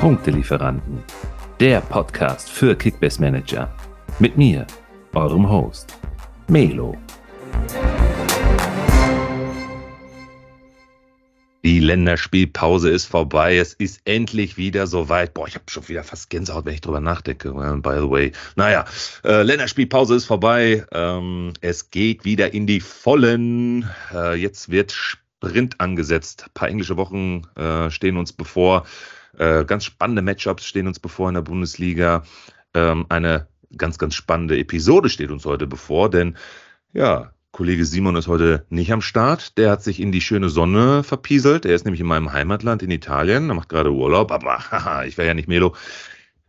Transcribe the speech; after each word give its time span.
Punktelieferanten, 0.00 1.02
der 1.60 1.82
Podcast 1.82 2.48
für 2.48 2.74
Kickbase 2.74 3.20
Manager. 3.20 3.70
Mit 4.18 4.38
mir, 4.38 4.66
eurem 5.12 5.46
Host, 5.46 5.98
Melo. 6.48 6.96
Die 11.62 11.80
Länderspielpause 11.80 12.88
ist 12.88 13.04
vorbei. 13.04 13.58
Es 13.58 13.74
ist 13.74 14.00
endlich 14.06 14.56
wieder 14.56 14.86
soweit. 14.86 15.34
Boah, 15.34 15.46
ich 15.46 15.54
habe 15.54 15.64
schon 15.68 15.86
wieder 15.86 16.02
fast 16.02 16.30
Gänsehaut, 16.30 16.64
wenn 16.64 16.72
ich 16.72 16.80
drüber 16.80 17.00
nachdenke. 17.00 17.52
By 17.52 17.96
the 18.00 18.10
way. 18.10 18.32
Naja, 18.56 18.86
äh, 19.22 19.42
Länderspielpause 19.42 20.14
ist 20.14 20.24
vorbei. 20.24 20.82
Ähm, 20.92 21.52
es 21.60 21.90
geht 21.90 22.24
wieder 22.24 22.54
in 22.54 22.66
die 22.66 22.80
Vollen. 22.80 23.86
Äh, 24.14 24.36
jetzt 24.36 24.70
wird 24.70 24.92
Sprint 24.92 25.78
angesetzt. 25.78 26.44
Ein 26.46 26.54
paar 26.54 26.68
englische 26.70 26.96
Wochen 26.96 27.42
äh, 27.54 27.90
stehen 27.90 28.16
uns 28.16 28.32
bevor. 28.32 28.86
Äh, 29.40 29.64
ganz 29.64 29.86
spannende 29.86 30.20
Matchups 30.20 30.66
stehen 30.66 30.86
uns 30.86 31.00
bevor 31.00 31.30
in 31.30 31.34
der 31.34 31.40
Bundesliga. 31.40 32.24
Ähm, 32.74 33.06
eine 33.08 33.46
ganz, 33.74 33.96
ganz 33.96 34.14
spannende 34.14 34.58
Episode 34.58 35.08
steht 35.08 35.30
uns 35.30 35.46
heute 35.46 35.66
bevor, 35.66 36.10
denn 36.10 36.36
ja, 36.92 37.32
Kollege 37.50 37.86
Simon 37.86 38.16
ist 38.16 38.28
heute 38.28 38.66
nicht 38.68 38.92
am 38.92 39.00
Start. 39.00 39.56
Der 39.56 39.70
hat 39.70 39.82
sich 39.82 39.98
in 39.98 40.12
die 40.12 40.20
schöne 40.20 40.50
Sonne 40.50 41.02
verpieselt. 41.02 41.64
Er 41.64 41.74
ist 41.74 41.86
nämlich 41.86 42.02
in 42.02 42.06
meinem 42.06 42.34
Heimatland 42.34 42.82
in 42.82 42.90
Italien. 42.90 43.48
Er 43.48 43.54
macht 43.54 43.70
gerade 43.70 43.90
Urlaub. 43.90 44.30
Aber 44.30 44.58
haha, 44.70 45.04
ich 45.04 45.16
wäre 45.16 45.28
ja 45.28 45.34
nicht 45.34 45.48
Melo, 45.48 45.74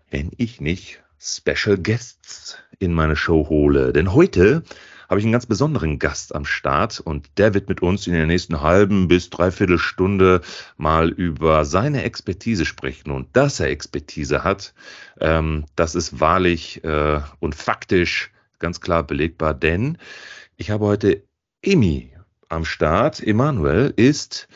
wenn 0.10 0.32
ich 0.36 0.60
nicht 0.60 1.02
Special 1.18 1.78
Guests 1.78 2.58
in 2.78 2.94
meine 2.94 3.16
Show 3.16 3.48
hole. 3.48 3.94
Denn 3.94 4.14
heute 4.14 4.64
habe 5.12 5.20
ich 5.20 5.26
einen 5.26 5.34
ganz 5.34 5.46
besonderen 5.46 6.00
Gast 6.00 6.34
am 6.34 6.46
Start 6.46 7.02
und 7.02 7.38
der 7.38 7.54
wird 7.54 7.68
mit 7.68 7.82
uns 7.82 8.08
in 8.08 8.14
der 8.14 8.28
nächsten 8.28 8.62
halben 8.62 9.10
bis 9.10 9.30
dreiviertel 9.30 9.78
Stunde 9.78 10.40
mal 10.78 11.10
über 11.10 11.66
seine 11.66 12.04
Expertise 12.04 12.64
sprechen. 12.64 13.12
Und 13.12 13.28
dass 13.36 13.60
er 13.60 13.68
Expertise 13.68 14.46
hat, 14.46 14.74
ähm, 15.20 15.66
das 15.76 15.96
ist 15.96 16.22
wahrlich 16.22 16.82
äh, 16.86 17.20
und 17.42 17.56
faktisch 17.56 18.32
ganz 18.58 18.80
klar 18.80 19.04
belegbar, 19.04 19.54
denn 19.54 19.98
ich 20.56 20.72
habe 20.72 20.86
heute 20.86 21.24
Emi 21.62 22.14
am 22.48 22.64
Start. 22.64 23.22
Emanuel 23.22 23.94
ist 23.94 24.48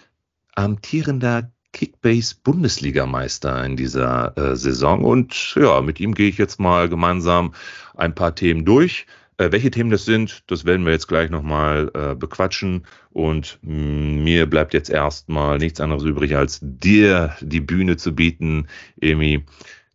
amtierender 0.55 1.51
Kickbase-Bundesligameister 1.73 3.65
in 3.65 3.75
dieser 3.75 4.37
äh, 4.37 4.55
Saison. 4.55 5.03
Und 5.03 5.55
ja, 5.55 5.81
mit 5.81 5.99
ihm 5.99 6.13
gehe 6.15 6.29
ich 6.29 6.37
jetzt 6.37 6.61
mal 6.61 6.87
gemeinsam 6.87 7.53
ein 7.97 8.15
paar 8.15 8.35
Themen 8.35 8.63
durch. 8.63 9.05
Äh, 9.37 9.51
welche 9.51 9.71
Themen 9.71 9.89
das 9.89 10.05
sind, 10.05 10.43
das 10.47 10.63
werden 10.65 10.85
wir 10.85 10.93
jetzt 10.93 11.07
gleich 11.07 11.29
nochmal 11.29 11.91
äh, 11.93 12.15
bequatschen. 12.15 12.87
Und 13.11 13.59
mh, 13.61 14.21
mir 14.23 14.49
bleibt 14.49 14.73
jetzt 14.73 14.89
erstmal 14.89 15.57
nichts 15.57 15.81
anderes 15.81 16.03
übrig, 16.03 16.35
als 16.35 16.59
dir 16.61 17.35
die 17.41 17.59
Bühne 17.59 17.97
zu 17.97 18.15
bieten, 18.15 18.67
Emi. 19.01 19.45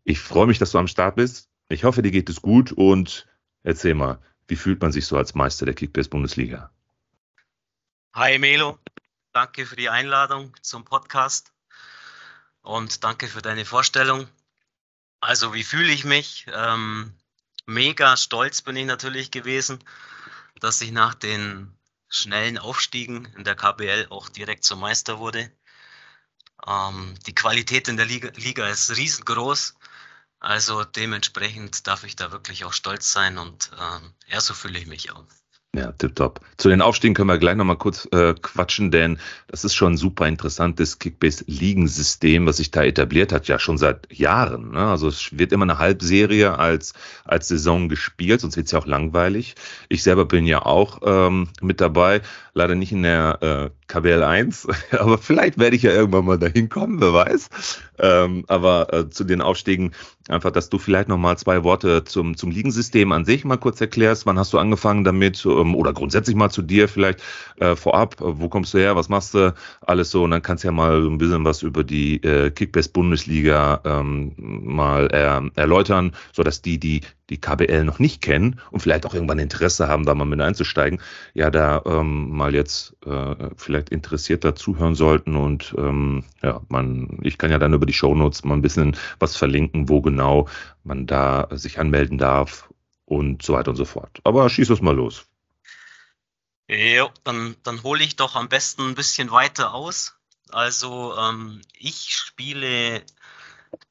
Ich 0.04 0.20
freue 0.20 0.46
mich, 0.46 0.58
dass 0.58 0.72
du 0.72 0.78
am 0.78 0.88
Start 0.88 1.16
bist. 1.16 1.48
Ich 1.68 1.84
hoffe, 1.84 2.02
dir 2.02 2.10
geht 2.10 2.28
es 2.28 2.42
gut 2.42 2.72
und 2.72 3.26
erzähl 3.62 3.94
mal, 3.94 4.18
wie 4.48 4.56
fühlt 4.56 4.82
man 4.82 4.92
sich 4.92 5.06
so 5.06 5.16
als 5.16 5.34
Meister 5.34 5.64
der 5.64 5.74
Kickbase-Bundesliga? 5.74 6.70
Hi 8.14 8.38
Melo, 8.38 8.78
danke 9.32 9.64
für 9.64 9.76
die 9.76 9.88
Einladung 9.88 10.52
zum 10.62 10.84
Podcast 10.84 11.52
und 12.62 13.04
danke 13.04 13.28
für 13.28 13.40
deine 13.40 13.64
Vorstellung. 13.64 14.26
Also 15.20 15.54
wie 15.54 15.62
fühle 15.62 15.92
ich 15.92 16.04
mich? 16.04 16.46
Ähm, 16.52 17.12
mega 17.66 18.16
stolz 18.16 18.62
bin 18.62 18.76
ich 18.76 18.86
natürlich 18.86 19.30
gewesen, 19.30 19.82
dass 20.60 20.80
ich 20.80 20.92
nach 20.92 21.14
den 21.14 21.76
schnellen 22.08 22.58
Aufstiegen 22.58 23.26
in 23.36 23.44
der 23.44 23.54
KBL 23.54 24.08
auch 24.10 24.28
direkt 24.28 24.64
zum 24.64 24.80
Meister 24.80 25.18
wurde. 25.18 25.50
Ähm, 26.66 27.14
die 27.26 27.34
Qualität 27.34 27.88
in 27.88 27.96
der 27.96 28.06
Liga, 28.06 28.30
Liga 28.34 28.68
ist 28.68 28.96
riesengroß. 28.96 29.74
Also 30.40 30.84
dementsprechend 30.84 31.86
darf 31.86 32.04
ich 32.04 32.16
da 32.16 32.32
wirklich 32.32 32.64
auch 32.64 32.72
stolz 32.72 33.12
sein 33.12 33.38
und 33.38 33.70
ähm, 33.78 34.14
ja, 34.26 34.40
so 34.40 34.54
fühle 34.54 34.78
ich 34.78 34.86
mich 34.86 35.12
auch. 35.12 35.26
Ja, 35.72 35.92
tipptopp. 35.92 36.40
Zu 36.56 36.68
den 36.68 36.82
Aufstiegen 36.82 37.14
können 37.14 37.28
wir 37.28 37.38
gleich 37.38 37.54
nochmal 37.54 37.76
kurz 37.76 38.08
äh, 38.10 38.34
quatschen, 38.34 38.90
denn 38.90 39.18
das 39.46 39.64
ist 39.64 39.76
schon 39.76 39.92
ein 39.92 39.96
super 39.96 40.26
interessantes 40.26 40.98
Kickbase-Ligensystem, 40.98 42.44
was 42.44 42.56
sich 42.56 42.72
da 42.72 42.82
etabliert 42.82 43.32
hat, 43.32 43.46
ja 43.46 43.60
schon 43.60 43.78
seit 43.78 44.12
Jahren. 44.12 44.72
Ne? 44.72 44.84
Also 44.84 45.06
es 45.06 45.38
wird 45.38 45.52
immer 45.52 45.62
eine 45.62 45.78
Halbserie 45.78 46.58
als, 46.58 46.94
als 47.24 47.46
Saison 47.46 47.88
gespielt, 47.88 48.40
sonst 48.40 48.56
wird 48.56 48.66
es 48.66 48.72
ja 48.72 48.80
auch 48.80 48.86
langweilig. 48.86 49.54
Ich 49.88 50.02
selber 50.02 50.24
bin 50.24 50.44
ja 50.44 50.66
auch 50.66 51.02
ähm, 51.04 51.46
mit 51.60 51.80
dabei, 51.80 52.20
leider 52.52 52.74
nicht 52.74 52.90
in 52.90 53.04
der 53.04 53.38
äh, 53.40 53.70
KBL 53.86 54.24
1, 54.24 54.66
aber 54.90 55.18
vielleicht 55.18 55.56
werde 55.56 55.76
ich 55.76 55.82
ja 55.82 55.92
irgendwann 55.92 56.24
mal 56.24 56.38
dahin 56.38 56.68
kommen, 56.68 57.00
wer 57.00 57.12
weiß. 57.12 57.48
Ähm, 58.00 58.44
aber 58.48 58.92
äh, 58.92 59.08
zu 59.08 59.22
den 59.22 59.40
Aufstiegen 59.40 59.92
einfach, 60.30 60.50
dass 60.50 60.70
du 60.70 60.78
vielleicht 60.78 61.08
nochmal 61.08 61.36
zwei 61.38 61.64
Worte 61.64 62.04
zum, 62.04 62.36
zum 62.36 62.50
Ligensystem 62.50 63.12
an 63.12 63.24
sich 63.24 63.44
mal 63.44 63.56
kurz 63.56 63.80
erklärst. 63.80 64.26
Wann 64.26 64.38
hast 64.38 64.52
du 64.52 64.58
angefangen 64.58 65.04
damit? 65.04 65.44
Ähm, 65.44 65.74
oder 65.74 65.92
grundsätzlich 65.92 66.36
mal 66.36 66.50
zu 66.50 66.62
dir 66.62 66.88
vielleicht 66.88 67.22
äh, 67.58 67.76
vorab. 67.76 68.16
Wo 68.18 68.48
kommst 68.48 68.74
du 68.74 68.78
her? 68.78 68.96
Was 68.96 69.08
machst 69.08 69.34
du? 69.34 69.54
Alles 69.80 70.10
so. 70.10 70.24
Und 70.24 70.30
dann 70.32 70.42
kannst 70.42 70.64
du 70.64 70.68
ja 70.68 70.72
mal 70.72 71.04
ein 71.06 71.18
bisschen 71.18 71.44
was 71.44 71.62
über 71.62 71.84
die 71.84 72.22
äh, 72.22 72.50
Kickbase-Bundesliga 72.50 73.80
ähm, 73.84 74.32
mal 74.36 75.08
äh, 75.12 75.60
erläutern, 75.60 76.12
sodass 76.32 76.62
die, 76.62 76.78
die 76.78 77.02
die 77.30 77.40
KBL 77.40 77.84
noch 77.84 77.98
nicht 77.98 78.20
kennen 78.20 78.60
und 78.70 78.80
vielleicht 78.80 79.06
auch 79.06 79.14
irgendwann 79.14 79.38
Interesse 79.38 79.88
haben, 79.88 80.04
da 80.04 80.14
mal 80.14 80.24
mit 80.24 80.40
einzusteigen, 80.40 81.00
ja, 81.32 81.50
da 81.50 81.82
ähm, 81.86 82.30
mal 82.30 82.54
jetzt 82.54 82.96
äh, 83.06 83.34
vielleicht 83.56 83.90
interessierter 83.90 84.56
zuhören 84.56 84.96
sollten. 84.96 85.36
Und 85.36 85.74
ähm, 85.78 86.24
ja, 86.42 86.60
man, 86.68 87.18
ich 87.22 87.38
kann 87.38 87.50
ja 87.50 87.58
dann 87.58 87.72
über 87.72 87.86
die 87.86 87.92
Shownotes 87.92 88.44
mal 88.44 88.54
ein 88.54 88.62
bisschen 88.62 88.96
was 89.20 89.36
verlinken, 89.36 89.88
wo 89.88 90.02
genau 90.02 90.19
man 90.82 91.06
da 91.06 91.48
sich 91.50 91.78
anmelden 91.78 92.18
darf 92.18 92.68
und 93.04 93.42
so 93.42 93.54
weiter 93.54 93.70
und 93.70 93.76
so 93.76 93.84
fort. 93.84 94.20
Aber 94.24 94.48
schieß 94.48 94.70
es 94.70 94.80
mal 94.80 94.94
los. 94.94 95.26
Ja, 96.68 97.10
dann, 97.24 97.56
dann 97.64 97.82
hole 97.82 98.04
ich 98.04 98.16
doch 98.16 98.36
am 98.36 98.48
besten 98.48 98.82
ein 98.82 98.94
bisschen 98.94 99.30
weiter 99.30 99.74
aus. 99.74 100.16
Also 100.50 101.16
ähm, 101.16 101.60
ich 101.76 102.14
spiele 102.14 103.02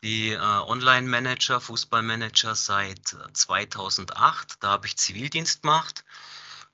die 0.03 0.31
äh, 0.31 0.37
Online-Manager, 0.37 1.59
Fußballmanager 1.59 2.55
seit 2.55 3.15
2008. 3.33 4.51
Äh, 4.51 4.55
da 4.61 4.69
habe 4.69 4.87
ich 4.87 4.97
Zivildienst 4.97 5.61
gemacht 5.61 6.05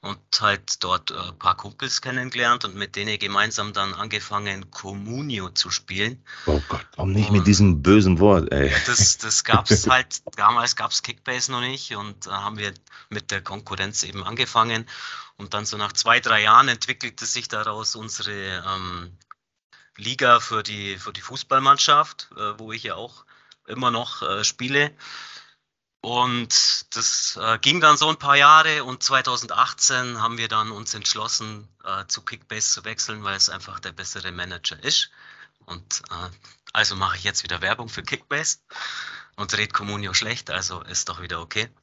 und 0.05 0.19
halt 0.39 0.83
dort 0.83 1.11
ein 1.11 1.29
äh, 1.29 1.33
paar 1.33 1.57
Kumpels 1.57 1.99
kennengelernt 1.99 2.63
und 2.63 2.75
mit 2.75 2.95
denen 2.95 3.17
gemeinsam 3.17 3.73
dann 3.73 3.93
angefangen, 3.95 4.69
Communio 4.69 5.49
zu 5.49 5.71
spielen. 5.71 6.23
Oh 6.45 6.61
Gott, 6.69 6.85
komm 6.95 7.11
nicht 7.11 7.29
und 7.29 7.37
mit 7.37 7.47
diesem 7.47 7.81
bösen 7.81 8.19
Wort, 8.19 8.51
ey. 8.51 8.71
Das, 8.85 9.17
das 9.17 9.43
gab 9.43 9.69
es 9.69 9.87
halt, 9.89 10.21
damals 10.35 10.75
gab 10.75 10.91
es 10.91 11.01
Kickbase 11.01 11.51
noch 11.51 11.61
nicht 11.61 11.95
und 11.95 12.27
da 12.27 12.43
haben 12.43 12.57
wir 12.57 12.73
mit 13.09 13.31
der 13.31 13.41
Konkurrenz 13.41 14.03
eben 14.03 14.23
angefangen. 14.23 14.85
Und 15.37 15.53
dann 15.53 15.65
so 15.65 15.75
nach 15.75 15.91
zwei, 15.91 16.19
drei 16.19 16.43
Jahren 16.43 16.67
entwickelte 16.67 17.25
sich 17.25 17.47
daraus 17.47 17.95
unsere 17.95 18.63
ähm, 18.65 19.17
Liga 19.97 20.39
für 20.39 20.61
die, 20.61 20.97
für 20.97 21.13
die 21.13 21.21
Fußballmannschaft, 21.21 22.29
äh, 22.37 22.59
wo 22.59 22.71
ich 22.71 22.83
ja 22.83 22.95
auch 22.95 23.25
immer 23.65 23.89
noch 23.89 24.21
äh, 24.21 24.43
spiele. 24.43 24.91
Und 26.05 26.95
das 26.95 27.35
äh, 27.41 27.57
ging 27.57 27.81
dann 27.81 27.97
so 27.97 28.07
ein 28.09 28.19
paar 28.19 28.35
Jahre 28.35 28.83
und 28.83 29.01
2018 29.01 30.21
haben 30.21 30.37
wir 30.37 30.47
dann 30.47 30.69
uns 30.69 30.93
entschlossen, 30.93 31.67
äh, 31.83 32.05
zu 32.05 32.21
Kickbase 32.21 32.73
zu 32.73 32.85
wechseln, 32.85 33.23
weil 33.23 33.35
es 33.35 33.49
einfach 33.49 33.79
der 33.79 33.91
bessere 33.91 34.31
Manager 34.31 34.77
ist. 34.83 35.09
Und 35.65 36.03
äh, 36.11 36.29
also 36.73 36.95
mache 36.95 37.17
ich 37.17 37.23
jetzt 37.23 37.41
wieder 37.41 37.59
Werbung 37.61 37.89
für 37.89 38.03
Kickbase 38.03 38.59
und 39.35 39.57
red 39.57 39.73
Communio 39.73 40.13
schlecht, 40.13 40.51
also 40.51 40.81
ist 40.83 41.09
doch 41.09 41.23
wieder 41.23 41.41
okay. 41.41 41.73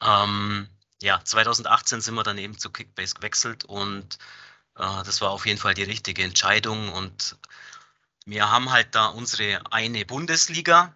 Ähm, 0.00 0.66
ja, 1.02 1.22
2018 1.22 2.00
sind 2.00 2.14
wir 2.14 2.22
dann 2.22 2.38
eben 2.38 2.58
zu 2.58 2.70
Kickbase 2.70 3.14
gewechselt 3.14 3.66
und 3.66 4.16
äh, 4.76 5.02
das 5.04 5.20
war 5.20 5.32
auf 5.32 5.44
jeden 5.44 5.60
Fall 5.60 5.74
die 5.74 5.82
richtige 5.82 6.22
Entscheidung 6.24 6.90
und 6.94 7.36
wir 8.24 8.50
haben 8.50 8.70
halt 8.70 8.94
da 8.94 9.08
unsere 9.08 9.70
eine 9.70 10.06
Bundesliga 10.06 10.94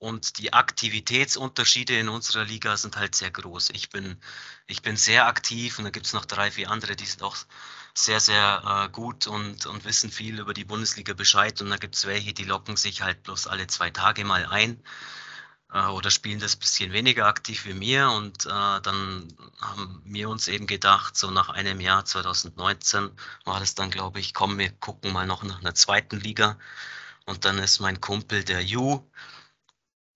und 0.00 0.38
die 0.38 0.52
Aktivitätsunterschiede 0.54 1.98
in 1.98 2.08
unserer 2.08 2.44
Liga 2.44 2.76
sind 2.76 2.96
halt 2.96 3.14
sehr 3.14 3.30
groß. 3.30 3.70
Ich 3.70 3.90
bin, 3.90 4.16
ich 4.66 4.82
bin 4.82 4.96
sehr 4.96 5.26
aktiv 5.26 5.78
und 5.78 5.84
da 5.84 5.90
gibt 5.90 6.06
es 6.06 6.14
noch 6.14 6.24
drei, 6.24 6.50
vier 6.50 6.70
andere, 6.70 6.96
die 6.96 7.04
sind 7.04 7.22
auch 7.22 7.36
sehr, 7.94 8.18
sehr 8.18 8.62
äh, 8.86 8.88
gut 8.90 9.26
und, 9.26 9.66
und 9.66 9.84
wissen 9.84 10.10
viel 10.10 10.40
über 10.40 10.54
die 10.54 10.64
Bundesliga 10.64 11.12
Bescheid. 11.12 11.60
Und 11.60 11.68
da 11.70 11.76
gibt 11.76 11.96
es 11.96 12.06
welche, 12.06 12.32
die 12.32 12.44
locken 12.44 12.76
sich 12.76 13.02
halt 13.02 13.22
bloß 13.24 13.46
alle 13.46 13.66
zwei 13.66 13.90
Tage 13.90 14.24
mal 14.24 14.46
ein 14.46 14.82
äh, 15.72 15.84
oder 15.86 16.10
spielen 16.10 16.40
das 16.40 16.56
bisschen 16.56 16.92
weniger 16.92 17.26
aktiv 17.26 17.66
wie 17.66 17.74
mir. 17.74 18.10
Und 18.10 18.46
äh, 18.46 18.80
dann 18.80 19.28
haben 19.60 20.00
wir 20.06 20.30
uns 20.30 20.48
eben 20.48 20.66
gedacht, 20.66 21.14
so 21.16 21.30
nach 21.30 21.50
einem 21.50 21.78
Jahr 21.78 22.06
2019 22.06 23.10
war 23.44 23.60
das 23.60 23.74
dann, 23.74 23.90
glaube 23.90 24.20
ich, 24.20 24.32
komm, 24.32 24.58
wir 24.58 24.72
gucken 24.72 25.12
mal 25.12 25.26
noch 25.26 25.42
nach 25.42 25.60
einer 25.60 25.74
zweiten 25.74 26.18
Liga. 26.18 26.58
Und 27.26 27.44
dann 27.44 27.58
ist 27.58 27.80
mein 27.80 28.00
Kumpel, 28.00 28.44
der 28.44 28.64
Ju, 28.64 29.04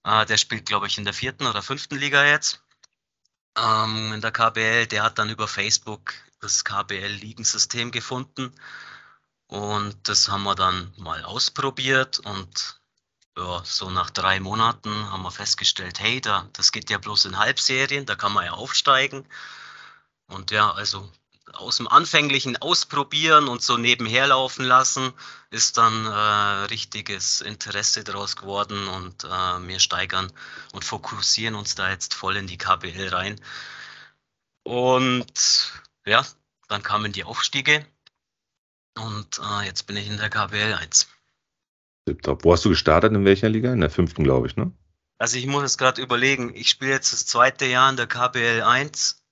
äh, 0.05 0.27
der 0.27 0.37
spielt, 0.37 0.67
glaube 0.67 0.87
ich, 0.87 0.99
in 0.99 1.05
der 1.05 1.15
vierten 1.15 1.47
oder 1.47 1.63
fünften 1.63 1.97
Liga 1.97 2.25
jetzt. 2.25 2.63
Ähm, 3.57 4.13
in 4.15 4.21
der 4.21 4.33
KBL, 4.33 4.87
der 4.87 5.03
hat 5.05 5.19
dann 5.19 5.31
über 5.31 5.49
Facebook 5.49 6.15
das 6.41 6.65
KBL-Ligensystem 6.65 7.91
gefunden. 7.91 8.53
Und 9.47 9.97
das 10.09 10.29
haben 10.29 10.45
wir 10.45 10.55
dann 10.55 10.93
mal 10.97 11.23
ausprobiert 11.25 12.19
und 12.21 12.81
ja, 13.37 13.63
so 13.65 13.91
nach 13.91 14.11
drei 14.11 14.41
Monaten 14.41 14.91
haben 15.11 15.23
wir 15.23 15.31
festgestellt, 15.31 16.01
hey, 16.01 16.21
da, 16.21 16.49
das 16.53 16.73
geht 16.73 16.91
ja 16.91 16.99
bloß 16.99 17.27
in 17.27 17.39
Halbserien, 17.39 18.07
da 18.07 18.15
kann 18.15 18.33
man 18.33 18.45
ja 18.47 18.53
aufsteigen. 18.53 19.27
Und 20.27 20.51
ja, 20.51 20.73
also 20.73 21.11
aus 21.57 21.79
dem 21.79 21.89
anfänglichen 21.89 22.57
Ausprobieren 22.57 23.49
und 23.49 23.63
so 23.63 23.77
nebenher 23.77 24.27
laufen 24.27 24.65
lassen, 24.65 25.13
ist 25.51 25.79
dann 25.79 26.07
äh, 26.07 26.65
richtiges 26.67 27.41
Interesse 27.41 28.05
daraus 28.05 28.37
geworden 28.37 28.89
und 28.89 29.25
äh, 29.25 29.29
wir 29.29 29.79
steigern 29.79 30.33
und 30.73 30.85
fokussieren 30.85 31.55
uns 31.55 31.75
da 31.75 31.91
jetzt 31.91 32.15
voll 32.15 32.37
in 32.37 32.47
die 32.47 32.59
KBL 32.59 33.09
rein. 33.09 33.41
Und 34.65 35.73
ja, 36.07 36.25
dann 36.69 36.83
kamen 36.83 37.13
die 37.13 37.25
Aufstiege 37.25 37.87
und 38.99 39.41
äh, 39.41 39.67
jetzt 39.67 39.87
bin 39.87 39.97
ich 39.97 40.09
in 40.09 40.17
der 40.17 40.31
KBL 40.31 40.75
1. 40.75 41.09
Wo 42.07 42.53
hast 42.53 42.65
du 42.65 42.69
gestartet? 42.69 43.13
In 43.13 43.25
welcher 43.25 43.49
Liga? 43.49 43.73
In 43.73 43.81
der 43.81 43.91
fünften, 43.91 44.25
glaube 44.25 44.47
ich, 44.47 44.57
ne? 44.57 44.73
Also 45.19 45.39
ich 45.39 45.47
muss 45.47 45.63
jetzt 45.63 45.79
gerade 45.79 46.03
überlegen, 46.03 46.55
ich 46.55 46.69
spiele 46.69 46.91
jetzt 46.91 47.13
das 47.13 47.25
zweite 47.25 47.67
Jahr 47.67 47.89
in 47.89 47.97
der 47.97 48.07
KBL 48.07 48.63
1 48.63 49.13
und 49.13 49.24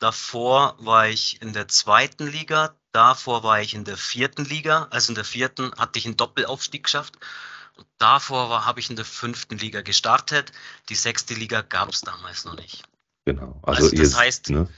davor 0.00 0.74
war 0.78 1.08
ich 1.08 1.40
in 1.40 1.52
der 1.52 1.68
zweiten 1.68 2.26
Liga, 2.26 2.74
davor 2.92 3.44
war 3.44 3.60
ich 3.60 3.74
in 3.74 3.84
der 3.84 3.96
vierten 3.96 4.44
Liga, 4.44 4.88
also 4.90 5.12
in 5.12 5.14
der 5.14 5.24
vierten 5.24 5.72
hatte 5.78 5.98
ich 5.98 6.06
einen 6.06 6.16
Doppelaufstieg 6.16 6.84
geschafft 6.84 7.16
und 7.76 7.86
davor 7.98 8.66
habe 8.66 8.80
ich 8.80 8.90
in 8.90 8.96
der 8.96 9.04
fünften 9.04 9.58
Liga 9.58 9.82
gestartet. 9.82 10.52
Die 10.88 10.94
sechste 10.94 11.34
Liga 11.34 11.62
gab 11.62 11.90
es 11.90 12.00
damals 12.00 12.44
noch 12.44 12.56
nicht. 12.56 12.82
Genau. 13.26 13.60
Also, 13.62 13.84
also 13.84 13.96
das 13.96 14.16
heißt, 14.16 14.50
ne? 14.50 14.68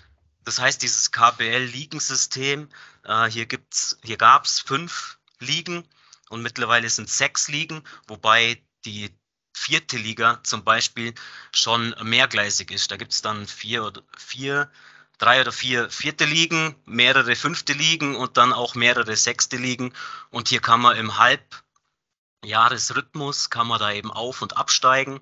das 0.45 0.61
heißt, 0.61 0.83
dieses 0.83 1.11
KBL-Ligensystem, 1.13 2.69
äh, 3.05 3.31
hier 3.31 3.47
gibt's, 3.47 3.99
hier 4.03 4.17
gab 4.17 4.45
es 4.45 4.61
fünf 4.61 5.19
Ligen 5.39 5.85
und 6.29 6.43
mittlerweile 6.43 6.91
sind 6.91 7.09
sechs 7.09 7.49
Ligen, 7.49 7.83
wobei 8.09 8.63
die 8.85 9.11
vierte 9.55 9.97
Liga 9.97 10.41
zum 10.43 10.65
Beispiel 10.65 11.15
schon 11.53 11.95
mehrgleisig 12.03 12.71
ist. 12.71 12.91
Da 12.91 12.97
gibt 12.97 13.13
es 13.13 13.23
dann 13.23 13.47
vier 13.47 13.85
oder 13.85 14.03
vier, 14.17 14.71
drei 15.23 15.41
oder 15.41 15.53
vier 15.53 15.89
vierte 15.89 16.25
Ligen, 16.25 16.75
mehrere 16.85 17.37
fünfte 17.37 17.73
Ligen 17.75 18.17
und 18.17 18.37
dann 18.37 18.53
auch 18.53 18.75
mehrere 18.75 19.17
sechste 19.17 19.57
Ligen. 19.57 19.95
Und 20.31 20.49
hier 20.49 20.61
kann 20.61 20.81
man 20.81 20.97
im 20.97 21.17
Halbjahresrhythmus 22.43 23.49
kann 23.49 23.69
man 23.69 23.79
da 23.79 23.93
eben 23.93 24.11
auf- 24.11 24.43
und 24.43 24.57
absteigen, 24.57 25.21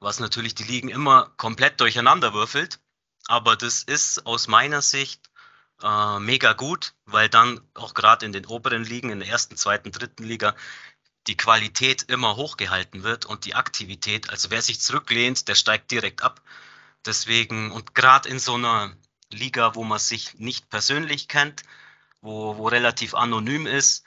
was 0.00 0.20
natürlich 0.20 0.54
die 0.54 0.64
Ligen 0.64 0.88
immer 0.88 1.30
komplett 1.36 1.80
durcheinander 1.82 2.32
würfelt. 2.32 2.80
Aber 3.26 3.56
das 3.56 3.82
ist 3.82 4.24
aus 4.24 4.48
meiner 4.48 4.80
Sicht 4.80 5.28
äh, 5.82 6.18
mega 6.18 6.54
gut, 6.54 6.94
weil 7.04 7.28
dann 7.28 7.60
auch 7.74 7.92
gerade 7.92 8.24
in 8.24 8.32
den 8.32 8.46
oberen 8.46 8.84
Ligen, 8.84 9.10
in 9.10 9.20
der 9.20 9.28
ersten, 9.28 9.58
zweiten, 9.58 9.92
dritten 9.92 10.24
Liga, 10.24 10.54
die 11.26 11.36
Qualität 11.36 12.04
immer 12.04 12.36
hochgehalten 12.36 13.02
wird 13.02 13.26
und 13.26 13.44
die 13.44 13.54
Aktivität. 13.54 14.30
Also 14.30 14.50
wer 14.50 14.62
sich 14.62 14.80
zurücklehnt, 14.80 15.46
der 15.48 15.56
steigt 15.56 15.90
direkt 15.90 16.22
ab. 16.22 16.40
Deswegen, 17.04 17.70
und 17.70 17.94
gerade 17.94 18.28
in 18.28 18.38
so 18.38 18.54
einer 18.54 18.96
Liga, 19.32 19.74
wo 19.74 19.84
man 19.84 19.98
sich 19.98 20.38
nicht 20.38 20.68
persönlich 20.70 21.28
kennt, 21.28 21.62
wo, 22.20 22.56
wo 22.56 22.68
relativ 22.68 23.14
anonym 23.14 23.66
ist, 23.66 24.04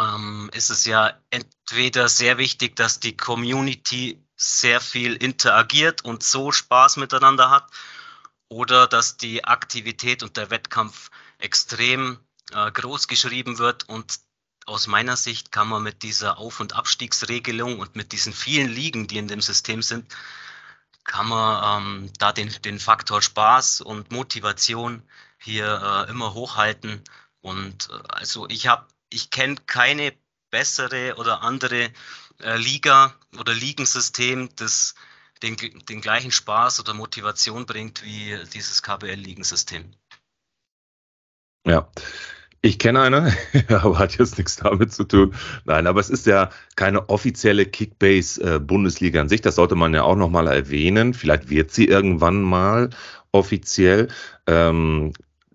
ähm, 0.00 0.50
ist 0.54 0.70
es 0.70 0.84
ja 0.84 1.18
entweder 1.30 2.08
sehr 2.08 2.38
wichtig, 2.38 2.76
dass 2.76 3.00
die 3.00 3.16
Community 3.16 4.22
sehr 4.36 4.80
viel 4.80 5.14
interagiert 5.16 6.04
und 6.04 6.22
so 6.22 6.52
Spaß 6.52 6.96
miteinander 6.96 7.50
hat, 7.50 7.70
oder 8.48 8.86
dass 8.86 9.16
die 9.16 9.44
Aktivität 9.44 10.22
und 10.22 10.36
der 10.36 10.50
Wettkampf 10.50 11.10
extrem 11.38 12.18
äh, 12.52 12.70
groß 12.70 13.08
geschrieben 13.08 13.58
wird 13.58 13.88
und 13.88 14.20
aus 14.66 14.86
meiner 14.86 15.16
Sicht 15.16 15.50
kann 15.50 15.68
man 15.68 15.82
mit 15.82 16.02
dieser 16.02 16.38
Auf- 16.38 16.60
und 16.60 16.74
Abstiegsregelung 16.74 17.78
und 17.78 17.96
mit 17.96 18.12
diesen 18.12 18.32
vielen 18.32 18.68
Ligen, 18.68 19.06
die 19.06 19.18
in 19.18 19.28
dem 19.28 19.40
System 19.40 19.82
sind, 19.82 20.14
kann 21.08 21.26
man 21.26 21.82
ähm, 21.82 22.12
da 22.18 22.32
den, 22.32 22.54
den 22.62 22.78
Faktor 22.78 23.22
Spaß 23.22 23.80
und 23.80 24.12
Motivation 24.12 25.02
hier 25.38 26.06
äh, 26.06 26.10
immer 26.10 26.34
hochhalten. 26.34 27.02
Und 27.40 27.88
äh, 27.90 27.98
also 28.10 28.48
ich 28.48 28.68
habe, 28.68 28.86
ich 29.08 29.30
kenne 29.30 29.56
keine 29.66 30.12
bessere 30.50 31.16
oder 31.16 31.42
andere 31.42 31.90
äh, 32.40 32.56
Liga 32.56 33.14
oder 33.38 33.54
Ligensystem, 33.54 34.50
das 34.54 34.94
den, 35.42 35.56
den 35.56 36.00
gleichen 36.00 36.30
Spaß 36.30 36.80
oder 36.80 36.94
Motivation 36.94 37.66
bringt 37.66 38.02
wie 38.04 38.38
dieses 38.52 38.82
KBL-Ligensystem. 38.82 39.92
Ja, 41.66 41.90
ich 42.60 42.78
kenne 42.78 43.00
eine, 43.00 43.32
aber 43.68 43.98
hat 43.98 44.18
jetzt 44.18 44.36
nichts 44.38 44.56
damit 44.56 44.92
zu 44.92 45.04
tun. 45.04 45.34
Nein, 45.64 45.86
aber 45.86 46.00
es 46.00 46.10
ist 46.10 46.26
ja 46.26 46.50
keine 46.76 47.08
offizielle 47.08 47.64
Kickbase-Bundesliga 47.66 49.20
an 49.20 49.28
sich. 49.28 49.40
Das 49.40 49.54
sollte 49.56 49.76
man 49.76 49.94
ja 49.94 50.02
auch 50.02 50.16
nochmal 50.16 50.48
erwähnen. 50.48 51.14
Vielleicht 51.14 51.48
wird 51.50 51.70
sie 51.70 51.86
irgendwann 51.86 52.42
mal 52.42 52.90
offiziell. 53.32 54.08
Ähm, 54.46 55.12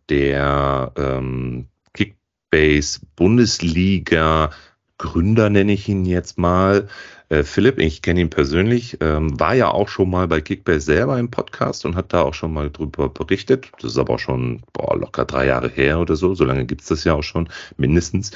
der 0.10 0.92
ähm, 0.96 1.68
Kickbase-Bundesliga 1.94 4.50
Gründer 4.98 5.50
nenne 5.50 5.74
ich 5.74 5.90
ihn 5.90 6.06
jetzt 6.06 6.38
mal, 6.38 6.88
äh, 7.34 7.44
Philipp, 7.44 7.80
ich 7.80 8.02
kenne 8.04 8.22
ihn 8.22 8.30
persönlich, 8.30 8.98
ähm, 9.02 9.40
war 9.40 9.56
ja 9.56 9.70
auch 9.70 9.88
schon 9.88 10.10
mal 10.10 10.28
bei 10.28 10.40
Kickbase 10.40 10.82
selber 10.82 11.18
im 11.18 11.32
Podcast 11.32 11.84
und 11.86 11.96
hat 11.96 12.14
da 12.14 12.22
auch 12.22 12.36
schon 12.36 12.54
mal 12.54 12.70
drüber 12.70 13.10
berichtet. 13.10 13.72
Das 13.82 13.94
ist 13.94 13.98
aber 13.98 14.14
auch 14.14 14.20
schon 14.20 14.62
boah, 14.72 14.96
locker 14.96 15.26
drei 15.26 15.48
Jahre 15.48 15.70
her 15.70 16.00
oder 16.00 16.16
so. 16.16 16.36
So 16.36 16.46
lange 16.46 16.66
gibt 16.66 16.82
es 16.82 16.88
das 16.90 17.04
ja 17.04 17.14
auch 17.14 17.24
schon, 17.24 17.50
mindestens. 17.78 18.32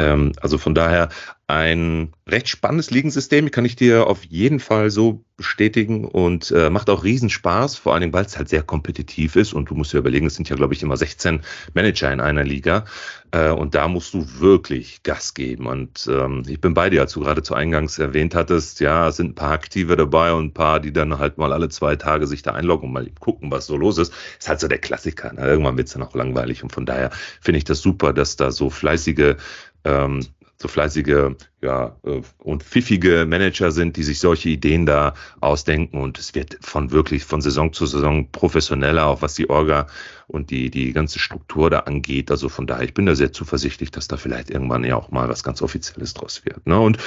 Ähm, 0.00 0.32
also 0.40 0.58
von 0.58 0.74
daher 0.74 1.10
ein 1.50 2.12
recht 2.28 2.48
spannendes 2.48 2.90
Ligensystem, 2.90 3.50
kann 3.50 3.64
ich 3.64 3.74
dir 3.74 4.06
auf 4.06 4.24
jeden 4.24 4.60
Fall 4.60 4.90
so 4.90 5.24
bestätigen 5.36 6.04
und 6.04 6.52
äh, 6.52 6.70
macht 6.70 6.88
auch 6.90 7.02
riesen 7.02 7.28
Spaß, 7.28 7.76
vor 7.76 7.92
allen 7.92 8.02
Dingen, 8.02 8.12
weil 8.12 8.24
es 8.24 8.38
halt 8.38 8.48
sehr 8.48 8.62
kompetitiv 8.62 9.34
ist 9.34 9.52
und 9.52 9.68
du 9.68 9.74
musst 9.74 9.92
dir 9.92 9.98
überlegen, 9.98 10.26
es 10.26 10.36
sind 10.36 10.48
ja, 10.48 10.54
glaube 10.54 10.74
ich, 10.74 10.82
immer 10.82 10.96
16 10.96 11.40
Manager 11.74 12.12
in 12.12 12.20
einer 12.20 12.44
Liga 12.44 12.84
äh, 13.32 13.50
und 13.50 13.74
da 13.74 13.88
musst 13.88 14.14
du 14.14 14.24
wirklich 14.38 15.02
Gas 15.02 15.34
geben 15.34 15.66
und 15.66 16.08
ähm, 16.08 16.44
ich 16.46 16.60
bin 16.60 16.74
bei 16.74 16.88
dir, 16.88 17.00
als 17.00 17.14
du 17.14 17.20
gerade 17.20 17.42
zu 17.42 17.54
Eingangs 17.54 17.98
erwähnt 17.98 18.34
hattest, 18.36 18.78
ja, 18.78 19.08
es 19.08 19.16
sind 19.16 19.30
ein 19.30 19.34
paar 19.34 19.52
Aktive 19.52 19.96
dabei 19.96 20.32
und 20.32 20.44
ein 20.44 20.54
paar, 20.54 20.78
die 20.78 20.92
dann 20.92 21.18
halt 21.18 21.38
mal 21.38 21.52
alle 21.52 21.68
zwei 21.68 21.96
Tage 21.96 22.28
sich 22.28 22.42
da 22.42 22.52
einloggen 22.52 22.88
und 22.88 22.92
mal 22.92 23.10
gucken, 23.18 23.50
was 23.50 23.66
so 23.66 23.76
los 23.76 23.98
ist. 23.98 24.12
Ist 24.38 24.48
halt 24.48 24.60
so 24.60 24.68
der 24.68 24.78
Klassiker, 24.78 25.32
ne? 25.32 25.46
irgendwann 25.46 25.76
wird 25.76 25.88
es 25.88 25.94
dann 25.94 26.02
auch 26.04 26.14
langweilig 26.14 26.62
und 26.62 26.70
von 26.70 26.86
daher 26.86 27.10
finde 27.40 27.58
ich 27.58 27.64
das 27.64 27.80
super, 27.80 28.12
dass 28.12 28.36
da 28.36 28.52
so 28.52 28.70
fleißige 28.70 29.36
ähm, 29.84 30.26
so 30.60 30.68
fleißige 30.68 31.36
ja, 31.62 31.96
äh, 32.04 32.20
und 32.38 32.62
pfiffige 32.62 33.24
Manager 33.26 33.70
sind, 33.70 33.96
die 33.96 34.02
sich 34.02 34.20
solche 34.20 34.50
Ideen 34.50 34.84
da 34.84 35.14
ausdenken 35.40 35.98
und 35.98 36.18
es 36.18 36.34
wird 36.34 36.58
von 36.60 36.90
wirklich 36.90 37.24
von 37.24 37.40
Saison 37.40 37.72
zu 37.72 37.86
Saison 37.86 38.30
professioneller, 38.30 39.06
auch 39.06 39.22
was 39.22 39.34
die 39.34 39.48
Orga 39.48 39.86
und 40.26 40.50
die, 40.50 40.70
die 40.70 40.92
ganze 40.92 41.18
Struktur 41.18 41.70
da 41.70 41.80
angeht. 41.80 42.30
Also 42.30 42.50
von 42.50 42.66
daher, 42.66 42.84
ich 42.84 42.94
bin 42.94 43.06
da 43.06 43.14
sehr 43.14 43.32
zuversichtlich, 43.32 43.90
dass 43.90 44.06
da 44.06 44.18
vielleicht 44.18 44.50
irgendwann 44.50 44.84
ja 44.84 44.96
auch 44.96 45.10
mal 45.10 45.28
was 45.28 45.42
ganz 45.42 45.62
Offizielles 45.62 46.12
draus 46.12 46.44
wird. 46.44 46.66
Ne? 46.66 46.78
Und 46.78 46.98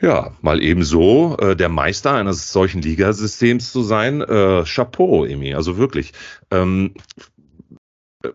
ja, 0.00 0.32
mal 0.40 0.62
ebenso 0.62 1.36
äh, 1.38 1.54
der 1.54 1.68
Meister 1.68 2.14
eines 2.14 2.52
solchen 2.52 2.82
Ligasystems 2.82 3.70
zu 3.70 3.82
sein. 3.82 4.22
Äh, 4.22 4.64
Chapeau, 4.64 5.24
Emi, 5.24 5.54
also 5.54 5.76
wirklich. 5.76 6.12
Ähm, 6.50 6.94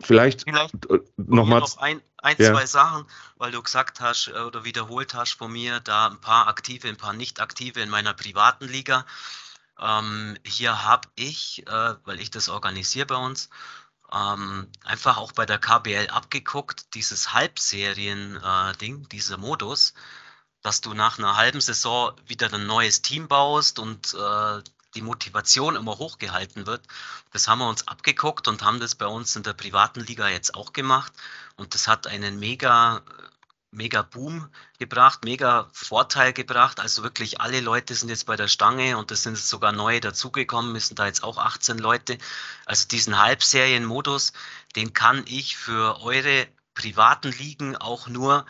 vielleicht, 0.00 0.42
vielleicht 0.42 0.74
nochmal. 1.16 1.60
Noch 1.60 1.78
ein, 1.78 2.00
ein 2.18 2.36
ja. 2.38 2.52
zwei 2.52 2.66
Sachen, 2.66 3.06
weil 3.36 3.52
du 3.52 3.62
gesagt 3.62 4.00
hast 4.00 4.28
äh, 4.28 4.38
oder 4.38 4.64
wiederholt 4.64 5.14
hast 5.14 5.32
von 5.32 5.52
mir, 5.52 5.80
da 5.80 6.08
ein 6.08 6.20
paar 6.20 6.48
aktive, 6.48 6.88
ein 6.88 6.96
paar 6.96 7.12
nicht 7.12 7.40
aktive 7.40 7.80
in 7.80 7.90
meiner 7.90 8.14
privaten 8.14 8.66
Liga. 8.66 9.06
Ähm, 9.78 10.36
hier 10.44 10.84
habe 10.84 11.08
ich, 11.14 11.66
äh, 11.66 11.94
weil 12.04 12.20
ich 12.20 12.30
das 12.30 12.48
organisiere 12.48 13.06
bei 13.06 13.16
uns, 13.16 13.48
ähm, 14.12 14.68
einfach 14.84 15.16
auch 15.16 15.32
bei 15.32 15.46
der 15.46 15.58
KBL 15.58 16.08
abgeguckt, 16.08 16.94
dieses 16.94 17.32
Halbserien-Ding, 17.32 19.04
äh, 19.04 19.08
dieser 19.08 19.36
Modus, 19.36 19.94
dass 20.62 20.80
du 20.80 20.94
nach 20.94 21.18
einer 21.18 21.36
halben 21.36 21.60
Saison 21.60 22.12
wieder 22.26 22.52
ein 22.52 22.66
neues 22.66 23.02
Team 23.02 23.28
baust 23.28 23.78
und 23.78 24.14
äh, 24.14 24.62
die 24.94 25.02
Motivation 25.02 25.76
immer 25.76 25.98
hochgehalten 25.98 26.66
wird. 26.66 26.86
Das 27.32 27.48
haben 27.48 27.60
wir 27.60 27.68
uns 27.68 27.86
abgeguckt 27.88 28.48
und 28.48 28.62
haben 28.62 28.80
das 28.80 28.94
bei 28.94 29.06
uns 29.06 29.36
in 29.36 29.42
der 29.42 29.52
privaten 29.52 30.00
Liga 30.00 30.28
jetzt 30.28 30.54
auch 30.54 30.72
gemacht. 30.72 31.12
Und 31.56 31.74
das 31.74 31.88
hat 31.88 32.06
einen 32.06 32.38
mega, 32.38 33.02
mega 33.70 34.02
Boom 34.02 34.48
gebracht, 34.78 35.24
mega 35.24 35.68
Vorteil 35.72 36.32
gebracht. 36.32 36.80
Also 36.80 37.02
wirklich 37.02 37.40
alle 37.40 37.60
Leute 37.60 37.94
sind 37.94 38.08
jetzt 38.08 38.26
bei 38.26 38.36
der 38.36 38.48
Stange 38.48 38.96
und 38.96 39.10
es 39.10 39.22
sind 39.22 39.38
sogar 39.38 39.72
neue 39.72 40.00
dazugekommen, 40.00 40.72
müssen 40.72 40.96
da 40.96 41.06
jetzt 41.06 41.22
auch 41.22 41.38
18 41.38 41.78
Leute. 41.78 42.18
Also 42.66 42.88
diesen 42.88 43.18
Halbserienmodus, 43.18 44.32
den 44.76 44.92
kann 44.92 45.24
ich 45.26 45.56
für 45.56 46.00
eure 46.00 46.48
privaten 46.74 47.30
Ligen 47.32 47.76
auch 47.76 48.08
nur 48.08 48.46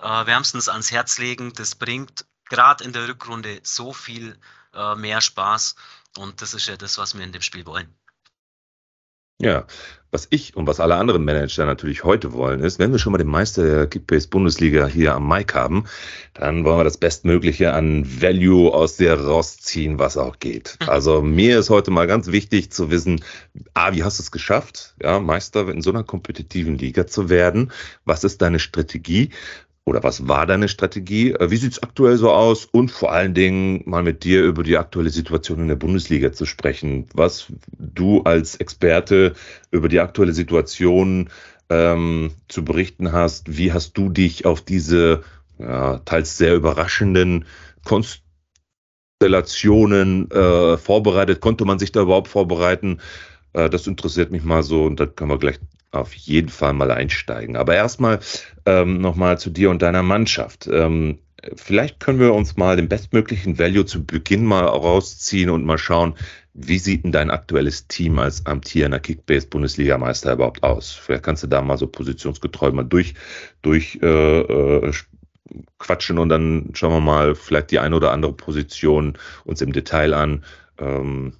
äh, 0.00 0.26
wärmstens 0.26 0.68
ans 0.68 0.90
Herz 0.90 1.18
legen. 1.18 1.52
Das 1.52 1.74
bringt 1.74 2.24
gerade 2.48 2.84
in 2.84 2.92
der 2.92 3.08
Rückrunde 3.08 3.60
so 3.62 3.92
viel 3.92 4.38
äh, 4.76 4.94
mehr 4.96 5.20
Spaß. 5.20 5.76
Und 6.18 6.42
das 6.42 6.54
ist 6.54 6.66
ja 6.66 6.76
das, 6.76 6.98
was 6.98 7.16
wir 7.16 7.24
in 7.24 7.32
dem 7.32 7.42
Spiel 7.42 7.66
wollen. 7.66 7.94
Ja, 9.40 9.66
was 10.12 10.28
ich 10.30 10.56
und 10.56 10.68
was 10.68 10.78
alle 10.78 10.94
anderen 10.94 11.24
Manager 11.24 11.66
natürlich 11.66 12.04
heute 12.04 12.32
wollen, 12.32 12.60
ist, 12.60 12.78
wenn 12.78 12.92
wir 12.92 13.00
schon 13.00 13.10
mal 13.10 13.18
den 13.18 13.26
Meister 13.26 13.64
der 13.64 13.86
Kickbase-Bundesliga 13.88 14.86
hier 14.86 15.12
am 15.12 15.28
Mike 15.28 15.54
haben, 15.54 15.86
dann 16.34 16.64
wollen 16.64 16.78
wir 16.78 16.84
das 16.84 16.98
Bestmögliche 16.98 17.72
an 17.72 18.04
Value 18.22 18.72
aus 18.72 18.96
der 18.96 19.18
rausziehen, 19.18 19.98
was 19.98 20.16
auch 20.16 20.38
geht. 20.38 20.78
Also 20.86 21.20
mir 21.20 21.58
ist 21.58 21.70
heute 21.70 21.90
mal 21.90 22.06
ganz 22.06 22.28
wichtig 22.28 22.70
zu 22.70 22.90
wissen, 22.90 23.24
A, 23.74 23.92
wie 23.92 24.04
hast 24.04 24.20
du 24.20 24.22
es 24.22 24.30
geschafft, 24.30 24.94
ja, 25.02 25.18
Meister 25.18 25.68
in 25.68 25.82
so 25.82 25.90
einer 25.90 26.04
kompetitiven 26.04 26.78
Liga 26.78 27.08
zu 27.08 27.28
werden? 27.28 27.72
Was 28.04 28.22
ist 28.22 28.40
deine 28.40 28.60
Strategie? 28.60 29.30
Oder 29.86 30.02
was 30.02 30.28
war 30.28 30.46
deine 30.46 30.68
Strategie? 30.68 31.32
Äh, 31.32 31.50
wie 31.50 31.56
sieht's 31.56 31.82
aktuell 31.82 32.16
so 32.16 32.30
aus? 32.30 32.64
Und 32.64 32.90
vor 32.90 33.12
allen 33.12 33.34
Dingen 33.34 33.82
mal 33.84 34.02
mit 34.02 34.24
dir 34.24 34.42
über 34.42 34.62
die 34.62 34.78
aktuelle 34.78 35.10
Situation 35.10 35.60
in 35.60 35.68
der 35.68 35.76
Bundesliga 35.76 36.32
zu 36.32 36.46
sprechen. 36.46 37.06
Was 37.14 37.52
du 37.78 38.22
als 38.22 38.56
Experte 38.56 39.34
über 39.70 39.88
die 39.88 40.00
aktuelle 40.00 40.32
Situation 40.32 41.28
ähm, 41.70 42.32
zu 42.48 42.64
berichten 42.64 43.12
hast. 43.12 43.56
Wie 43.56 43.72
hast 43.72 43.96
du 43.98 44.08
dich 44.08 44.46
auf 44.46 44.60
diese 44.60 45.22
ja, 45.58 45.98
teils 45.98 46.36
sehr 46.36 46.54
überraschenden 46.54 47.44
Konstellationen 47.84 50.30
äh, 50.30 50.76
vorbereitet? 50.76 51.40
Konnte 51.40 51.64
man 51.64 51.78
sich 51.78 51.92
da 51.92 52.02
überhaupt 52.02 52.28
vorbereiten? 52.28 53.00
Äh, 53.52 53.70
das 53.70 53.86
interessiert 53.86 54.30
mich 54.30 54.44
mal 54.44 54.62
so 54.62 54.84
und 54.84 55.00
da 55.00 55.06
können 55.06 55.30
wir 55.30 55.38
gleich 55.38 55.58
auf 55.94 56.14
jeden 56.14 56.48
Fall 56.48 56.72
mal 56.72 56.90
einsteigen. 56.90 57.56
Aber 57.56 57.74
erstmal 57.74 58.20
ähm, 58.66 59.00
nochmal 59.00 59.38
zu 59.38 59.50
dir 59.50 59.70
und 59.70 59.82
deiner 59.82 60.02
Mannschaft. 60.02 60.68
Ähm, 60.70 61.18
vielleicht 61.56 62.00
können 62.00 62.20
wir 62.20 62.34
uns 62.34 62.56
mal 62.56 62.76
den 62.76 62.88
bestmöglichen 62.88 63.58
Value 63.58 63.84
zu 63.84 64.04
Beginn 64.04 64.44
mal 64.44 64.64
rausziehen 64.64 65.50
und 65.50 65.64
mal 65.64 65.78
schauen, 65.78 66.14
wie 66.54 66.78
sieht 66.78 67.04
denn 67.04 67.12
dein 67.12 67.30
aktuelles 67.30 67.88
Team 67.88 68.18
als 68.18 68.46
amtierender 68.46 69.00
Kickbase-Bundesligameister 69.00 70.34
überhaupt 70.34 70.62
aus? 70.62 70.92
Vielleicht 70.92 71.24
kannst 71.24 71.42
du 71.42 71.48
da 71.48 71.60
mal 71.62 71.76
so 71.76 71.88
positionsgetreu 71.88 72.70
mal 72.70 72.84
durch, 72.84 73.14
durch 73.62 73.98
äh, 74.02 74.40
äh, 74.40 74.92
quatschen 75.78 76.18
und 76.18 76.28
dann 76.28 76.70
schauen 76.74 76.92
wir 76.92 77.00
mal 77.00 77.34
vielleicht 77.34 77.72
die 77.72 77.80
eine 77.80 77.96
oder 77.96 78.12
andere 78.12 78.32
Position 78.32 79.18
uns 79.44 79.60
im 79.62 79.72
Detail 79.72 80.14
an. 80.14 80.44
Ähm, 80.78 81.34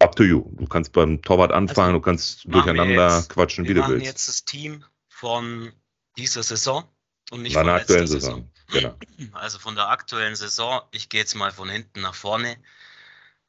Up 0.00 0.14
to 0.14 0.24
you. 0.24 0.44
Du 0.52 0.66
kannst 0.66 0.92
beim 0.92 1.20
Torwart 1.22 1.50
anfangen, 1.50 1.88
also, 1.88 1.98
du 1.98 2.00
kannst 2.00 2.44
durcheinander 2.44 3.16
jetzt, 3.16 3.30
quatschen, 3.30 3.64
wie 3.64 3.74
du 3.74 3.80
willst. 3.80 3.88
Wir 3.88 3.96
machen 3.96 4.04
jetzt 4.04 4.28
das 4.28 4.44
Team 4.44 4.84
von 5.08 5.72
dieser 6.16 6.42
Saison 6.42 6.84
und 7.30 7.42
nicht 7.42 7.54
von 7.54 7.66
der 7.66 7.74
aktuellen 7.76 8.06
Saison. 8.06 8.48
Saison. 8.68 8.96
Genau. 9.16 9.32
Also 9.32 9.58
von 9.58 9.74
der 9.74 9.88
aktuellen 9.88 10.36
Saison, 10.36 10.82
ich 10.92 11.08
gehe 11.08 11.20
jetzt 11.20 11.34
mal 11.34 11.50
von 11.50 11.68
hinten 11.68 12.00
nach 12.02 12.14
vorne. 12.14 12.56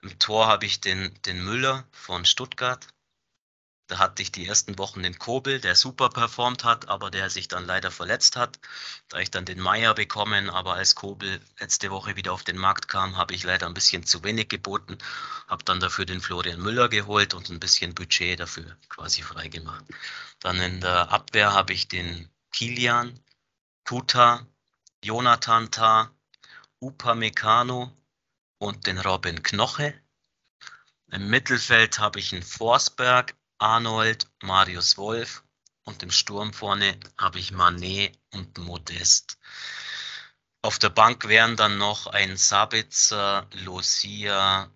Im 0.01 0.17
Tor 0.17 0.47
habe 0.47 0.65
ich 0.65 0.81
den, 0.81 1.11
den 1.25 1.43
Müller 1.43 1.85
von 1.91 2.25
Stuttgart. 2.25 2.87
Da 3.89 3.97
hatte 3.97 4.21
ich 4.21 4.31
die 4.31 4.45
ersten 4.45 4.77
Wochen 4.77 5.01
den 5.01 5.17
Kobel, 5.17 5.59
der 5.59 5.75
super 5.75 6.09
performt 6.09 6.63
hat, 6.63 6.87
aber 6.89 7.09
der 7.09 7.31
sich 7.31 7.47
dann 7.47 7.65
leider 7.65 7.89
verletzt 7.89 8.35
hat. 8.35 8.59
Da 9.07 9.17
ich 9.17 9.31
dann 9.31 9.45
den 9.45 9.59
Meier 9.59 9.95
bekommen, 9.95 10.51
aber 10.51 10.75
als 10.75 10.93
Kobel 10.93 11.41
letzte 11.59 11.89
Woche 11.89 12.15
wieder 12.15 12.31
auf 12.31 12.43
den 12.43 12.59
Markt 12.59 12.87
kam, 12.87 13.17
habe 13.17 13.33
ich 13.33 13.43
leider 13.43 13.65
ein 13.65 13.73
bisschen 13.73 14.05
zu 14.05 14.23
wenig 14.23 14.47
geboten. 14.47 14.99
Habe 15.47 15.63
dann 15.63 15.79
dafür 15.79 16.05
den 16.05 16.21
Florian 16.21 16.61
Müller 16.61 16.87
geholt 16.87 17.33
und 17.33 17.49
ein 17.49 17.59
bisschen 17.59 17.95
Budget 17.95 18.39
dafür 18.39 18.77
quasi 18.89 19.23
freigemacht. 19.23 19.85
Dann 20.39 20.59
in 20.61 20.81
der 20.81 21.11
Abwehr 21.11 21.53
habe 21.53 21.73
ich 21.73 21.87
den 21.87 22.29
Kilian, 22.51 23.19
Tuta, 23.85 24.45
Jonathan 25.03 25.71
Ta, 25.71 26.11
Upa 26.79 27.15
Meccano 27.15 27.91
und 28.59 28.85
den 28.85 28.99
Robin 28.99 29.41
Knoche. 29.41 29.99
Im 31.11 31.27
Mittelfeld 31.31 31.97
habe 31.97 32.19
ich 32.19 32.33
einen 32.33 32.43
Forsberg, 32.43 33.35
Arnold, 33.59 34.27
Marius 34.41 34.97
Wolf 34.97 35.43
und 35.83 36.01
im 36.01 36.11
Sturm 36.11 36.53
vorne 36.53 36.97
habe 37.17 37.39
ich 37.39 37.51
Manet 37.51 38.17
und 38.33 38.57
Modest. 38.57 39.37
Auf 40.61 40.79
der 40.79 40.89
Bank 40.89 41.27
wären 41.27 41.55
dann 41.55 41.77
noch 41.77 42.07
ein 42.07 42.35
Sabitzer, 42.35 43.47
Lucia 43.63 44.69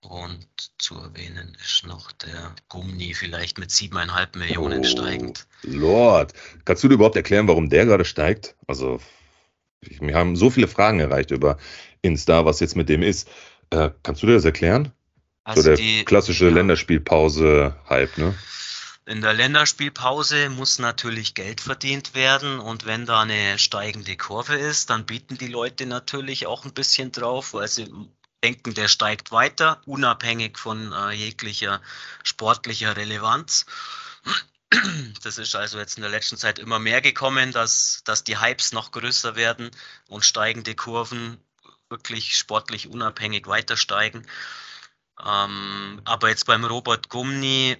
und 0.00 0.48
zu 0.78 0.96
erwähnen 0.96 1.56
ist 1.62 1.86
noch 1.86 2.10
der 2.12 2.54
Gummi, 2.68 3.14
vielleicht 3.14 3.58
mit 3.58 3.70
siebeneinhalb 3.70 4.34
Millionen 4.36 4.80
oh, 4.80 4.84
steigend. 4.84 5.46
Lord, 5.62 6.32
kannst 6.64 6.82
du 6.82 6.88
dir 6.88 6.94
überhaupt 6.94 7.16
erklären, 7.16 7.48
warum 7.48 7.70
der 7.70 7.86
gerade 7.86 8.04
steigt? 8.04 8.56
Also, 8.66 9.00
wir 9.80 10.14
haben 10.14 10.36
so 10.36 10.50
viele 10.50 10.68
Fragen 10.68 11.00
erreicht 11.00 11.30
über 11.30 11.58
Insta, 12.02 12.44
was 12.44 12.60
jetzt 12.60 12.76
mit 12.76 12.88
dem 12.88 13.02
ist. 13.02 13.28
Äh, 13.70 13.90
kannst 14.02 14.22
du 14.22 14.26
dir 14.26 14.34
das 14.34 14.44
erklären? 14.44 14.92
Also 15.44 15.62
so 15.62 15.68
der 15.68 15.76
die, 15.76 16.04
klassische 16.04 16.46
ja, 16.46 16.52
Länderspielpause-Hype, 16.52 18.18
ne? 18.18 18.34
In 19.04 19.20
der 19.20 19.32
Länderspielpause 19.32 20.48
muss 20.48 20.78
natürlich 20.78 21.34
Geld 21.34 21.60
verdient 21.60 22.14
werden 22.14 22.60
und 22.60 22.86
wenn 22.86 23.04
da 23.04 23.22
eine 23.22 23.58
steigende 23.58 24.16
Kurve 24.16 24.54
ist, 24.54 24.90
dann 24.90 25.06
bieten 25.06 25.36
die 25.36 25.48
Leute 25.48 25.86
natürlich 25.86 26.46
auch 26.46 26.64
ein 26.64 26.72
bisschen 26.72 27.10
drauf, 27.10 27.52
weil 27.52 27.66
sie 27.66 27.92
denken, 28.44 28.74
der 28.74 28.86
steigt 28.86 29.32
weiter, 29.32 29.80
unabhängig 29.86 30.56
von 30.56 30.92
äh, 30.92 31.10
jeglicher 31.10 31.80
sportlicher 32.22 32.96
Relevanz. 32.96 33.66
Das 35.22 35.36
ist 35.36 35.54
also 35.54 35.78
jetzt 35.78 35.98
in 35.98 36.02
der 36.02 36.10
letzten 36.10 36.38
Zeit 36.38 36.58
immer 36.58 36.78
mehr 36.78 37.02
gekommen, 37.02 37.52
dass, 37.52 38.02
dass 38.04 38.24
die 38.24 38.40
Hypes 38.40 38.72
noch 38.72 38.90
größer 38.90 39.36
werden 39.36 39.70
und 40.08 40.24
steigende 40.24 40.74
Kurven 40.74 41.36
wirklich 41.90 42.36
sportlich 42.38 42.88
unabhängig 42.88 43.46
weiter 43.46 43.76
steigen. 43.76 44.26
Ähm, 45.24 46.00
aber 46.04 46.28
jetzt 46.28 46.46
beim 46.46 46.64
Robert 46.64 47.08
Gumni, 47.08 47.76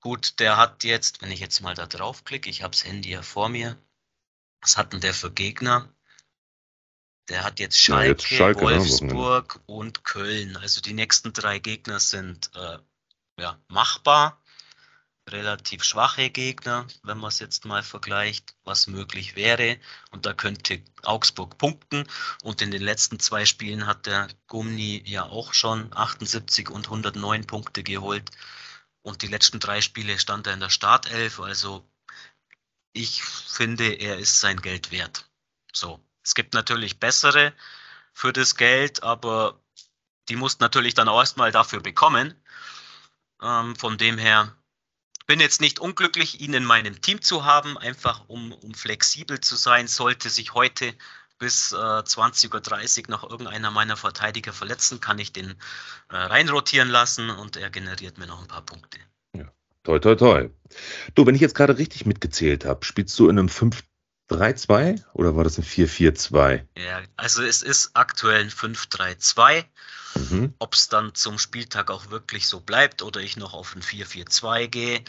gut, 0.00 0.38
der 0.40 0.56
hat 0.56 0.84
jetzt, 0.84 1.22
wenn 1.22 1.30
ich 1.30 1.40
jetzt 1.40 1.60
mal 1.60 1.74
da 1.74 1.86
draufklicke, 1.86 2.48
ich 2.48 2.62
habe 2.62 2.72
das 2.72 2.84
Handy 2.84 3.10
ja 3.10 3.22
vor 3.22 3.48
mir, 3.48 3.76
was 4.60 4.76
hat 4.76 4.92
denn 4.92 5.00
der 5.00 5.14
für 5.14 5.30
Gegner? 5.30 5.88
Der 7.28 7.44
hat 7.44 7.58
jetzt 7.58 7.78
Schalke, 7.78 8.04
ja, 8.04 8.10
jetzt 8.12 8.26
Schalke 8.26 8.64
ne, 8.64 8.70
Wolfsburg 8.70 9.56
ne? 9.56 9.62
und 9.66 10.04
Köln. 10.04 10.56
Also 10.56 10.80
die 10.80 10.94
nächsten 10.94 11.32
drei 11.32 11.58
Gegner 11.58 11.98
sind 11.98 12.50
äh, 12.54 12.78
ja, 13.38 13.58
machbar 13.68 14.40
relativ 15.28 15.82
schwache 15.82 16.30
Gegner, 16.30 16.86
wenn 17.02 17.18
man 17.18 17.28
es 17.28 17.40
jetzt 17.40 17.64
mal 17.64 17.82
vergleicht, 17.82 18.54
was 18.64 18.86
möglich 18.86 19.34
wäre. 19.34 19.78
Und 20.10 20.24
da 20.24 20.32
könnte 20.32 20.82
Augsburg 21.02 21.58
punkten. 21.58 22.06
Und 22.42 22.62
in 22.62 22.70
den 22.70 22.82
letzten 22.82 23.18
zwei 23.18 23.44
Spielen 23.44 23.86
hat 23.86 24.06
der 24.06 24.28
Gumni 24.46 25.02
ja 25.04 25.24
auch 25.24 25.52
schon 25.52 25.92
78 25.92 26.70
und 26.70 26.86
109 26.86 27.46
Punkte 27.46 27.82
geholt. 27.82 28.30
Und 29.02 29.22
die 29.22 29.28
letzten 29.28 29.60
drei 29.60 29.80
Spiele 29.80 30.18
stand 30.18 30.46
er 30.46 30.54
in 30.54 30.60
der 30.60 30.70
Startelf. 30.70 31.40
Also 31.40 31.88
ich 32.92 33.22
finde, 33.22 33.94
er 33.94 34.18
ist 34.18 34.40
sein 34.40 34.60
Geld 34.60 34.90
wert. 34.90 35.28
So. 35.72 36.00
Es 36.22 36.34
gibt 36.34 36.54
natürlich 36.54 36.98
bessere 36.98 37.52
für 38.12 38.32
das 38.32 38.56
Geld, 38.56 39.02
aber 39.04 39.60
die 40.28 40.34
mussten 40.36 40.62
natürlich 40.64 40.94
dann 40.94 41.08
auch 41.08 41.20
erstmal 41.20 41.52
dafür 41.52 41.80
bekommen. 41.80 42.34
Ähm, 43.40 43.76
von 43.76 43.98
dem 43.98 44.18
her 44.18 44.56
bin 45.26 45.40
jetzt 45.40 45.60
nicht 45.60 45.78
unglücklich, 45.78 46.40
ihn 46.40 46.54
in 46.54 46.64
meinem 46.64 47.00
Team 47.00 47.20
zu 47.20 47.44
haben, 47.44 47.76
einfach 47.76 48.28
um, 48.28 48.52
um 48.52 48.74
flexibel 48.74 49.40
zu 49.40 49.56
sein. 49.56 49.88
Sollte 49.88 50.30
sich 50.30 50.54
heute 50.54 50.94
bis 51.38 51.72
äh, 51.72 51.76
20.30 51.76 53.04
Uhr 53.04 53.10
noch 53.10 53.28
irgendeiner 53.28 53.70
meiner 53.70 53.96
Verteidiger 53.96 54.52
verletzen, 54.52 55.00
kann 55.00 55.18
ich 55.18 55.32
den 55.32 55.50
äh, 56.10 56.16
reinrotieren 56.16 56.88
lassen 56.88 57.30
und 57.30 57.56
er 57.56 57.70
generiert 57.70 58.18
mir 58.18 58.26
noch 58.26 58.40
ein 58.40 58.48
paar 58.48 58.64
Punkte. 58.64 58.98
Ja. 59.34 59.44
Toi, 59.84 59.98
toi, 59.98 60.14
toi. 60.14 60.48
Du, 61.14 61.26
wenn 61.26 61.34
ich 61.34 61.40
jetzt 61.40 61.54
gerade 61.54 61.76
richtig 61.76 62.06
mitgezählt 62.06 62.64
habe, 62.64 62.84
spielst 62.84 63.18
du 63.18 63.28
in 63.28 63.38
einem 63.38 63.48
5-3-2 63.48 65.04
oder 65.12 65.36
war 65.36 65.44
das 65.44 65.58
ein 65.58 65.64
4-4-2? 65.64 66.64
Ja, 66.78 67.02
also 67.16 67.42
es 67.42 67.62
ist 67.62 67.90
aktuell 67.94 68.40
ein 68.40 68.50
5-3-2. 68.50 69.64
Mhm. 70.16 70.54
Ob 70.58 70.74
es 70.74 70.88
dann 70.88 71.14
zum 71.14 71.38
Spieltag 71.38 71.90
auch 71.90 72.10
wirklich 72.10 72.46
so 72.46 72.60
bleibt 72.60 73.02
oder 73.02 73.20
ich 73.20 73.36
noch 73.36 73.54
auf 73.54 73.74
ein 73.74 73.82
4-4-2 73.82 74.66
gehe, 74.66 75.04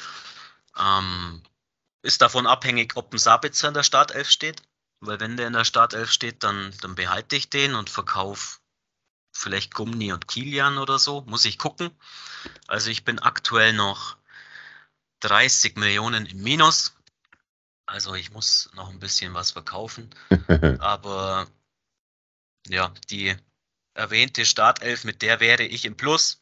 ähm, 0.78 1.42
ist 2.02 2.22
davon 2.22 2.48
abhängig, 2.48 2.96
ob 2.96 3.14
ein 3.14 3.18
Sabitzer 3.18 3.70
in 3.70 3.74
der 3.74 3.84
Startelf 3.84 4.30
steht. 4.30 4.62
Weil 5.00 5.20
wenn 5.20 5.38
der 5.38 5.48
in 5.48 5.54
der 5.54 5.66
Startelf 5.66 6.12
steht, 6.12 6.44
dann, 6.44 6.74
dann 6.82 6.96
behalte 6.96 7.36
ich 7.36 7.50
den 7.50 7.76
und 7.76 7.90
verkaufe 7.90 8.60
vielleicht 9.32 9.74
Gumni 9.74 10.12
und 10.12 10.28
Kilian 10.28 10.78
oder 10.78 11.00
so. 11.00 11.22
Muss 11.22 11.46
ich 11.46 11.58
gucken. 11.58 11.92
Also 12.68 12.90
ich 12.90 13.04
bin 13.04 13.20
aktuell 13.20 13.74
noch 13.74 14.18
30 15.20 15.78
Millionen 15.78 16.26
im 16.26 16.42
Minus. 16.42 16.96
Also 17.86 18.16
ich 18.16 18.32
muss 18.32 18.70
noch 18.74 18.90
ein 18.90 19.00
bisschen 19.00 19.34
was 19.34 19.52
verkaufen. 19.52 20.10
Aber 20.80 21.48
ja, 22.68 22.94
die 23.10 23.36
erwähnte 23.98 24.46
Startelf, 24.46 25.04
mit 25.04 25.22
der 25.22 25.40
wäre 25.40 25.64
ich 25.64 25.86
im 25.86 25.98
Plus. 25.98 26.42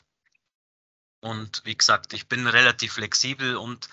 Und 1.21 1.61
wie 1.65 1.75
gesagt, 1.75 2.13
ich 2.13 2.27
bin 2.27 2.47
relativ 2.47 2.93
flexibel 2.93 3.55
und 3.55 3.87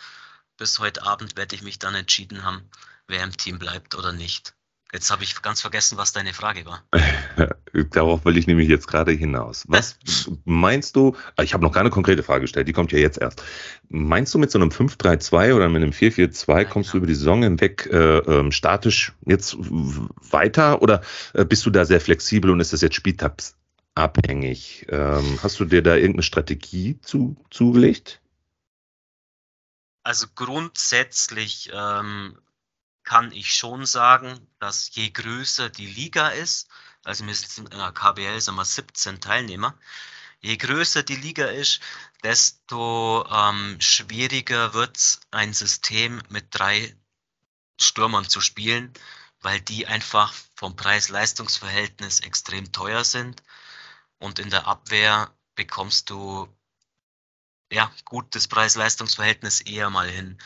bis 0.57 0.79
heute 0.79 1.03
Abend 1.05 1.37
werde 1.37 1.55
ich 1.55 1.63
mich 1.63 1.79
dann 1.79 1.95
entschieden 1.95 2.43
haben, 2.43 2.69
wer 3.07 3.23
im 3.23 3.37
Team 3.37 3.59
bleibt 3.59 3.95
oder 3.95 4.13
nicht. 4.13 4.55
Jetzt 4.93 5.11
habe 5.11 5.25
ich 5.25 5.41
ganz 5.41 5.63
vergessen, 5.63 5.97
was 5.97 6.13
deine 6.13 6.35
Frage 6.35 6.67
war. 6.67 6.85
Darauf 7.93 8.27
will 8.27 8.37
ich 8.37 8.47
nämlich 8.47 8.69
jetzt 8.69 8.87
gerade 8.87 9.11
hinaus. 9.13 9.65
Was 9.67 9.99
meinst 10.45 10.97
du, 10.97 11.17
ah, 11.37 11.43
ich 11.43 11.55
habe 11.55 11.65
noch 11.65 11.73
keine 11.73 11.89
konkrete 11.89 12.23
Frage 12.23 12.43
gestellt, 12.43 12.69
die 12.69 12.75
kommt 12.75 12.93
ja 12.93 12.99
jetzt 12.99 13.17
erst. 13.17 13.43
Meinst 13.89 14.35
du 14.35 14.39
mit 14.39 14.51
so 14.51 14.59
einem 14.59 14.69
5-3-2 14.69 15.55
oder 15.55 15.71
mit 15.71 15.83
einem 15.83 15.93
4-4-2 15.93 16.59
ja, 16.59 16.65
kommst 16.65 16.91
genau. 16.91 16.93
du 16.93 16.99
über 16.99 17.07
die 17.07 17.15
Saison 17.15 17.43
hinweg 17.43 17.89
äh, 17.91 18.19
ähm, 18.19 18.53
statisch 18.53 19.15
jetzt 19.25 19.57
weiter 19.59 20.83
oder 20.83 21.01
äh, 21.33 21.47
bist 21.47 21.65
du 21.65 21.71
da 21.71 21.87
sehr 21.87 22.01
flexibel 22.01 22.51
und 22.51 22.61
ist 22.61 22.75
das 22.75 22.83
jetzt 22.83 22.97
spieltabsabhängig? 22.97 24.87
Ähm, 24.91 25.39
hast 25.43 25.59
du 25.59 25.65
dir 25.65 25.83
da 25.83 25.95
irgendeine 25.95 26.23
Strategie 26.23 27.01
zu, 27.01 27.37
zugelegt? 27.51 28.21
Also 30.03 30.27
grundsätzlich 30.35 31.71
ähm, 31.73 32.37
kann 33.05 33.33
ich 33.33 33.55
schon 33.55 33.87
sagen, 33.87 34.47
dass 34.59 34.95
je 34.95 35.11
größer 35.11 35.71
die 35.71 35.87
Liga 35.87 36.29
ist, 36.29 36.69
also 37.05 37.27
wir 37.27 37.35
sind 37.35 37.73
in 37.73 37.79
der 37.79 37.93
KBL 37.93 38.41
sind 38.41 38.55
wir 38.55 38.65
17 38.65 39.21
Teilnehmer, 39.21 39.77
je 40.41 40.57
größer 40.57 41.03
die 41.03 41.17
Liga 41.17 41.47
ist, 41.47 41.81
desto 42.23 43.27
ähm, 43.31 43.81
schwieriger 43.81 44.75
wird 44.75 44.97
es, 44.97 45.21
ein 45.31 45.53
System 45.53 46.23
mit 46.29 46.47
drei 46.51 46.97
Stürmern 47.81 48.29
zu 48.29 48.41
spielen, 48.41 48.93
weil 49.41 49.61
die 49.61 49.87
einfach 49.87 50.33
vom 50.55 50.77
Preis-Leistungs-Verhältnis 50.77 52.21
extrem 52.21 52.71
teuer 52.73 53.05
sind. 53.05 53.43
Und 54.19 54.39
in 54.39 54.51
der 54.51 54.67
Abwehr 54.67 55.35
bekommst 55.57 56.11
du 56.11 56.49
ja 57.73 57.91
gutes 58.05 58.47
Preis-Leistungs-Verhältnis 58.47 59.61
eher 59.61 59.91
mal 59.91 60.09
hin. 60.09 60.39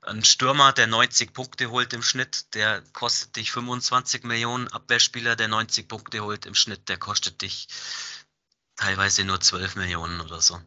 Ein 0.00 0.24
Stürmer, 0.24 0.72
der 0.72 0.86
90 0.86 1.32
Punkte 1.32 1.70
holt 1.70 1.92
im 1.92 2.02
Schnitt, 2.02 2.54
der 2.54 2.82
kostet 2.92 3.36
dich 3.36 3.50
25 3.50 4.22
Millionen. 4.24 4.68
Abwehrspieler, 4.68 5.36
der 5.36 5.48
90 5.48 5.88
Punkte 5.88 6.20
holt 6.20 6.46
im 6.46 6.54
Schnitt, 6.54 6.88
der 6.88 6.98
kostet 6.98 7.42
dich 7.42 7.68
teilweise 8.76 9.24
nur 9.24 9.40
12 9.40 9.74
Millionen 9.76 10.20
oder 10.20 10.40
so. 10.40 10.60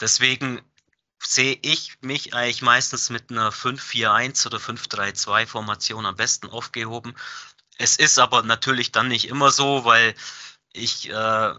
Deswegen 0.00 0.60
sehe 1.22 1.58
ich 1.62 1.96
mich 2.00 2.34
eigentlich 2.34 2.62
meistens 2.62 3.08
mit 3.10 3.30
einer 3.30 3.52
5-4-1 3.52 4.46
oder 4.46 4.58
5-3-2 4.58 5.46
Formation 5.46 6.04
am 6.04 6.16
besten 6.16 6.48
aufgehoben. 6.48 7.14
Es 7.78 7.96
ist 7.96 8.18
aber 8.18 8.42
natürlich 8.42 8.92
dann 8.92 9.08
nicht 9.08 9.28
immer 9.28 9.50
so, 9.52 9.84
weil 9.84 10.14
ich 10.72 11.08
äh, 11.08 11.54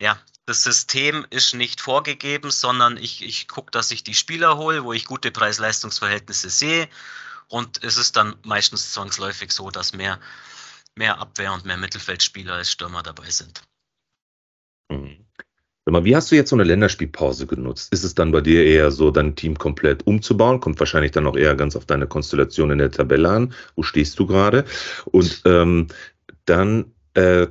ja 0.00 0.18
das 0.46 0.62
System 0.62 1.26
ist 1.30 1.54
nicht 1.54 1.80
vorgegeben, 1.80 2.50
sondern 2.50 2.96
ich, 2.96 3.24
ich 3.24 3.48
gucke, 3.48 3.70
dass 3.70 3.90
ich 3.90 4.04
die 4.04 4.14
Spieler 4.14 4.58
hole, 4.58 4.84
wo 4.84 4.92
ich 4.92 5.06
gute 5.06 5.30
Preis-Leistungs-Verhältnisse 5.30 6.50
sehe. 6.50 6.88
Und 7.48 7.82
es 7.82 7.96
ist 7.96 8.16
dann 8.16 8.36
meistens 8.44 8.92
zwangsläufig 8.92 9.52
so, 9.52 9.70
dass 9.70 9.94
mehr, 9.94 10.18
mehr 10.96 11.18
Abwehr- 11.18 11.54
und 11.54 11.64
mehr 11.64 11.76
Mittelfeldspieler 11.76 12.54
als 12.54 12.70
Stürmer 12.70 13.02
dabei 13.02 13.30
sind. 13.30 13.62
Mhm. 14.90 15.24
Wie 15.86 16.16
hast 16.16 16.30
du 16.30 16.34
jetzt 16.34 16.48
so 16.48 16.56
eine 16.56 16.64
Länderspielpause 16.64 17.46
genutzt? 17.46 17.92
Ist 17.92 18.04
es 18.04 18.14
dann 18.14 18.32
bei 18.32 18.40
dir 18.40 18.64
eher 18.64 18.90
so, 18.90 19.10
dein 19.10 19.36
Team 19.36 19.58
komplett 19.58 20.06
umzubauen? 20.06 20.60
Kommt 20.60 20.78
wahrscheinlich 20.78 21.12
dann 21.12 21.26
auch 21.26 21.36
eher 21.36 21.54
ganz 21.56 21.76
auf 21.76 21.84
deine 21.84 22.06
Konstellation 22.06 22.70
in 22.70 22.78
der 22.78 22.90
Tabelle 22.90 23.28
an. 23.28 23.54
Wo 23.76 23.82
stehst 23.82 24.18
du 24.18 24.26
gerade? 24.26 24.64
Und 25.04 25.42
ähm, 25.44 25.88
dann 26.46 26.94
äh, 27.12 27.48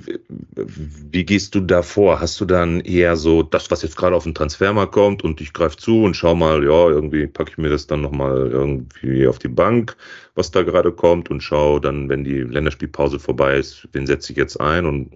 wie 0.00 1.24
gehst 1.24 1.54
du 1.54 1.60
da 1.60 1.82
vor? 1.82 2.20
Hast 2.20 2.40
du 2.40 2.44
dann 2.44 2.80
eher 2.80 3.16
so 3.16 3.42
das, 3.42 3.70
was 3.70 3.82
jetzt 3.82 3.96
gerade 3.96 4.16
auf 4.16 4.24
den 4.24 4.34
Transfermarkt 4.34 4.92
kommt 4.92 5.24
und 5.24 5.40
ich 5.40 5.52
greife 5.52 5.76
zu 5.76 6.02
und 6.02 6.14
schau 6.14 6.34
mal, 6.34 6.62
ja, 6.62 6.88
irgendwie 6.88 7.26
packe 7.26 7.50
ich 7.50 7.58
mir 7.58 7.68
das 7.68 7.86
dann 7.86 8.00
nochmal 8.00 8.50
irgendwie 8.50 9.26
auf 9.26 9.38
die 9.38 9.48
Bank, 9.48 9.96
was 10.34 10.50
da 10.50 10.62
gerade 10.62 10.92
kommt 10.92 11.30
und 11.30 11.42
schau 11.42 11.78
dann, 11.78 12.08
wenn 12.08 12.24
die 12.24 12.40
Länderspielpause 12.40 13.18
vorbei 13.18 13.56
ist, 13.56 13.88
wen 13.92 14.06
setze 14.06 14.32
ich 14.32 14.38
jetzt 14.38 14.60
ein 14.60 14.86
und 14.86 15.12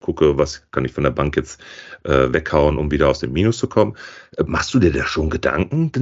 gucke, 0.00 0.38
was 0.38 0.62
kann 0.70 0.84
ich 0.84 0.92
von 0.92 1.04
der 1.04 1.10
Bank 1.10 1.36
jetzt 1.36 1.60
äh, 2.04 2.32
weghauen, 2.32 2.78
um 2.78 2.90
wieder 2.90 3.08
aus 3.08 3.20
dem 3.20 3.32
Minus 3.32 3.58
zu 3.58 3.68
kommen. 3.68 3.96
Äh, 4.36 4.44
machst 4.44 4.74
du 4.74 4.78
dir 4.78 4.92
da 4.92 5.04
schon 5.04 5.30
Gedanken? 5.30 5.92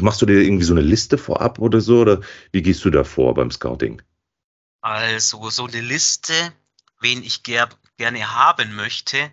Machst 0.00 0.22
du 0.22 0.26
dir 0.26 0.40
irgendwie 0.40 0.64
so 0.64 0.74
eine 0.74 0.82
Liste 0.82 1.18
vorab 1.18 1.58
oder 1.58 1.80
so? 1.80 2.00
Oder 2.00 2.20
wie 2.52 2.62
gehst 2.62 2.84
du 2.84 2.90
da 2.90 3.04
vor 3.04 3.34
beim 3.34 3.50
Scouting? 3.50 4.00
Also 4.80 5.50
so 5.50 5.66
eine 5.66 5.80
Liste 5.80 6.32
wen 7.00 7.22
ich 7.22 7.42
ger 7.42 7.68
gerne 7.96 8.34
haben 8.34 8.74
möchte, 8.74 9.32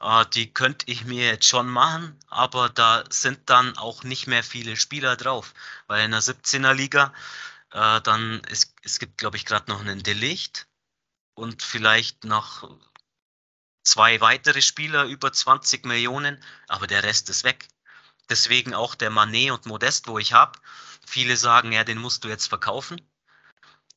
äh, 0.00 0.26
die 0.34 0.52
könnte 0.52 0.86
ich 0.90 1.04
mir 1.04 1.26
jetzt 1.26 1.48
schon 1.48 1.68
machen, 1.68 2.18
aber 2.28 2.68
da 2.68 3.04
sind 3.10 3.48
dann 3.50 3.76
auch 3.78 4.02
nicht 4.04 4.26
mehr 4.26 4.44
viele 4.44 4.76
Spieler 4.76 5.16
drauf, 5.16 5.54
weil 5.86 6.04
in 6.04 6.10
der 6.12 6.22
17er 6.22 6.74
Liga 6.74 7.12
äh, 7.72 8.00
dann, 8.02 8.42
es, 8.48 8.74
es 8.82 8.98
gibt 8.98 9.18
glaube 9.18 9.36
ich 9.36 9.46
gerade 9.46 9.70
noch 9.70 9.80
einen 9.80 10.02
Delicht 10.02 10.66
und 11.34 11.62
vielleicht 11.62 12.24
noch 12.24 12.68
zwei 13.84 14.20
weitere 14.20 14.62
Spieler 14.62 15.04
über 15.04 15.32
20 15.32 15.84
Millionen, 15.84 16.42
aber 16.68 16.86
der 16.86 17.02
Rest 17.02 17.28
ist 17.30 17.44
weg. 17.44 17.68
Deswegen 18.30 18.74
auch 18.74 18.94
der 18.94 19.10
Manet 19.10 19.50
und 19.50 19.66
Modest, 19.66 20.08
wo 20.08 20.18
ich 20.18 20.32
habe. 20.32 20.58
Viele 21.06 21.36
sagen, 21.36 21.72
ja, 21.72 21.84
den 21.84 21.98
musst 21.98 22.24
du 22.24 22.28
jetzt 22.28 22.46
verkaufen. 22.48 23.00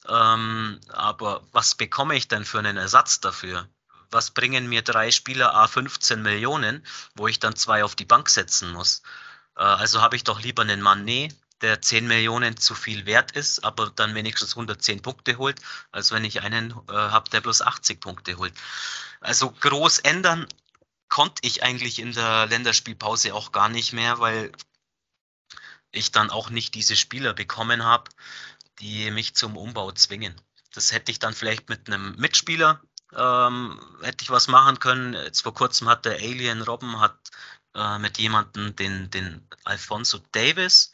Ähm, 0.08 0.80
aber 0.90 1.44
was 1.52 1.76
bekomme 1.76 2.16
ich 2.16 2.28
denn 2.28 2.46
für 2.46 2.60
einen 2.60 2.78
Ersatz 2.78 3.20
dafür? 3.20 3.68
Was 4.10 4.32
bringen 4.32 4.70
mir 4.70 4.82
drei 4.82 5.12
Spieler 5.12 5.54
A 5.54 5.68
15 5.68 6.22
Millionen, 6.22 6.86
wo 7.16 7.28
ich 7.28 7.40
dann 7.40 7.56
zwei 7.56 7.84
auf 7.84 7.96
die 7.96 8.06
Bank 8.06 8.30
setzen 8.30 8.72
muss? 8.72 9.02
Äh, 9.58 9.64
also 9.64 10.02
habe 10.02 10.16
ich 10.16 10.24
doch 10.24 10.42
lieber 10.42 10.62
einen 10.62 10.82
Manet, 10.82 11.36
der 11.62 11.82
10 11.82 12.08
Millionen 12.08 12.56
zu 12.58 12.76
viel 12.76 13.06
wert 13.06 13.32
ist, 13.32 13.64
aber 13.64 13.90
dann 13.90 14.16
wenigstens 14.16 14.52
110 14.52 15.02
Punkte 15.02 15.38
holt, 15.38 15.60
als 15.92 16.12
wenn 16.12 16.24
ich 16.24 16.42
einen 16.42 16.72
äh, 16.90 16.94
habe, 16.94 17.30
der 17.32 17.42
bloß 17.42 17.62
80 17.64 18.00
Punkte 18.00 18.38
holt. 18.38 18.54
Also 19.22 19.52
groß 19.52 20.00
ändern 20.00 20.48
konnte 21.10 21.42
ich 21.46 21.64
eigentlich 21.64 22.00
in 22.00 22.14
der 22.14 22.46
Länderspielpause 22.48 23.34
auch 23.34 23.52
gar 23.52 23.70
nicht 23.70 23.94
mehr, 23.94 24.20
weil 24.20 24.52
ich 25.92 26.12
dann 26.12 26.30
auch 26.30 26.50
nicht 26.50 26.76
diese 26.76 26.96
Spieler 26.96 27.34
bekommen 27.34 27.84
habe, 27.84 28.12
die 28.80 29.12
mich 29.12 29.36
zum 29.36 29.58
Umbau 29.58 29.92
zwingen. 29.92 30.40
Das 30.74 30.92
hätte 30.92 31.12
ich 31.12 31.20
dann 31.20 31.34
vielleicht 31.34 31.70
mit 31.70 31.88
einem 31.88 32.16
Mitspieler 32.18 32.82
ähm, 33.16 33.80
hätte 34.02 34.24
ich 34.24 34.30
was 34.30 34.48
machen 34.48 34.80
können. 34.80 35.14
Jetzt 35.14 35.42
vor 35.42 35.54
kurzem 35.54 35.88
hat 35.88 36.06
der 36.06 36.16
Alien 36.16 36.62
Robben 36.62 37.00
hat 37.00 37.18
äh, 37.76 37.98
mit 38.00 38.18
jemandem 38.18 38.76
den, 38.76 39.10
den 39.12 39.48
Alfonso 39.64 40.20
Davis 40.32 40.92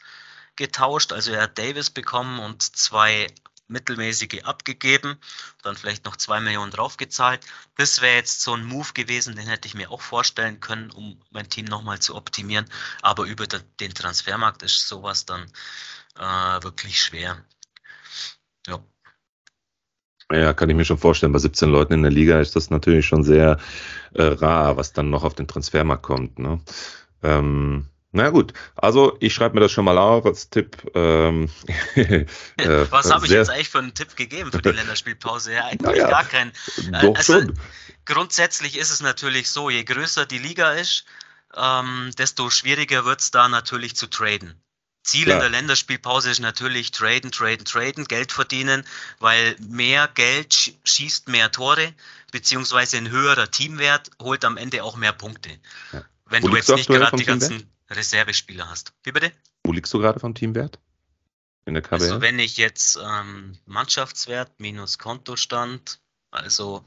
getauscht. 0.56 1.12
Also 1.12 1.32
er 1.32 1.42
hat 1.42 1.58
Davis 1.58 1.90
bekommen 1.90 2.38
und 2.38 2.62
zwei 2.62 3.26
mittelmäßige 3.66 4.44
abgegeben, 4.44 5.18
dann 5.62 5.74
vielleicht 5.74 6.04
noch 6.04 6.16
zwei 6.16 6.38
Millionen 6.38 6.70
draufgezahlt. 6.70 7.44
Das 7.76 8.02
wäre 8.02 8.16
jetzt 8.16 8.42
so 8.42 8.54
ein 8.54 8.64
Move 8.64 8.92
gewesen, 8.92 9.36
den 9.36 9.46
hätte 9.46 9.66
ich 9.66 9.74
mir 9.74 9.90
auch 9.90 10.02
vorstellen 10.02 10.60
können, 10.60 10.90
um 10.90 11.20
mein 11.30 11.48
Team 11.48 11.64
nochmal 11.64 11.98
zu 11.98 12.14
optimieren. 12.14 12.68
Aber 13.00 13.24
über 13.24 13.46
den 13.46 13.94
Transfermarkt 13.94 14.62
ist 14.62 14.86
sowas 14.86 15.24
dann 15.24 15.50
äh, 16.16 16.62
wirklich 16.62 17.00
schwer. 17.02 17.42
Ja. 18.66 18.80
Ja, 20.32 20.54
kann 20.54 20.70
ich 20.70 20.76
mir 20.76 20.84
schon 20.84 20.98
vorstellen. 20.98 21.32
Bei 21.32 21.38
17 21.38 21.70
Leuten 21.70 21.92
in 21.92 22.02
der 22.02 22.10
Liga 22.10 22.40
ist 22.40 22.56
das 22.56 22.70
natürlich 22.70 23.06
schon 23.06 23.24
sehr 23.24 23.58
äh, 24.14 24.22
rar, 24.22 24.76
was 24.76 24.92
dann 24.92 25.10
noch 25.10 25.22
auf 25.24 25.34
den 25.34 25.46
Transfermarkt 25.46 26.02
kommt. 26.02 26.38
Ne? 26.38 26.60
Ähm, 27.22 27.88
na 28.16 28.30
gut, 28.30 28.52
also 28.76 29.16
ich 29.18 29.34
schreibe 29.34 29.56
mir 29.56 29.60
das 29.60 29.72
schon 29.72 29.84
mal 29.84 29.98
auf 29.98 30.24
als 30.24 30.48
Tipp. 30.48 30.76
Ähm, 30.94 31.50
äh, 31.96 32.26
was 32.90 33.12
habe 33.12 33.26
ich 33.26 33.32
jetzt 33.32 33.50
eigentlich 33.50 33.68
für 33.68 33.80
einen 33.80 33.92
Tipp 33.92 34.16
gegeben 34.16 34.52
für 34.52 34.62
die 34.62 34.68
Länderspielpause? 34.70 35.52
Ja, 35.52 35.66
eigentlich 35.66 35.96
ja, 35.96 36.08
gar 36.08 36.24
keinen. 36.24 36.52
Doch 37.02 37.16
also, 37.16 37.40
schon. 37.40 37.58
Grundsätzlich 38.04 38.78
ist 38.78 38.90
es 38.90 39.02
natürlich 39.02 39.50
so, 39.50 39.68
je 39.68 39.82
größer 39.82 40.26
die 40.26 40.38
Liga 40.38 40.72
ist, 40.72 41.06
ähm, 41.56 42.10
desto 42.16 42.50
schwieriger 42.50 43.04
wird 43.04 43.20
es 43.20 43.30
da 43.30 43.48
natürlich 43.48 43.96
zu 43.96 44.06
traden. 44.06 44.63
Ziel 45.04 45.24
Klar. 45.24 45.36
in 45.36 45.40
der 45.40 45.50
Länderspielpause 45.50 46.30
ist 46.30 46.40
natürlich 46.40 46.90
traden, 46.90 47.30
traden, 47.30 47.64
traden, 47.64 48.06
Geld 48.06 48.32
verdienen, 48.32 48.84
weil 49.20 49.54
mehr 49.60 50.08
Geld 50.08 50.74
schießt 50.84 51.28
mehr 51.28 51.52
Tore, 51.52 51.94
beziehungsweise 52.32 52.96
ein 52.96 53.10
höherer 53.10 53.50
Teamwert 53.50 54.10
holt 54.20 54.44
am 54.44 54.56
Ende 54.56 54.82
auch 54.82 54.96
mehr 54.96 55.12
Punkte. 55.12 55.50
Ja. 55.92 56.04
Wenn 56.24 56.42
Wo 56.42 56.48
du 56.48 56.56
jetzt 56.56 56.70
nicht 56.70 56.88
gerade 56.88 57.16
die 57.16 57.24
ganzen 57.24 57.58
Teamwert? 57.58 57.68
Reservespieler 57.90 58.68
hast. 58.68 58.94
Wie 59.02 59.12
bitte? 59.12 59.30
Wo 59.62 59.72
liegst 59.72 59.92
du 59.92 59.98
gerade 59.98 60.18
vom 60.18 60.34
Teamwert? 60.34 60.78
In 61.66 61.74
der 61.74 61.82
KBL? 61.82 61.94
Also 61.94 62.20
wenn 62.20 62.38
ich 62.38 62.56
jetzt 62.56 62.98
ähm, 63.02 63.58
Mannschaftswert 63.66 64.58
minus 64.58 64.98
Kontostand, 64.98 66.00
also 66.30 66.84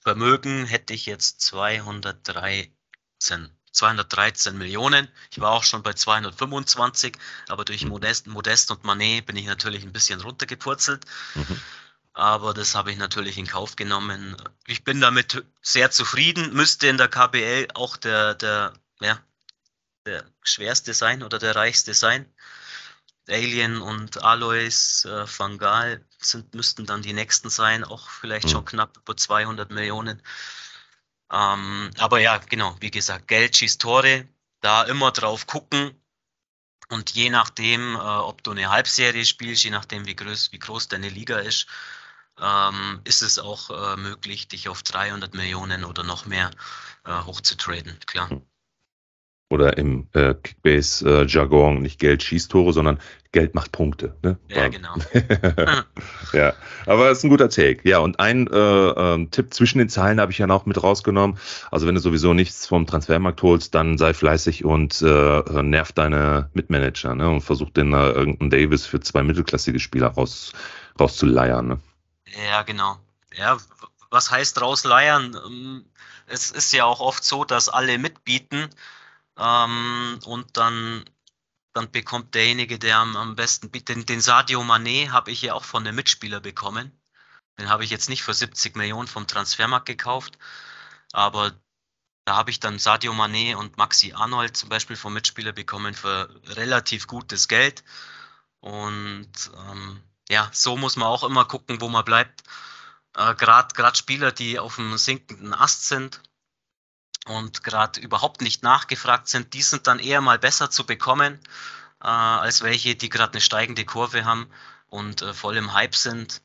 Vermögen 0.00 0.66
hätte 0.66 0.94
ich 0.94 1.06
jetzt 1.06 1.40
213 1.42 3.55
213 3.76 4.56
Millionen. 4.56 5.08
Ich 5.30 5.40
war 5.40 5.52
auch 5.52 5.64
schon 5.64 5.82
bei 5.82 5.92
225, 5.92 7.16
aber 7.48 7.64
durch 7.64 7.84
mhm. 7.84 7.90
Modest, 7.90 8.26
Modest 8.26 8.70
und 8.70 8.84
Manet 8.84 9.26
bin 9.26 9.36
ich 9.36 9.46
natürlich 9.46 9.84
ein 9.84 9.92
bisschen 9.92 10.20
runtergepurzelt. 10.20 11.04
Mhm. 11.34 11.60
Aber 12.12 12.54
das 12.54 12.74
habe 12.74 12.90
ich 12.90 12.96
natürlich 12.96 13.36
in 13.36 13.46
Kauf 13.46 13.76
genommen. 13.76 14.36
Ich 14.66 14.84
bin 14.84 15.00
damit 15.02 15.44
sehr 15.60 15.90
zufrieden. 15.90 16.54
Müsste 16.54 16.86
in 16.86 16.96
der 16.96 17.08
KBL 17.08 17.68
auch 17.74 17.98
der, 17.98 18.34
der, 18.34 18.72
ja, 19.00 19.20
der 20.06 20.24
schwerste 20.42 20.94
sein 20.94 21.22
oder 21.22 21.38
der 21.38 21.54
reichste 21.54 21.92
sein. 21.92 22.26
Alien 23.28 23.82
und 23.82 24.22
Alois 24.22 25.04
äh, 25.04 25.26
Fangal 25.26 26.04
sind, 26.18 26.54
müssten 26.54 26.86
dann 26.86 27.02
die 27.02 27.12
nächsten 27.12 27.50
sein, 27.50 27.84
auch 27.84 28.08
vielleicht 28.08 28.46
mhm. 28.46 28.50
schon 28.50 28.64
knapp 28.64 28.96
über 28.96 29.16
200 29.16 29.70
Millionen. 29.70 30.22
Ähm, 31.32 31.90
aber 31.98 32.20
ja, 32.20 32.38
genau, 32.38 32.76
wie 32.80 32.90
gesagt, 32.90 33.28
Geld 33.28 33.56
schießt 33.56 33.80
Tore, 33.80 34.28
da 34.60 34.84
immer 34.84 35.10
drauf 35.12 35.46
gucken 35.46 36.00
und 36.88 37.10
je 37.10 37.30
nachdem, 37.30 37.96
äh, 37.96 37.98
ob 37.98 38.42
du 38.42 38.52
eine 38.52 38.70
Halbserie 38.70 39.24
spielst, 39.24 39.64
je 39.64 39.70
nachdem, 39.70 40.06
wie 40.06 40.16
groß, 40.16 40.52
wie 40.52 40.58
groß 40.58 40.88
deine 40.88 41.08
Liga 41.08 41.38
ist, 41.38 41.66
ähm, 42.40 43.00
ist 43.04 43.22
es 43.22 43.38
auch 43.38 43.70
äh, 43.70 43.96
möglich, 43.96 44.48
dich 44.48 44.68
auf 44.68 44.82
300 44.82 45.34
Millionen 45.34 45.84
oder 45.84 46.04
noch 46.04 46.26
mehr 46.26 46.50
äh, 47.04 47.22
hochzutraden, 47.22 47.98
klar. 48.06 48.28
Oder 49.48 49.78
im 49.78 50.08
äh, 50.12 50.34
Kickbase-Jargon 50.34 51.80
nicht 51.80 52.00
Geld 52.00 52.24
schießt 52.24 52.50
Tore, 52.50 52.72
sondern 52.72 52.98
Geld 53.30 53.54
macht 53.54 53.70
Punkte. 53.70 54.16
Ne? 54.22 54.38
Ja, 54.48 54.66
genau. 54.66 54.94
ja, 56.32 56.52
aber 56.86 57.08
das 57.08 57.18
ist 57.18 57.24
ein 57.24 57.30
guter 57.30 57.48
Take. 57.48 57.88
Ja, 57.88 57.98
und 57.98 58.18
ein 58.18 58.48
äh, 58.48 58.56
äh, 58.56 59.26
Tipp 59.26 59.54
zwischen 59.54 59.78
den 59.78 59.88
Zeilen 59.88 60.20
habe 60.20 60.32
ich 60.32 60.38
ja 60.38 60.48
noch 60.48 60.66
mit 60.66 60.82
rausgenommen. 60.82 61.38
Also 61.70 61.86
wenn 61.86 61.94
du 61.94 62.00
sowieso 62.00 62.34
nichts 62.34 62.66
vom 62.66 62.86
Transfermarkt 62.86 63.40
holst, 63.42 63.72
dann 63.76 63.98
sei 63.98 64.14
fleißig 64.14 64.64
und 64.64 65.00
äh, 65.02 65.62
nerv 65.62 65.92
deine 65.92 66.50
Mitmanager 66.54 67.14
ne? 67.14 67.28
und 67.28 67.42
versuch 67.42 67.70
den 67.70 67.92
äh, 67.92 68.08
irgendeinen 68.10 68.50
Davis 68.50 68.84
für 68.84 68.98
zwei 68.98 69.22
mittelklassige 69.22 69.78
Spieler 69.78 70.08
raus, 70.08 70.54
rauszuleiern. 70.98 71.68
Ne? 71.68 71.80
Ja, 72.50 72.62
genau. 72.62 72.96
Ja, 73.36 73.58
was 74.10 74.30
heißt 74.30 74.60
rausleiern? 74.60 75.38
Ähm, 75.46 75.84
es 76.26 76.50
ist 76.50 76.72
ja 76.72 76.84
auch 76.84 77.00
oft 77.00 77.22
so, 77.22 77.44
dass 77.44 77.68
alle 77.68 77.98
mitbieten 77.98 78.70
ähm, 79.38 80.18
und 80.24 80.56
dann, 80.56 81.04
dann 81.72 81.90
bekommt 81.90 82.34
derjenige, 82.34 82.78
der 82.78 82.98
am, 82.98 83.16
am 83.16 83.36
besten 83.36 83.70
bietet, 83.70 84.08
den, 84.08 84.20
Sadio 84.20 84.62
Mané 84.62 85.10
habe 85.10 85.30
ich 85.30 85.42
ja 85.42 85.54
auch 85.54 85.64
von 85.64 85.86
einem 85.86 85.96
Mitspieler 85.96 86.40
bekommen. 86.40 86.92
Den 87.58 87.68
habe 87.68 87.84
ich 87.84 87.90
jetzt 87.90 88.08
nicht 88.08 88.22
für 88.22 88.34
70 88.34 88.76
Millionen 88.76 89.08
vom 89.08 89.26
Transfermarkt 89.26 89.86
gekauft, 89.86 90.38
aber 91.12 91.52
da 92.26 92.36
habe 92.36 92.50
ich 92.50 92.60
dann 92.60 92.78
Sadio 92.78 93.12
Mané 93.12 93.54
und 93.56 93.76
Maxi 93.78 94.12
Arnold 94.12 94.56
zum 94.56 94.68
Beispiel 94.68 94.96
vom 94.96 95.14
Mitspieler 95.14 95.52
bekommen 95.52 95.94
für 95.94 96.28
relativ 96.44 97.06
gutes 97.06 97.48
Geld. 97.48 97.84
Und 98.60 99.30
ähm, 99.70 100.02
ja, 100.28 100.50
so 100.52 100.76
muss 100.76 100.96
man 100.96 101.08
auch 101.08 101.22
immer 101.22 101.44
gucken, 101.44 101.80
wo 101.80 101.88
man 101.88 102.04
bleibt. 102.04 102.42
Äh, 103.16 103.34
Gerade 103.36 103.96
Spieler, 103.96 104.32
die 104.32 104.58
auf 104.58 104.76
dem 104.76 104.98
sinkenden 104.98 105.54
Ast 105.54 105.86
sind, 105.86 106.20
und 107.26 107.62
gerade 107.64 108.00
überhaupt 108.00 108.40
nicht 108.40 108.62
nachgefragt 108.62 109.28
sind, 109.28 109.52
die 109.54 109.62
sind 109.62 109.86
dann 109.86 109.98
eher 109.98 110.20
mal 110.20 110.38
besser 110.38 110.70
zu 110.70 110.86
bekommen, 110.86 111.40
äh, 112.02 112.06
als 112.06 112.62
welche, 112.62 112.94
die 112.94 113.08
gerade 113.08 113.32
eine 113.32 113.40
steigende 113.40 113.84
Kurve 113.84 114.24
haben 114.24 114.48
und 114.88 115.22
äh, 115.22 115.34
voll 115.34 115.56
im 115.56 115.72
Hype 115.72 115.96
sind. 115.96 116.40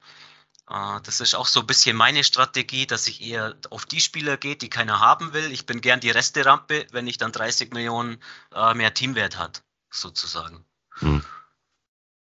Äh, 0.70 1.00
das 1.04 1.22
ist 1.22 1.36
auch 1.36 1.48
so 1.48 1.62
ein 1.62 1.67
bisschen 1.67 1.96
meine 1.96 2.24
Strategie, 2.24 2.88
dass 2.88 3.08
ich 3.08 3.22
eher 3.22 3.56
auf 3.70 3.86
die 3.86 4.02
Spieler 4.02 4.38
gehe, 4.38 4.56
die 4.56 4.70
keiner 4.70 5.00
haben 5.00 5.34
will. 5.34 5.52
Ich 5.52 5.65
bin 5.65 5.82
gern 5.82 6.00
die 6.00 6.12
Resterampe, 6.12 6.88
wenn 6.91 7.08
ich 7.08 7.17
dann 7.17 7.32
30 7.32 7.72
Millionen 7.74 8.17
äh, 8.54 8.74
mehr 8.74 8.94
Teamwert 8.94 9.38
hat, 9.38 9.63
sozusagen. 9.91 10.65
Hm. 10.96 11.24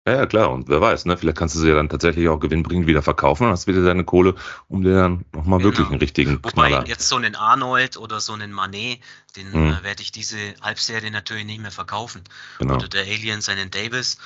Ja, 0.06 0.14
ja, 0.14 0.26
klar. 0.26 0.50
Und 0.50 0.68
wer 0.68 0.80
weiß, 0.80 1.04
ne? 1.04 1.16
Vielleicht 1.16 1.38
kannst 1.38 1.54
du 1.54 1.60
sie 1.60 1.68
ja 1.68 1.76
dann 1.76 1.88
tatsächlich 1.88 2.28
auch 2.28 2.40
gewinnbringend 2.40 2.88
wieder 2.88 3.02
verkaufen 3.02 3.46
und 3.46 3.52
hast 3.52 3.68
wieder 3.68 3.84
deine 3.84 4.04
Kohle, 4.04 4.34
um 4.66 4.82
dir 4.82 4.96
dann 4.96 5.24
nochmal 5.32 5.60
genau. 5.60 5.70
wirklich 5.70 5.86
einen 5.88 6.00
richtigen 6.00 6.42
Wobei 6.42 6.68
Knaller. 6.68 6.86
jetzt 6.88 7.08
so 7.08 7.16
einen 7.16 7.36
Arnold 7.36 7.96
oder 7.96 8.20
so 8.20 8.32
einen 8.32 8.50
Manet, 8.50 9.00
den 9.36 9.52
hm. 9.52 9.72
äh, 9.72 9.82
werde 9.84 10.02
ich 10.02 10.10
diese 10.10 10.54
Halbserie 10.60 11.12
natürlich 11.12 11.44
nicht 11.44 11.60
mehr 11.60 11.70
verkaufen. 11.70 12.24
Genau. 12.58 12.74
Oder 12.74 12.88
der 12.88 13.02
Alien 13.02 13.42
seinen 13.42 13.70
Davis, 13.70 14.18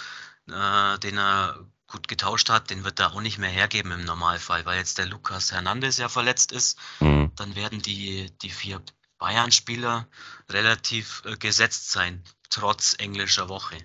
äh, 0.48 0.98
den 1.00 1.18
er 1.18 1.58
gut 1.88 2.08
getauscht 2.08 2.48
hat, 2.48 2.70
den 2.70 2.84
wird 2.84 2.98
er 2.98 3.12
auch 3.12 3.20
nicht 3.20 3.38
mehr 3.38 3.50
hergeben 3.50 3.92
im 3.92 4.04
Normalfall, 4.04 4.64
weil 4.64 4.78
jetzt 4.78 4.96
der 4.96 5.06
Lukas 5.06 5.52
Hernandez 5.52 5.98
ja 5.98 6.08
verletzt 6.08 6.52
ist. 6.52 6.78
Hm. 7.00 7.32
Dann 7.36 7.54
werden 7.54 7.82
die, 7.82 8.32
die 8.40 8.50
vier 8.50 8.80
Bayern-Spieler 9.18 10.08
relativ 10.48 11.22
äh, 11.26 11.36
gesetzt 11.36 11.92
sein, 11.92 12.22
trotz 12.48 12.94
englischer 12.98 13.50
Woche. 13.50 13.76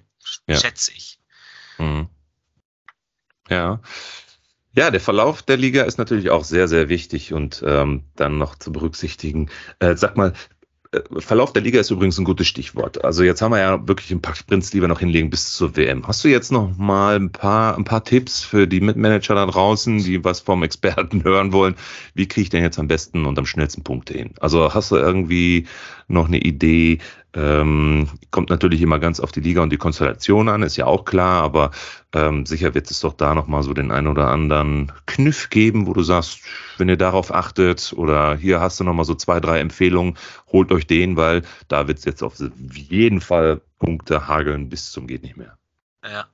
Ja. 0.47 0.57
Schätze 0.57 0.91
ich. 0.93 1.20
Ja. 3.51 3.81
Ja, 4.73 4.89
der 4.89 5.01
Verlauf 5.01 5.41
der 5.41 5.57
Liga 5.57 5.83
ist 5.83 5.97
natürlich 5.97 6.29
auch 6.29 6.45
sehr, 6.45 6.69
sehr 6.69 6.87
wichtig 6.87 7.33
und 7.33 7.61
ähm, 7.67 8.05
dann 8.15 8.37
noch 8.37 8.55
zu 8.55 8.71
berücksichtigen. 8.71 9.49
Äh, 9.79 9.97
sag 9.97 10.15
mal, 10.15 10.31
äh, 10.93 11.01
Verlauf 11.19 11.51
der 11.51 11.61
Liga 11.61 11.79
ist 11.81 11.91
übrigens 11.91 12.17
ein 12.17 12.23
gutes 12.23 12.47
Stichwort. 12.47 13.03
Also 13.03 13.23
jetzt 13.23 13.41
haben 13.41 13.51
wir 13.51 13.59
ja 13.59 13.85
wirklich 13.85 14.11
ein 14.11 14.21
paar 14.21 14.35
Sprints 14.35 14.71
lieber 14.73 14.87
noch 14.87 14.99
hinlegen 14.99 15.29
bis 15.29 15.53
zur 15.53 15.75
WM. 15.75 16.07
Hast 16.07 16.23
du 16.23 16.29
jetzt 16.29 16.53
noch 16.53 16.77
mal 16.77 17.17
ein 17.17 17.33
paar, 17.33 17.77
ein 17.77 17.83
paar 17.83 18.05
Tipps 18.05 18.43
für 18.43 18.65
die 18.65 18.79
Mitmanager 18.79 19.35
da 19.35 19.45
draußen, 19.45 19.97
die 19.99 20.23
was 20.23 20.39
vom 20.39 20.63
Experten 20.63 21.23
hören 21.25 21.51
wollen? 21.51 21.75
Wie 22.13 22.27
kriege 22.29 22.43
ich 22.43 22.49
denn 22.49 22.63
jetzt 22.63 22.79
am 22.79 22.87
besten 22.87 23.25
und 23.25 23.37
am 23.37 23.45
schnellsten 23.45 23.83
Punkte 23.83 24.13
hin? 24.13 24.35
Also 24.39 24.73
hast 24.73 24.91
du 24.91 24.95
irgendwie 24.95 25.67
noch 26.07 26.27
eine 26.27 26.39
Idee, 26.39 26.99
ähm, 27.33 28.09
kommt 28.29 28.49
natürlich 28.49 28.81
immer 28.81 28.99
ganz 28.99 29.19
auf 29.19 29.31
die 29.31 29.39
Liga 29.39 29.61
und 29.61 29.69
die 29.69 29.77
Konstellation 29.77 30.49
an, 30.49 30.63
ist 30.63 30.75
ja 30.75 30.85
auch 30.85 31.05
klar, 31.05 31.43
aber 31.43 31.71
ähm, 32.13 32.45
sicher 32.45 32.73
wird 32.73 32.91
es 32.91 32.99
doch 32.99 33.13
da 33.13 33.33
nochmal 33.33 33.63
so 33.63 33.73
den 33.73 33.91
einen 33.91 34.07
oder 34.07 34.27
anderen 34.29 34.91
Kniff 35.05 35.49
geben, 35.49 35.87
wo 35.87 35.93
du 35.93 36.03
sagst, 36.03 36.41
wenn 36.77 36.89
ihr 36.89 36.97
darauf 36.97 37.33
achtet 37.33 37.93
oder 37.95 38.35
hier 38.35 38.59
hast 38.59 38.79
du 38.79 38.83
nochmal 38.83 39.05
so 39.05 39.15
zwei, 39.15 39.39
drei 39.39 39.59
Empfehlungen, 39.59 40.17
holt 40.51 40.71
euch 40.71 40.87
den, 40.87 41.15
weil 41.15 41.43
da 41.69 41.87
wird 41.87 41.99
es 41.99 42.05
jetzt 42.05 42.21
auf 42.21 42.35
jeden 42.73 43.21
Fall 43.21 43.61
Punkte 43.79 44.27
hageln 44.27 44.69
bis 44.69 44.91
zum 44.91 45.07
geht 45.07 45.23
nicht 45.23 45.37
mehr. 45.37 45.57
Ja. 46.03 46.27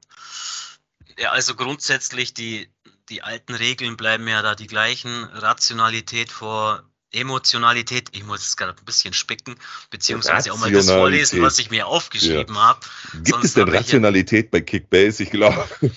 Ja, 1.19 1.31
also 1.31 1.55
grundsätzlich 1.55 2.33
die, 2.33 2.69
die 3.09 3.23
alten 3.23 3.55
Regeln 3.55 3.97
bleiben 3.97 4.27
ja 4.27 4.41
da 4.41 4.53
die 4.53 4.67
gleichen. 4.67 5.23
Rationalität 5.33 6.31
vor 6.31 6.83
Emotionalität, 7.11 8.09
ich 8.11 8.25
muss 8.25 8.45
es 8.45 8.57
gerade 8.57 8.77
ein 8.77 8.85
bisschen 8.85 9.13
spicken, 9.13 9.55
beziehungsweise 9.89 10.51
auch 10.51 10.57
mal 10.57 10.71
das 10.71 10.89
vorlesen, 10.89 11.41
was 11.41 11.57
ich 11.57 11.69
mir 11.69 11.87
aufgeschrieben 11.87 12.55
ja. 12.55 12.61
habe. 12.61 12.79
Gibt 13.13 13.29
Sonst 13.29 13.45
es 13.45 13.53
denn 13.53 13.69
Rationalität 13.69 14.51
bei 14.51 14.59
Kickbase? 14.59 15.23
Ich 15.23 15.31
glaube. 15.31 15.67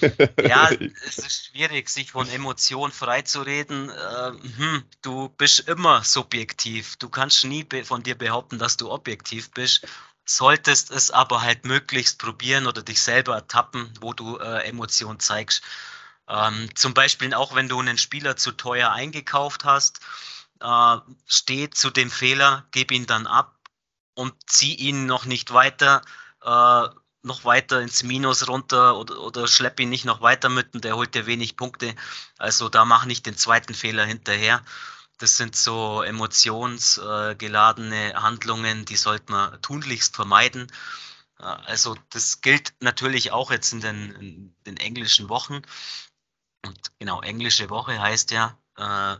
Ja, 0.49 0.71
es 1.07 1.19
ist 1.19 1.47
schwierig, 1.47 1.89
sich 1.89 2.13
von 2.13 2.29
Emotionen 2.29 2.93
freizureden. 2.93 3.91
Äh, 3.91 4.33
hm, 4.57 4.85
du 5.03 5.29
bist 5.29 5.61
immer 5.61 6.03
subjektiv. 6.05 6.97
Du 6.97 7.09
kannst 7.09 7.45
nie 7.45 7.67
von 7.85 8.03
dir 8.03 8.17
behaupten, 8.17 8.59
dass 8.59 8.77
du 8.77 8.91
objektiv 8.91 9.51
bist. 9.51 9.87
Solltest 10.25 10.91
es 10.91 11.11
aber 11.11 11.43
halt 11.43 11.65
möglichst 11.65 12.19
probieren 12.19 12.67
oder 12.67 12.83
dich 12.83 13.03
selber 13.03 13.35
ertappen, 13.35 13.93
wo 14.01 14.13
du 14.13 14.39
äh, 14.39 14.69
Emotionen 14.69 15.19
zeigst. 15.19 15.63
Ähm, 16.29 16.69
zum 16.75 16.95
Beispiel 16.95 17.35
auch, 17.35 17.55
wenn 17.55 17.69
du 17.69 17.81
einen 17.81 17.99
Spieler 17.99 18.37
zu 18.37 18.53
teuer 18.53 18.93
eingekauft 18.93 19.65
hast 19.65 20.01
äh, 20.61 20.97
steh 21.27 21.71
zu 21.71 21.91
dem 21.91 22.11
Fehler, 22.11 22.67
gib 22.73 22.93
ihn 22.93 23.07
dann 23.07 23.27
ab 23.27 23.59
und 24.15 24.35
zieh 24.47 24.75
ihn 24.75 25.07
noch 25.07 25.25
nicht 25.25 25.53
weiter, 25.53 26.03
äh, 26.43 26.89
noch 27.23 27.45
weiter 27.45 27.81
ins 27.81 28.03
Minus 28.03 28.49
runter 28.49 28.97
oder, 28.97 29.21
oder 29.21 29.47
schlepp 29.47 29.79
ihn 29.81 29.91
nicht 29.91 30.05
noch 30.05 30.21
weiter 30.23 30.49
mit 30.49 30.75
und 30.75 30.85
der 30.85 30.97
holt 30.97 31.15
dir 31.15 31.27
wenig 31.27 31.57
Punkte. 31.57 31.95
Also 32.39 32.69
da 32.69 32.85
mach 32.85 33.05
nicht 33.05 33.27
den 33.27 33.37
zweiten 33.37 33.75
Fehler 33.75 34.05
hinterher. 34.07 34.65
Das 35.19 35.37
sind 35.37 35.55
so 35.55 36.03
emotionsgeladene 36.03 38.15
Handlungen, 38.15 38.87
die 38.87 38.97
sollte 38.97 39.33
man 39.33 39.61
tunlichst 39.63 40.17
vermeiden. 40.17 40.67
Äh, 41.39 41.45
also 41.45 41.97
das 42.11 42.41
gilt 42.41 42.75
natürlich 42.81 43.33
auch 43.33 43.51
jetzt 43.51 43.73
in 43.73 43.81
den, 43.81 44.15
in 44.17 44.55
den 44.67 44.77
englischen 44.79 45.29
Wochen. 45.29 45.63
Und 46.65 46.79
genau, 46.99 47.21
englische 47.23 47.71
Woche 47.71 48.01
heißt 48.01 48.31
ja, 48.31 48.59
äh, 48.77 49.17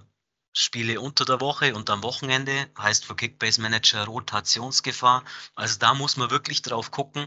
Spiele 0.53 1.01
unter 1.01 1.25
der 1.25 1.41
Woche 1.41 1.75
und 1.75 1.91
am 1.91 2.03
Wochenende, 2.03 2.71
heißt 2.79 3.05
für 3.05 3.17
Kickbase 3.17 3.61
Manager 3.61 4.05
Rotationsgefahr. 4.05 5.25
Also 5.55 5.79
da 5.79 5.95
muss 5.95 6.17
man 6.17 6.31
wirklich 6.31 6.63
drauf 6.63 6.91
gucken, 6.91 7.27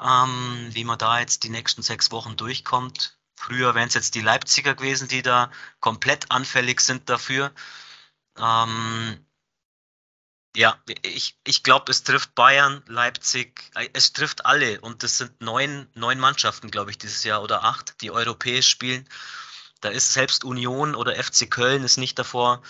ähm, 0.00 0.68
wie 0.72 0.84
man 0.84 0.98
da 0.98 1.20
jetzt 1.20 1.44
die 1.44 1.50
nächsten 1.50 1.82
sechs 1.82 2.10
Wochen 2.10 2.36
durchkommt. 2.36 3.18
Früher 3.36 3.74
wären 3.74 3.88
es 3.88 3.94
jetzt 3.94 4.14
die 4.14 4.20
Leipziger 4.20 4.74
gewesen, 4.74 5.08
die 5.08 5.22
da 5.22 5.50
komplett 5.80 6.30
anfällig 6.30 6.80
sind 6.80 7.08
dafür. 7.08 7.52
Ähm, 8.38 9.24
ja, 10.56 10.82
ich, 11.02 11.38
ich 11.44 11.62
glaube, 11.62 11.90
es 11.92 12.02
trifft 12.02 12.34
Bayern, 12.34 12.82
Leipzig, 12.86 13.70
äh, 13.76 13.88
es 13.92 14.12
trifft 14.12 14.46
alle 14.46 14.80
und 14.80 15.04
es 15.04 15.18
sind 15.18 15.40
neun, 15.40 15.88
neun 15.94 16.18
Mannschaften, 16.18 16.70
glaube 16.70 16.90
ich, 16.90 16.98
dieses 16.98 17.22
Jahr 17.24 17.42
oder 17.42 17.64
acht, 17.64 18.00
die 18.02 18.10
europäisch 18.10 18.68
spielen. 18.68 19.08
Da 19.80 19.88
ist 19.88 20.12
selbst 20.12 20.44
Union 20.44 20.94
oder 20.94 21.14
FC 21.22 21.50
Köln 21.50 21.84
ist 21.84 21.96
nicht 21.96 22.18
davor 22.18 22.62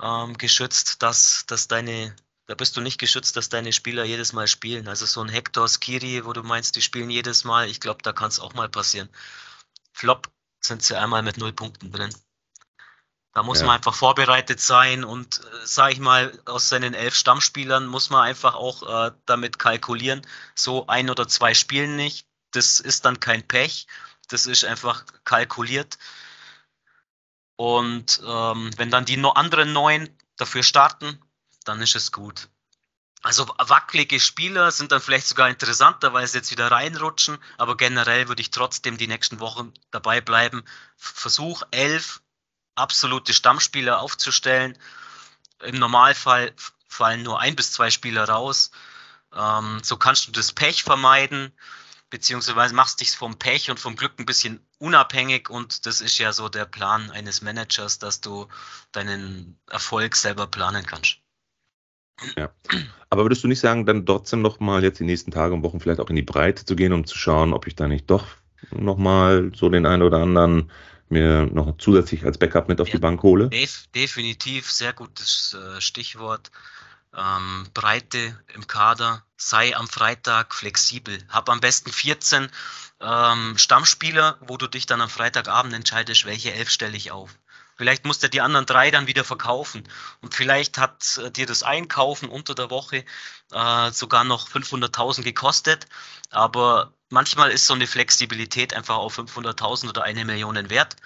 ähm, 0.00 0.36
geschützt, 0.38 1.02
dass, 1.02 1.44
dass 1.46 1.68
deine, 1.68 2.14
da 2.46 2.54
bist 2.54 2.76
du 2.76 2.80
nicht 2.80 2.98
geschützt, 2.98 3.36
dass 3.36 3.48
deine 3.48 3.72
Spieler 3.72 4.04
jedes 4.04 4.32
Mal 4.32 4.46
spielen. 4.46 4.88
Also 4.88 5.06
so 5.06 5.20
ein 5.20 5.28
Hector 5.28 5.68
Skiri, 5.68 6.24
wo 6.24 6.32
du 6.32 6.42
meinst, 6.42 6.76
die 6.76 6.82
spielen 6.82 7.10
jedes 7.10 7.44
Mal, 7.44 7.68
ich 7.68 7.80
glaube, 7.80 8.02
da 8.02 8.12
kann 8.12 8.28
es 8.28 8.40
auch 8.40 8.54
mal 8.54 8.68
passieren. 8.68 9.08
Flop 9.92 10.30
sind 10.60 10.82
sie 10.82 10.96
einmal 10.96 11.22
mit 11.22 11.38
null 11.38 11.52
Punkten 11.52 11.90
drin. 11.90 12.14
Da 13.34 13.42
muss 13.42 13.60
ja. 13.60 13.66
man 13.66 13.76
einfach 13.76 13.94
vorbereitet 13.94 14.60
sein 14.60 15.04
und, 15.04 15.40
äh, 15.40 15.66
sage 15.66 15.94
ich 15.94 16.00
mal, 16.00 16.38
aus 16.44 16.68
seinen 16.68 16.94
elf 16.94 17.14
Stammspielern 17.14 17.86
muss 17.86 18.10
man 18.10 18.22
einfach 18.22 18.54
auch 18.54 19.06
äh, 19.06 19.12
damit 19.24 19.58
kalkulieren, 19.58 20.26
so 20.54 20.86
ein 20.86 21.08
oder 21.08 21.26
zwei 21.28 21.54
spielen 21.54 21.96
nicht, 21.96 22.26
das 22.50 22.78
ist 22.78 23.06
dann 23.06 23.20
kein 23.20 23.46
Pech, 23.46 23.86
das 24.28 24.46
ist 24.46 24.64
einfach 24.64 25.04
kalkuliert. 25.24 25.98
Und 27.62 28.20
ähm, 28.26 28.72
wenn 28.76 28.90
dann 28.90 29.04
die 29.04 29.22
anderen 29.22 29.72
neun 29.72 30.08
dafür 30.36 30.64
starten, 30.64 31.16
dann 31.62 31.80
ist 31.80 31.94
es 31.94 32.10
gut. 32.10 32.48
Also 33.22 33.46
wackelige 33.56 34.18
Spieler 34.18 34.72
sind 34.72 34.90
dann 34.90 35.00
vielleicht 35.00 35.28
sogar 35.28 35.48
interessanter, 35.48 36.12
weil 36.12 36.26
sie 36.26 36.38
jetzt 36.38 36.50
wieder 36.50 36.72
reinrutschen, 36.72 37.38
aber 37.58 37.76
generell 37.76 38.26
würde 38.26 38.42
ich 38.42 38.50
trotzdem 38.50 38.96
die 38.96 39.06
nächsten 39.06 39.38
Wochen 39.38 39.72
dabei 39.92 40.20
bleiben. 40.20 40.64
Versuch 40.96 41.62
elf 41.70 42.20
absolute 42.74 43.32
Stammspieler 43.32 44.00
aufzustellen. 44.00 44.76
Im 45.62 45.78
Normalfall 45.78 46.52
fallen 46.88 47.22
nur 47.22 47.38
ein 47.38 47.54
bis 47.54 47.70
zwei 47.70 47.92
Spieler 47.92 48.28
raus. 48.28 48.72
Ähm, 49.32 49.78
so 49.84 49.96
kannst 49.96 50.26
du 50.26 50.32
das 50.32 50.52
Pech 50.52 50.82
vermeiden, 50.82 51.52
beziehungsweise 52.12 52.74
machst 52.74 53.00
dich 53.00 53.10
vom 53.12 53.38
Pech 53.38 53.70
und 53.70 53.80
vom 53.80 53.96
Glück 53.96 54.12
ein 54.18 54.26
bisschen 54.26 54.60
unabhängig 54.78 55.48
und 55.48 55.86
das 55.86 56.02
ist 56.02 56.18
ja 56.18 56.32
so 56.34 56.50
der 56.50 56.66
Plan 56.66 57.10
eines 57.10 57.40
Managers, 57.40 57.98
dass 57.98 58.20
du 58.20 58.48
deinen 58.92 59.58
Erfolg 59.70 60.14
selber 60.14 60.46
planen 60.46 60.84
kannst. 60.84 61.16
Ja. 62.36 62.52
Aber 63.08 63.24
würdest 63.24 63.42
du 63.42 63.48
nicht 63.48 63.60
sagen, 63.60 63.86
dann 63.86 64.04
trotzdem 64.04 64.42
nochmal 64.42 64.84
jetzt 64.84 65.00
die 65.00 65.04
nächsten 65.04 65.30
Tage 65.30 65.54
und 65.54 65.62
Wochen 65.62 65.80
vielleicht 65.80 66.00
auch 66.00 66.10
in 66.10 66.16
die 66.16 66.22
Breite 66.22 66.66
zu 66.66 66.76
gehen, 66.76 66.92
um 66.92 67.06
zu 67.06 67.16
schauen, 67.16 67.54
ob 67.54 67.66
ich 67.66 67.76
da 67.76 67.88
nicht 67.88 68.10
doch 68.10 68.26
nochmal 68.70 69.50
so 69.54 69.70
den 69.70 69.86
einen 69.86 70.02
oder 70.02 70.18
anderen 70.18 70.70
mir 71.08 71.46
noch 71.46 71.78
zusätzlich 71.78 72.26
als 72.26 72.36
Backup 72.36 72.68
mit 72.68 72.80
auf 72.82 72.88
ja, 72.88 72.96
die 72.96 73.00
Bank 73.00 73.22
hole? 73.22 73.48
Def 73.48 73.86
definitiv, 73.94 74.70
sehr 74.70 74.92
gutes 74.92 75.56
äh, 75.58 75.80
Stichwort. 75.80 76.50
Ähm, 77.14 77.68
Breite 77.74 78.38
im 78.54 78.66
Kader, 78.66 79.24
sei 79.36 79.76
am 79.76 79.88
Freitag 79.88 80.54
flexibel. 80.54 81.18
Hab 81.28 81.48
am 81.48 81.60
besten 81.60 81.92
14 81.92 82.50
ähm, 83.00 83.58
Stammspieler, 83.58 84.38
wo 84.40 84.56
du 84.56 84.66
dich 84.66 84.86
dann 84.86 85.00
am 85.00 85.10
Freitagabend 85.10 85.74
entscheidest, 85.74 86.24
welche 86.24 86.52
elf 86.52 86.70
stelle 86.70 86.96
ich 86.96 87.10
auf. 87.10 87.30
Vielleicht 87.76 88.04
musst 88.04 88.22
du 88.22 88.28
die 88.28 88.40
anderen 88.40 88.66
drei 88.66 88.90
dann 88.90 89.06
wieder 89.06 89.24
verkaufen. 89.24 89.88
Und 90.20 90.34
vielleicht 90.34 90.78
hat 90.78 91.18
äh, 91.18 91.30
dir 91.30 91.46
das 91.46 91.62
Einkaufen 91.62 92.28
unter 92.28 92.54
der 92.54 92.70
Woche 92.70 93.04
äh, 93.50 93.90
sogar 93.90 94.24
noch 94.24 94.48
500.000 94.48 95.22
gekostet. 95.22 95.86
Aber 96.30 96.92
manchmal 97.08 97.50
ist 97.50 97.66
so 97.66 97.74
eine 97.74 97.86
Flexibilität 97.86 98.74
einfach 98.74 98.96
auf 98.96 99.18
500.000 99.18 99.88
oder 99.88 100.04
eine 100.04 100.24
Million 100.24 100.70
wert. 100.70 100.96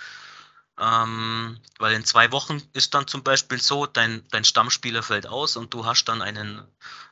Ähm, 0.78 1.58
weil 1.78 1.94
in 1.94 2.04
zwei 2.04 2.32
Wochen 2.32 2.62
ist 2.74 2.94
dann 2.94 3.06
zum 3.06 3.22
Beispiel 3.22 3.60
so, 3.60 3.86
dein, 3.86 4.22
dein 4.30 4.44
Stammspieler 4.44 5.02
fällt 5.02 5.26
aus 5.26 5.56
und 5.56 5.72
du 5.72 5.86
hast 5.86 6.04
dann 6.04 6.20
einen 6.20 6.62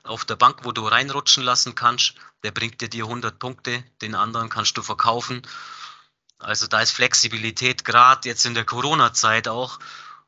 auf 0.03 0.25
der 0.25 0.37
Bank, 0.37 0.61
wo 0.65 0.73
du 0.73 0.87
reinrutschen 0.87 1.43
lassen 1.43 1.75
kannst. 1.75 2.15
Der 2.43 2.51
bringt 2.51 2.81
dir 2.81 2.91
die 2.91 3.03
100 3.03 3.39
Punkte, 3.39 3.83
den 4.03 4.15
anderen 4.15 4.51
kannst 4.51 4.77
du 4.77 4.83
verkaufen 4.83 5.43
also 6.45 6.67
da 6.67 6.81
ist 6.81 6.93
Flexibilität 6.93 7.85
gerade 7.85 8.29
jetzt 8.29 8.45
in 8.47 8.55
der 8.55 8.65
Corona-Zeit 8.65 9.49
auch 9.49 9.79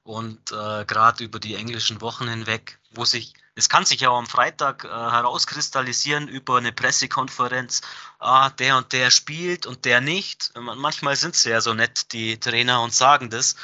und 0.03 0.53
äh, 0.53 0.85
gerade 0.85 1.25
über 1.25 1.39
die 1.39 1.55
englischen 1.55 2.01
Wochen 2.01 2.29
hinweg, 2.29 2.79
wo 2.91 3.05
sich, 3.05 3.35
es 3.57 3.69
kann 3.71 3.87
sich 3.87 4.01
ja 4.01 4.11
auch 4.11 4.19
am 4.19 4.27
Freitag 4.27 4.85
äh, 4.85 4.89
herauskristallisieren 4.89 6.29
über 6.29 6.59
eine 6.59 6.73
Pressekonferenz, 6.73 7.81
ah, 8.19 8.51
der 8.51 8.77
und 8.77 8.93
der 8.93 9.11
spielt 9.11 9.67
und 9.67 9.85
der 9.87 10.01
nicht. 10.01 10.53
Manchmal 10.55 11.17
sind 11.17 11.35
sie 11.35 11.51
ja 11.51 11.61
so 11.61 11.73
nett, 11.73 12.13
die 12.13 12.39
Trainer, 12.39 12.83
und 12.83 12.93
sagen 12.93 13.31
das. 13.31 13.57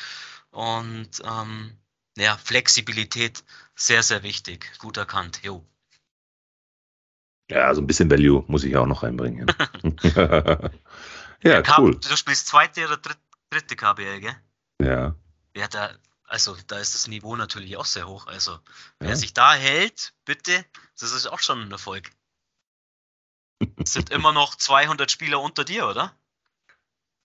Und 0.51 1.11
ähm, 1.25 1.77
ja, 2.17 2.39
Flexibilität 2.43 3.45
sehr, 3.75 4.03
sehr 4.03 4.23
wichtig. 4.23 4.73
Gut 4.79 4.97
erkannt. 4.97 5.41
Jo. 5.43 5.65
Ja, 7.51 7.75
so 7.75 7.83
ein 7.83 7.87
bisschen 7.87 8.11
Value 8.11 8.45
muss 8.47 8.65
ich 8.65 8.77
auch 8.77 8.87
noch 8.87 9.03
reinbringen. 9.03 9.47
Ja, 11.43 11.61
K 11.61 11.79
cool. 11.79 11.97
Du 11.97 12.17
spielst 12.17 12.47
zweite 12.47 12.85
oder 12.87 12.99
dritte 13.51 13.77
KBL, 13.77 14.21
gell? 14.21 14.37
Ja. 14.81 15.17
Ja, 15.57 15.69
da, 15.69 15.91
also 16.33 16.57
da 16.67 16.79
ist 16.79 16.95
das 16.95 17.09
Niveau 17.09 17.37
natürlich 17.37 17.77
auch 17.77 17.85
sehr 17.85 18.09
hoch. 18.09 18.27
Also 18.27 18.59
wer 19.01 19.11
ja. 19.11 19.17
sich 19.17 19.35
da 19.35 19.53
hält, 19.53 20.15
bitte, 20.25 20.65
das 20.99 21.13
ist 21.13 21.27
auch 21.27 21.41
schon 21.41 21.61
ein 21.61 21.71
Erfolg. 21.71 22.11
Es 23.77 23.93
sind 23.93 24.09
immer 24.09 24.33
noch 24.33 24.55
200 24.55 25.11
Spieler 25.11 25.43
unter 25.43 25.63
dir, 25.63 25.87
oder? 25.87 26.17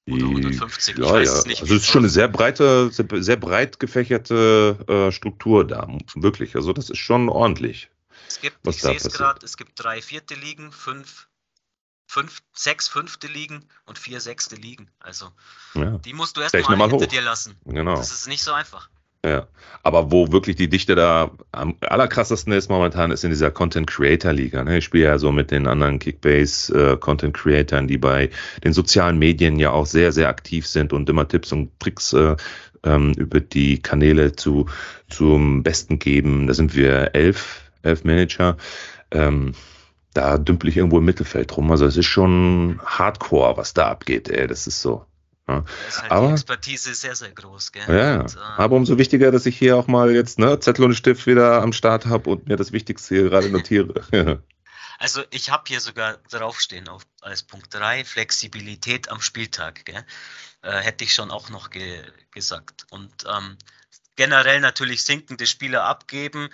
Oder 0.09 0.25
150, 0.25 0.97
ja, 0.97 1.05
ich 1.05 1.11
weiß 1.11 1.27
ja. 1.29 1.33
es 1.35 1.45
nicht. 1.45 1.61
Also 1.61 1.75
es 1.75 1.83
ist 1.83 1.89
schon 1.89 2.01
eine 2.01 2.09
sehr 2.09 2.27
breite, 2.27 2.91
sehr, 2.91 3.05
sehr 3.23 3.37
breit 3.37 3.79
gefächerte 3.79 4.77
äh, 4.89 5.11
Struktur 5.13 5.65
da, 5.65 5.87
wirklich. 6.15 6.57
Also 6.57 6.73
das 6.73 6.89
ist 6.89 6.99
schon 6.99 7.29
ordentlich. 7.29 7.89
Es 8.27 8.41
gibt, 8.41 8.57
ich 8.67 8.81
sehe 8.81 8.97
es 8.97 9.03
gerade, 9.13 9.45
es 9.45 9.55
gibt 9.55 9.81
drei 9.81 10.01
vierte 10.01 10.35
Ligen, 10.35 10.73
fünf 10.73 11.29
fünf, 12.07 12.41
sechs 12.53 12.89
fünfte 12.89 13.27
liegen 13.27 13.67
und 13.85 13.99
vier 13.99 14.19
sechste 14.19 14.55
liegen. 14.55 14.89
Also 14.99 15.31
ja. 15.75 15.97
die 15.99 16.13
musst 16.13 16.35
du 16.35 16.41
erstmal 16.41 16.77
hinter 16.77 17.05
hoch. 17.05 17.05
dir 17.05 17.21
lassen. 17.21 17.57
Genau. 17.65 17.95
Das 17.95 18.11
ist 18.11 18.27
nicht 18.27 18.43
so 18.43 18.51
einfach. 18.51 18.89
Ja, 19.25 19.47
aber 19.83 20.11
wo 20.11 20.31
wirklich 20.31 20.55
die 20.57 20.69
Dichte 20.69 20.95
da 20.95 21.31
am 21.51 21.75
allerkrassesten 21.81 22.53
ist 22.53 22.69
momentan, 22.69 23.11
ist 23.11 23.23
in 23.23 23.31
dieser 23.31 23.51
Content 23.51 23.87
Creator 23.87 24.31
Liga. 24.31 24.63
Ne? 24.63 24.77
Ich 24.77 24.85
spiele 24.85 25.05
ja 25.05 25.17
so 25.17 25.31
mit 25.31 25.51
den 25.51 25.67
anderen 25.67 25.99
Kickbase 25.99 26.93
äh, 26.93 26.97
Content 26.97 27.35
Creatoren, 27.35 27.87
die 27.87 27.97
bei 27.97 28.29
den 28.63 28.73
sozialen 28.73 29.17
Medien 29.17 29.59
ja 29.59 29.71
auch 29.71 29.85
sehr, 29.85 30.11
sehr 30.11 30.29
aktiv 30.29 30.67
sind 30.67 30.93
und 30.93 31.09
immer 31.09 31.27
Tipps 31.27 31.51
und 31.51 31.77
Tricks 31.79 32.13
äh, 32.13 32.35
ähm, 32.83 33.13
über 33.13 33.39
die 33.39 33.81
Kanäle 33.81 34.35
zu, 34.35 34.67
zum 35.09 35.63
Besten 35.63 35.99
geben. 35.99 36.47
Da 36.47 36.53
sind 36.53 36.75
wir 36.75 37.15
elf, 37.15 37.71
elf 37.81 38.03
Manager. 38.03 38.57
Ähm, 39.11 39.53
da 40.13 40.37
dümpel 40.37 40.69
ich 40.69 40.77
irgendwo 40.77 40.97
im 40.97 41.05
Mittelfeld 41.05 41.55
rum. 41.55 41.71
Also 41.71 41.85
es 41.85 41.97
ist 41.97 42.07
schon 42.07 42.79
Hardcore, 42.85 43.57
was 43.57 43.73
da 43.73 43.87
abgeht, 43.89 44.29
ey. 44.29 44.47
Das 44.47 44.67
ist 44.67 44.81
so. 44.81 45.05
Ja. 45.47 45.63
ist 45.87 46.01
halt 46.01 46.11
aber, 46.11 46.27
die 46.27 46.33
Expertise 46.33 46.93
sehr, 46.93 47.15
sehr 47.15 47.31
groß, 47.31 47.71
gell? 47.71 47.83
Ja, 47.87 48.19
und, 48.19 48.35
äh, 48.35 48.39
aber 48.39 48.75
umso 48.75 48.97
wichtiger, 48.97 49.31
dass 49.31 49.45
ich 49.45 49.57
hier 49.57 49.77
auch 49.77 49.87
mal 49.87 50.13
jetzt 50.13 50.39
ne, 50.39 50.59
Zettel 50.59 50.85
und 50.85 50.95
Stift 50.95 51.25
wieder 51.25 51.61
am 51.61 51.71
Start 51.71 52.05
habe 52.05 52.29
und 52.29 52.47
mir 52.47 52.57
das 52.57 52.73
Wichtigste 52.73 53.15
hier 53.15 53.29
gerade 53.29 53.49
notiere. 53.49 54.03
also 54.99 55.23
ich 55.29 55.49
habe 55.49 55.63
hier 55.67 55.79
sogar 55.79 56.17
draufstehen 56.29 56.89
auf, 56.89 57.03
als 57.21 57.43
Punkt 57.43 57.73
3 57.73 58.03
Flexibilität 58.03 59.09
am 59.09 59.21
Spieltag. 59.21 59.85
Gell? 59.85 60.03
Äh, 60.63 60.79
hätte 60.79 61.05
ich 61.05 61.13
schon 61.13 61.31
auch 61.31 61.49
noch 61.49 61.69
ge 61.69 62.03
gesagt. 62.31 62.85
Und 62.89 63.23
ähm, 63.25 63.57
generell 64.17 64.59
natürlich 64.59 65.03
sinkende 65.03 65.47
Spieler 65.47 65.85
abgeben. 65.85 66.49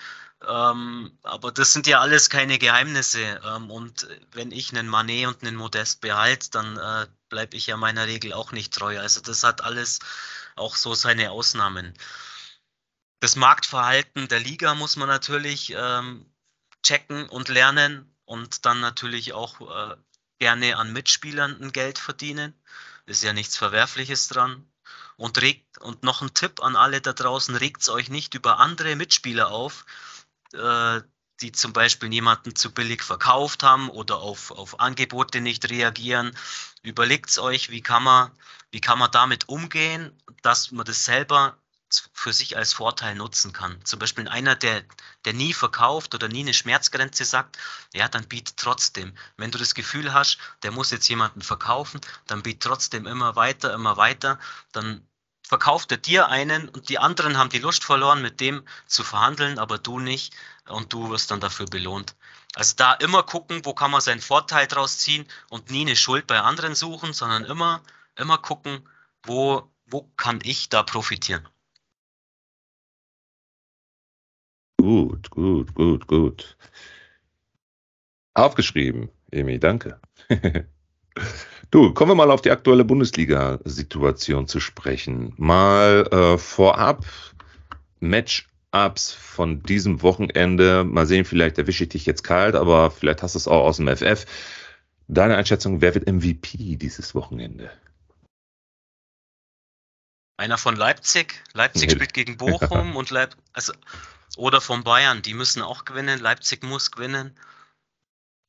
Ähm, 0.48 1.18
aber 1.24 1.52
das 1.52 1.74
sind 1.74 1.88
ja 1.88 2.00
alles 2.00 2.30
keine 2.30 2.58
Geheimnisse. 2.58 3.42
Ähm, 3.44 3.72
und 3.72 4.08
wenn 4.32 4.52
ich 4.52 4.72
einen 4.72 4.88
Manet 4.88 5.28
und 5.28 5.44
einen 5.44 5.56
Modest 5.56 6.02
behalte, 6.02 6.50
dann 6.52 6.78
äh, 6.78 7.08
bleibe 7.30 7.56
ich 7.58 7.68
ja 7.68 7.78
meiner 7.78 8.08
Regel 8.08 8.34
auch 8.34 8.52
nicht 8.52 8.74
treu. 8.74 9.00
Also 9.00 9.22
das 9.22 9.44
hat 9.44 9.62
alles 9.62 10.00
auch 10.56 10.76
so 10.76 10.94
seine 10.94 11.32
Ausnahmen. 11.32 11.94
Das 13.20 13.36
Marktverhalten 13.36 14.28
der 14.28 14.40
Liga 14.40 14.76
muss 14.76 14.98
man 14.98 15.08
natürlich 15.08 15.74
ähm, 15.76 16.26
checken 16.84 17.30
und 17.30 17.48
lernen 17.50 18.14
und 18.26 18.66
dann 18.66 18.82
natürlich 18.82 19.34
auch 19.34 19.62
äh, 19.62 19.96
gerne 20.40 20.78
an 20.78 20.92
Mitspielern 20.92 21.62
ein 21.62 21.72
Geld 21.72 21.98
verdienen. 22.00 22.54
Ist 23.06 23.24
ja 23.24 23.34
nichts 23.34 23.58
Verwerfliches 23.58 24.28
dran. 24.28 24.68
Und 25.16 25.42
regt, 25.42 25.78
und 25.78 26.04
noch 26.04 26.22
ein 26.22 26.34
Tipp 26.34 26.62
an 26.62 26.76
alle 26.76 27.00
da 27.00 27.14
draußen, 27.14 27.56
regt 27.56 27.82
es 27.82 27.90
euch 27.90 28.10
nicht 28.10 28.34
über 28.34 28.60
andere 28.60 28.96
Mitspieler 28.96 29.52
auf, 29.52 29.86
äh, 30.54 31.02
die 31.42 31.52
zum 31.52 31.74
Beispiel 31.74 32.12
jemanden 32.14 32.56
zu 32.56 32.72
billig 32.72 33.04
verkauft 33.04 33.64
haben 33.64 33.90
oder 33.90 34.18
auf, 34.18 34.52
auf 34.52 34.80
Angebote 34.80 35.42
nicht 35.42 35.70
reagieren. 35.70 36.36
Überlegt 36.82 37.38
euch, 37.38 37.70
wie 37.70 37.82
kann, 37.82 38.04
man, 38.04 38.32
wie 38.72 38.82
kann 38.82 39.00
man 39.00 39.12
damit 39.12 39.50
umgehen, 39.50 40.12
dass 40.42 40.72
man 40.72 40.86
das 40.86 41.06
selber 41.06 41.58
für 42.14 42.34
sich 42.34 42.58
als 42.58 42.74
Vorteil 42.74 43.16
nutzen 43.16 43.54
kann. 43.54 43.84
Zum 43.86 44.00
Beispiel 44.00 44.28
einer, 44.28 44.56
der, 44.56 44.84
der 45.26 45.34
nie 45.34 45.54
verkauft 45.54 46.16
oder 46.16 46.28
nie 46.28 46.42
eine 46.42 46.54
Schmerzgrenze 46.54 47.26
sagt, 47.26 47.58
ja, 47.94 48.08
dann 48.08 48.28
biet 48.28 48.58
trotzdem. 48.58 49.16
Wenn 49.38 49.52
du 49.52 49.60
das 49.60 49.76
Gefühl 49.76 50.14
hast, 50.14 50.38
der 50.64 50.72
muss 50.72 50.92
jetzt 50.92 51.08
jemanden 51.08 51.42
verkaufen, 51.42 52.02
dann 52.26 52.42
biet 52.42 52.62
trotzdem 52.62 53.06
immer 53.06 53.36
weiter, 53.36 53.74
immer 53.74 53.98
weiter. 53.98 54.40
Dann 54.72 55.08
verkauft 55.54 55.92
er 55.92 55.98
dir 55.98 56.30
einen 56.30 56.68
und 56.68 56.90
die 56.90 56.98
anderen 56.98 57.38
haben 57.38 57.52
die 57.52 57.60
Lust 57.60 57.84
verloren, 57.84 58.24
mit 58.24 58.40
dem 58.40 58.64
zu 58.88 59.04
verhandeln, 59.04 59.60
aber 59.60 59.78
du 59.78 60.00
nicht 60.00 60.34
und 60.68 60.92
du 60.92 61.12
wirst 61.12 61.30
dann 61.30 61.42
dafür 61.42 61.68
belohnt. 61.68 62.16
Also 62.56 62.74
da 62.76 62.94
immer 62.94 63.22
gucken, 63.22 63.64
wo 63.64 63.76
kann 63.76 63.92
man 63.92 64.02
seinen 64.02 64.20
Vorteil 64.20 64.66
draus 64.66 64.98
ziehen 64.98 65.28
und 65.52 65.70
nie 65.70 65.82
eine 65.82 65.96
Schuld 65.96 66.26
bei 66.26 66.40
anderen 66.40 66.74
suchen, 66.74 67.14
sondern 67.14 67.46
immer, 67.46 67.84
immer 68.16 68.40
gucken, 68.40 68.90
wo, 69.22 69.70
wo 69.86 70.10
kann 70.18 70.40
ich 70.42 70.70
da 70.70 70.82
profitieren. 70.82 71.48
Gut, 74.82 75.30
gut, 75.30 75.76
gut, 75.76 76.08
gut. 76.08 76.58
Aufgeschrieben, 78.34 79.10
Emi, 79.30 79.60
danke. 79.60 80.02
Du, 81.74 81.92
kommen 81.92 82.12
wir 82.12 82.16
mal 82.16 82.30
auf 82.30 82.44
die 82.44 82.52
aktuelle 82.52 82.86
Bundesliga-Situation 82.86 84.48
zu 84.48 84.60
sprechen. 84.60 85.34
Mal 85.38 86.08
äh, 86.12 86.38
vorab 86.38 87.04
Matchups 88.00 89.12
von 89.12 89.64
diesem 89.64 90.04
Wochenende. 90.04 90.84
Mal 90.84 91.08
sehen, 91.08 91.26
vielleicht 91.26 91.58
erwische 91.58 91.86
ich 91.86 91.90
dich 91.90 92.06
jetzt 92.06 92.24
kalt, 92.24 92.54
aber 92.54 92.92
vielleicht 92.92 93.24
hast 93.24 93.34
du 93.34 93.40
es 93.40 93.48
auch 93.48 93.64
aus 93.64 93.78
dem 93.78 93.88
FF. 93.88 94.28
Deine 95.08 95.36
Einschätzung, 95.36 95.82
wer 95.82 95.96
wird 95.96 96.06
MVP 96.06 96.76
dieses 96.76 97.16
Wochenende? 97.16 97.72
Einer 100.38 100.60
von 100.60 100.76
Leipzig. 100.76 101.42
Leipzig 101.54 101.90
nee. 101.90 101.96
spielt 101.96 102.14
gegen 102.14 102.38
Bochum 102.38 102.96
und 102.96 103.10
Leip 103.10 103.36
also, 103.52 103.74
oder 104.38 104.62
von 104.62 104.84
Bayern. 104.84 105.24
Die 105.24 105.34
müssen 105.34 105.64
auch 105.64 105.86
gewinnen. 105.86 106.20
Leipzig 106.20 106.62
muss 106.62 106.92
gewinnen. 106.92 107.36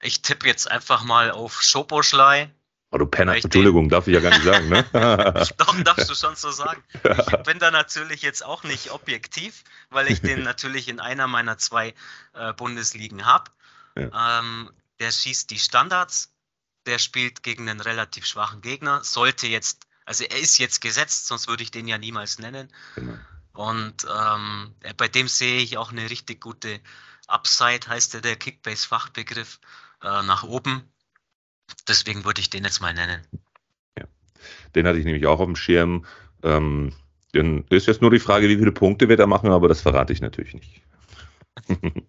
Ich 0.03 0.21
tippe 0.21 0.47
jetzt 0.47 0.71
einfach 0.71 1.05
mal 1.05 1.31
auf 1.31 1.63
Schoposchlei. 1.63 2.53
Oh, 2.95 2.99
du 2.99 3.07
Penner, 3.07 3.35
Entschuldigung, 3.35 3.89
darf 3.89 4.07
ich 4.07 4.15
ja 4.15 4.21
gar 4.21 4.31
nicht 4.31 4.45
sagen, 4.45 4.69
ne? 4.69 4.85
Doch, 5.57 5.83
darfst 5.83 6.09
du 6.09 6.15
schon 6.15 6.37
so 6.37 6.53
sagen. 6.53 6.81
Ich 7.03 7.43
bin 7.43 7.59
da 7.59 7.73
natürlich 7.73 8.23
jetzt 8.23 8.45
auch 8.45 8.63
nicht 8.63 8.93
objektiv, 8.93 9.65
weil 9.91 10.09
ich 10.09 10.21
den 10.21 10.43
natürlich 10.45 10.89
in 10.89 11.01
einer 11.01 11.27
meiner 11.27 11.59
zwei 11.59 11.93
äh, 12.35 12.53
Bundesligen 12.53 13.27
habe. 13.27 13.51
Ja. 13.97 14.39
Ähm, 14.39 14.71
der 15.01 15.11
schießt 15.11 15.51
die 15.51 15.59
Standards, 15.59 16.33
der 16.87 17.01
spielt 17.01 17.43
gegen 17.43 17.69
einen 17.69 17.81
relativ 17.81 18.27
schwachen 18.27 18.61
Gegner, 18.61 19.03
sollte 19.03 19.49
jetzt, 19.49 19.89
also 20.05 20.23
er 20.23 20.39
ist 20.39 20.59
jetzt 20.59 20.81
gesetzt, 20.81 21.27
sonst 21.27 21.49
würde 21.49 21.65
ich 21.65 21.73
den 21.73 21.89
ja 21.89 21.99
niemals 21.99 22.39
nennen. 22.39 22.73
Genau. 22.95 23.19
Und 23.55 24.07
ähm, 24.09 24.73
bei 24.97 25.09
dem 25.09 25.27
sehe 25.27 25.61
ich 25.61 25.79
auch 25.79 25.91
eine 25.91 26.09
richtig 26.11 26.41
gute 26.41 26.79
Upside, 27.27 27.89
heißt 27.89 28.15
der, 28.15 28.21
der 28.21 28.37
Kickbase-Fachbegriff, 28.37 29.59
äh, 30.01 30.23
nach 30.23 30.45
oben 30.45 30.94
Deswegen 31.89 32.25
würde 32.25 32.41
ich 32.41 32.51
den 32.51 32.65
jetzt 32.65 32.81
mal 32.81 32.95
nennen. 32.95 33.21
Ja. 33.99 34.05
Den 34.75 34.87
hatte 34.87 34.99
ich 34.99 35.05
nämlich 35.05 35.27
auch 35.27 35.41
auf 35.41 35.47
dem 35.47 35.57
Schirm. 35.57 36.05
Ähm, 36.43 36.93
dann 37.33 37.65
ist 37.71 37.87
jetzt 37.87 38.01
nur 38.01 38.11
die 38.11 38.21
Frage, 38.21 38.49
wie 38.49 38.57
viele 38.57 38.73
Punkte 38.73 39.09
wir 39.09 39.17
da 39.17 39.27
machen, 39.27 39.51
aber 39.51 39.69
das 39.69 39.81
verrate 39.81 40.13
ich 40.13 40.21
natürlich 40.21 40.55
nicht. 40.55 40.83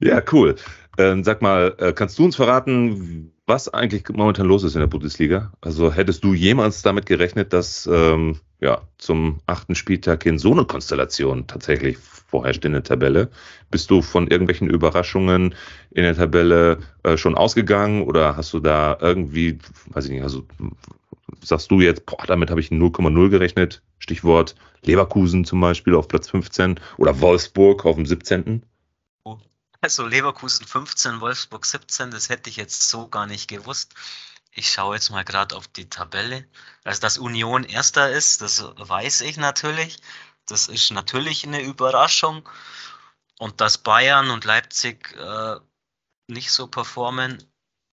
ja, 0.00 0.22
cool. 0.32 0.56
Ähm, 0.98 1.24
sag 1.24 1.42
mal, 1.42 1.74
äh, 1.78 1.92
kannst 1.92 2.18
du 2.18 2.24
uns 2.24 2.36
verraten, 2.36 3.31
was 3.46 3.68
eigentlich 3.68 4.08
momentan 4.08 4.46
los 4.46 4.62
ist 4.62 4.74
in 4.74 4.80
der 4.80 4.86
Bundesliga? 4.86 5.52
Also 5.60 5.92
hättest 5.92 6.22
du 6.24 6.34
jemals 6.34 6.82
damit 6.82 7.06
gerechnet, 7.06 7.52
dass 7.52 7.88
ähm, 7.90 8.38
ja, 8.60 8.82
zum 8.98 9.40
achten 9.46 9.74
Spieltag 9.74 10.24
in 10.26 10.38
so 10.38 10.52
eine 10.52 10.64
Konstellation 10.64 11.46
tatsächlich 11.46 11.98
vorherrscht 11.98 12.64
in 12.64 12.72
der 12.72 12.84
Tabelle? 12.84 13.30
Bist 13.70 13.90
du 13.90 14.00
von 14.00 14.28
irgendwelchen 14.28 14.70
Überraschungen 14.70 15.54
in 15.90 16.02
der 16.04 16.14
Tabelle 16.14 16.78
äh, 17.02 17.16
schon 17.16 17.34
ausgegangen 17.34 18.02
oder 18.02 18.36
hast 18.36 18.52
du 18.52 18.60
da 18.60 18.96
irgendwie, 19.00 19.58
weiß 19.86 20.06
ich 20.06 20.12
nicht, 20.12 20.22
also 20.22 20.46
sagst 21.42 21.70
du 21.70 21.80
jetzt, 21.80 22.06
boah, 22.06 22.24
damit 22.26 22.50
habe 22.50 22.60
ich 22.60 22.68
0,0 22.68 23.28
gerechnet? 23.28 23.82
Stichwort 23.98 24.54
Leverkusen 24.84 25.44
zum 25.44 25.60
Beispiel 25.60 25.94
auf 25.94 26.06
Platz 26.06 26.28
15 26.30 26.78
oder 26.96 27.20
Wolfsburg 27.20 27.84
auf 27.84 27.96
dem 27.96 28.06
17. 28.06 28.62
Also 29.82 30.06
Leverkusen 30.06 30.64
15, 30.64 31.20
Wolfsburg 31.20 31.66
17, 31.66 32.12
das 32.12 32.28
hätte 32.28 32.48
ich 32.48 32.56
jetzt 32.56 32.88
so 32.88 33.08
gar 33.08 33.26
nicht 33.26 33.48
gewusst. 33.48 33.94
Ich 34.52 34.70
schaue 34.70 34.94
jetzt 34.94 35.10
mal 35.10 35.24
gerade 35.24 35.56
auf 35.56 35.66
die 35.66 35.88
Tabelle. 35.90 36.48
Also, 36.84 37.00
dass 37.00 37.18
Union 37.18 37.64
erster 37.64 38.10
ist, 38.10 38.42
das 38.42 38.62
weiß 38.62 39.22
ich 39.22 39.38
natürlich. 39.38 39.98
Das 40.46 40.68
ist 40.68 40.92
natürlich 40.92 41.44
eine 41.44 41.62
Überraschung. 41.62 42.48
Und 43.38 43.60
dass 43.60 43.78
Bayern 43.78 44.30
und 44.30 44.44
Leipzig 44.44 45.12
äh, 45.16 45.56
nicht 46.28 46.52
so 46.52 46.68
performen, 46.68 47.42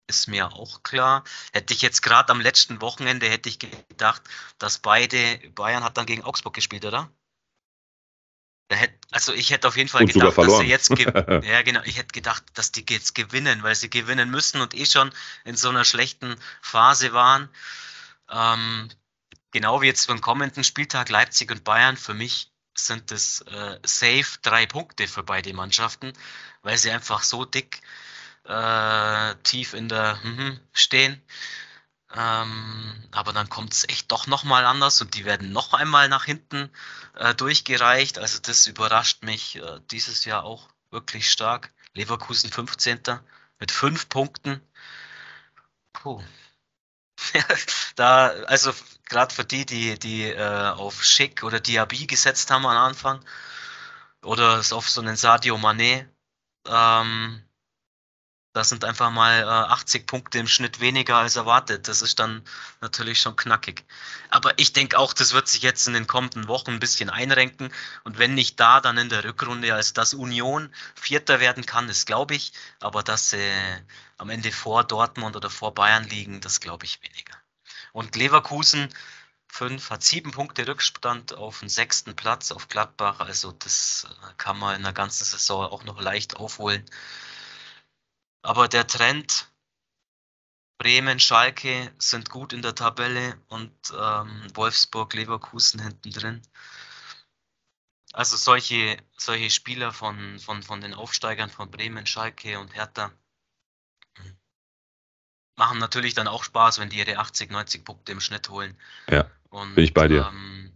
ist 0.08 0.28
mir 0.28 0.52
auch 0.52 0.82
klar. 0.82 1.24
Hätte 1.52 1.74
ich 1.74 1.82
jetzt 1.82 2.02
gerade 2.02 2.32
am 2.32 2.40
letzten 2.42 2.82
Wochenende 2.82 3.28
hätte 3.30 3.48
ich 3.48 3.58
gedacht, 3.60 4.22
dass 4.58 4.78
beide 4.78 5.38
Bayern 5.54 5.84
hat 5.84 5.96
dann 5.96 6.06
gegen 6.06 6.24
Augsburg 6.24 6.54
gespielt, 6.54 6.84
oder? 6.84 7.10
Also 9.10 9.32
ich 9.32 9.50
hätte 9.50 9.68
auf 9.68 9.76
jeden 9.76 9.88
Fall 9.88 10.02
und 10.02 10.12
gedacht, 10.12 10.36
dass 10.36 10.58
sie 10.58 10.66
jetzt 10.66 10.90
ja 10.98 11.62
genau, 11.62 11.80
ich 11.84 11.96
hätte 11.96 12.12
gedacht, 12.12 12.44
dass 12.54 12.72
die 12.72 12.84
jetzt 12.88 13.14
gewinnen, 13.14 13.62
weil 13.62 13.74
sie 13.74 13.88
gewinnen 13.88 14.30
müssen 14.30 14.60
und 14.60 14.74
eh 14.74 14.84
schon 14.84 15.10
in 15.44 15.56
so 15.56 15.70
einer 15.70 15.84
schlechten 15.84 16.36
Phase 16.60 17.12
waren. 17.12 17.48
Ähm, 18.30 18.90
genau 19.52 19.80
wie 19.80 19.86
jetzt 19.86 20.06
beim 20.08 20.20
kommenden 20.20 20.64
Spieltag 20.64 21.08
Leipzig 21.08 21.50
und 21.50 21.64
Bayern, 21.64 21.96
für 21.96 22.14
mich 22.14 22.52
sind 22.74 23.10
es 23.10 23.40
äh, 23.42 23.78
safe 23.84 24.38
drei 24.42 24.66
Punkte 24.66 25.08
für 25.08 25.22
beide 25.22 25.52
Mannschaften, 25.54 26.12
weil 26.62 26.76
sie 26.76 26.90
einfach 26.90 27.22
so 27.22 27.44
dick 27.44 27.80
äh, 28.44 29.34
tief 29.42 29.74
in 29.74 29.88
der 29.88 30.16
mm, 30.16 30.60
stehen. 30.72 31.22
Ähm, 32.14 33.08
aber 33.10 33.32
dann 33.32 33.48
kommt 33.50 33.74
es 33.74 33.88
echt 33.88 34.10
doch 34.10 34.26
nochmal 34.26 34.64
anders 34.64 35.00
und 35.02 35.14
die 35.14 35.24
werden 35.24 35.52
noch 35.52 35.74
einmal 35.74 36.08
nach 36.08 36.24
hinten 36.24 36.70
äh, 37.14 37.34
durchgereicht. 37.34 38.18
Also 38.18 38.38
das 38.40 38.66
überrascht 38.66 39.22
mich 39.22 39.56
äh, 39.56 39.80
dieses 39.90 40.24
Jahr 40.24 40.44
auch 40.44 40.68
wirklich 40.90 41.30
stark. 41.30 41.72
Leverkusen 41.94 42.50
15. 42.50 43.00
mit 43.58 43.70
fünf 43.72 44.08
Punkten. 44.08 44.62
Puh. 45.92 46.22
da, 47.96 48.28
also 48.46 48.72
gerade 49.08 49.34
für 49.34 49.44
die, 49.44 49.66
die, 49.66 49.98
die 49.98 50.24
äh, 50.24 50.70
auf 50.70 51.04
Schick 51.04 51.42
oder 51.42 51.60
Diaby 51.60 52.06
gesetzt 52.06 52.50
haben 52.50 52.66
am 52.66 52.76
Anfang 52.76 53.24
oder 54.22 54.62
auf 54.70 54.88
so 54.88 55.00
einen 55.00 55.16
Sadio 55.16 55.56
Mané, 55.56 56.06
ähm, 56.66 57.42
das 58.52 58.70
sind 58.70 58.84
einfach 58.84 59.10
mal 59.10 59.42
äh, 59.42 59.44
80 59.44 60.06
Punkte 60.06 60.38
im 60.38 60.48
Schnitt 60.48 60.80
weniger 60.80 61.16
als 61.16 61.36
erwartet. 61.36 61.86
Das 61.88 62.02
ist 62.02 62.18
dann 62.18 62.42
natürlich 62.80 63.20
schon 63.20 63.36
knackig. 63.36 63.84
Aber 64.30 64.58
ich 64.58 64.72
denke 64.72 64.98
auch, 64.98 65.12
das 65.12 65.32
wird 65.32 65.48
sich 65.48 65.62
jetzt 65.62 65.86
in 65.86 65.94
den 65.94 66.06
kommenden 66.06 66.48
Wochen 66.48 66.72
ein 66.72 66.80
bisschen 66.80 67.10
einrenken. 67.10 67.72
Und 68.04 68.18
wenn 68.18 68.34
nicht 68.34 68.58
da, 68.58 68.80
dann 68.80 68.98
in 68.98 69.10
der 69.10 69.24
Rückrunde. 69.24 69.74
Also, 69.74 69.92
dass 69.92 70.14
Union 70.14 70.72
Vierter 70.94 71.40
werden 71.40 71.66
kann, 71.66 71.88
das 71.88 72.06
glaube 72.06 72.34
ich. 72.34 72.52
Aber 72.80 73.02
dass 73.02 73.30
sie 73.30 73.52
am 74.16 74.30
Ende 74.30 74.50
vor 74.50 74.84
Dortmund 74.84 75.36
oder 75.36 75.50
vor 75.50 75.74
Bayern 75.74 76.04
liegen, 76.04 76.40
das 76.40 76.60
glaube 76.60 76.86
ich 76.86 77.02
weniger. 77.02 77.36
Und 77.92 78.16
Leverkusen 78.16 78.88
5 79.48 79.90
hat 79.90 80.02
sieben 80.02 80.30
Punkte 80.30 80.66
Rückstand 80.66 81.34
auf 81.34 81.60
den 81.60 81.68
sechsten 81.68 82.14
Platz 82.16 82.52
auf 82.52 82.68
Gladbach. 82.68 83.20
Also 83.20 83.52
das 83.52 84.06
äh, 84.08 84.34
kann 84.36 84.58
man 84.58 84.76
in 84.76 84.82
der 84.82 84.92
ganzen 84.92 85.24
Saison 85.24 85.66
auch 85.66 85.84
noch 85.84 86.00
leicht 86.00 86.36
aufholen. 86.36 86.84
Aber 88.42 88.68
der 88.68 88.86
Trend, 88.86 89.50
Bremen, 90.78 91.18
Schalke 91.18 91.92
sind 91.98 92.30
gut 92.30 92.52
in 92.52 92.62
der 92.62 92.74
Tabelle 92.74 93.40
und 93.48 93.72
ähm, 93.92 94.46
Wolfsburg, 94.54 95.12
Leverkusen 95.14 95.80
hinten 95.80 96.10
drin. 96.10 96.42
Also 98.12 98.36
solche, 98.36 98.96
solche 99.16 99.50
Spieler 99.50 99.92
von, 99.92 100.38
von, 100.38 100.62
von 100.62 100.80
den 100.80 100.94
Aufsteigern 100.94 101.50
von 101.50 101.70
Bremen, 101.70 102.06
Schalke 102.06 102.58
und 102.58 102.74
Hertha 102.74 103.12
machen 105.58 105.78
natürlich 105.78 106.14
dann 106.14 106.28
auch 106.28 106.44
Spaß, 106.44 106.78
wenn 106.78 106.88
die 106.88 106.98
ihre 106.98 107.18
80, 107.18 107.50
90 107.50 107.84
Punkte 107.84 108.12
im 108.12 108.20
Schnitt 108.20 108.48
holen. 108.48 108.78
Ja, 109.10 109.30
und, 109.50 109.74
bin 109.74 109.84
ich 109.84 109.92
bei 109.92 110.08
dir. 110.08 110.26
Ähm, 110.32 110.72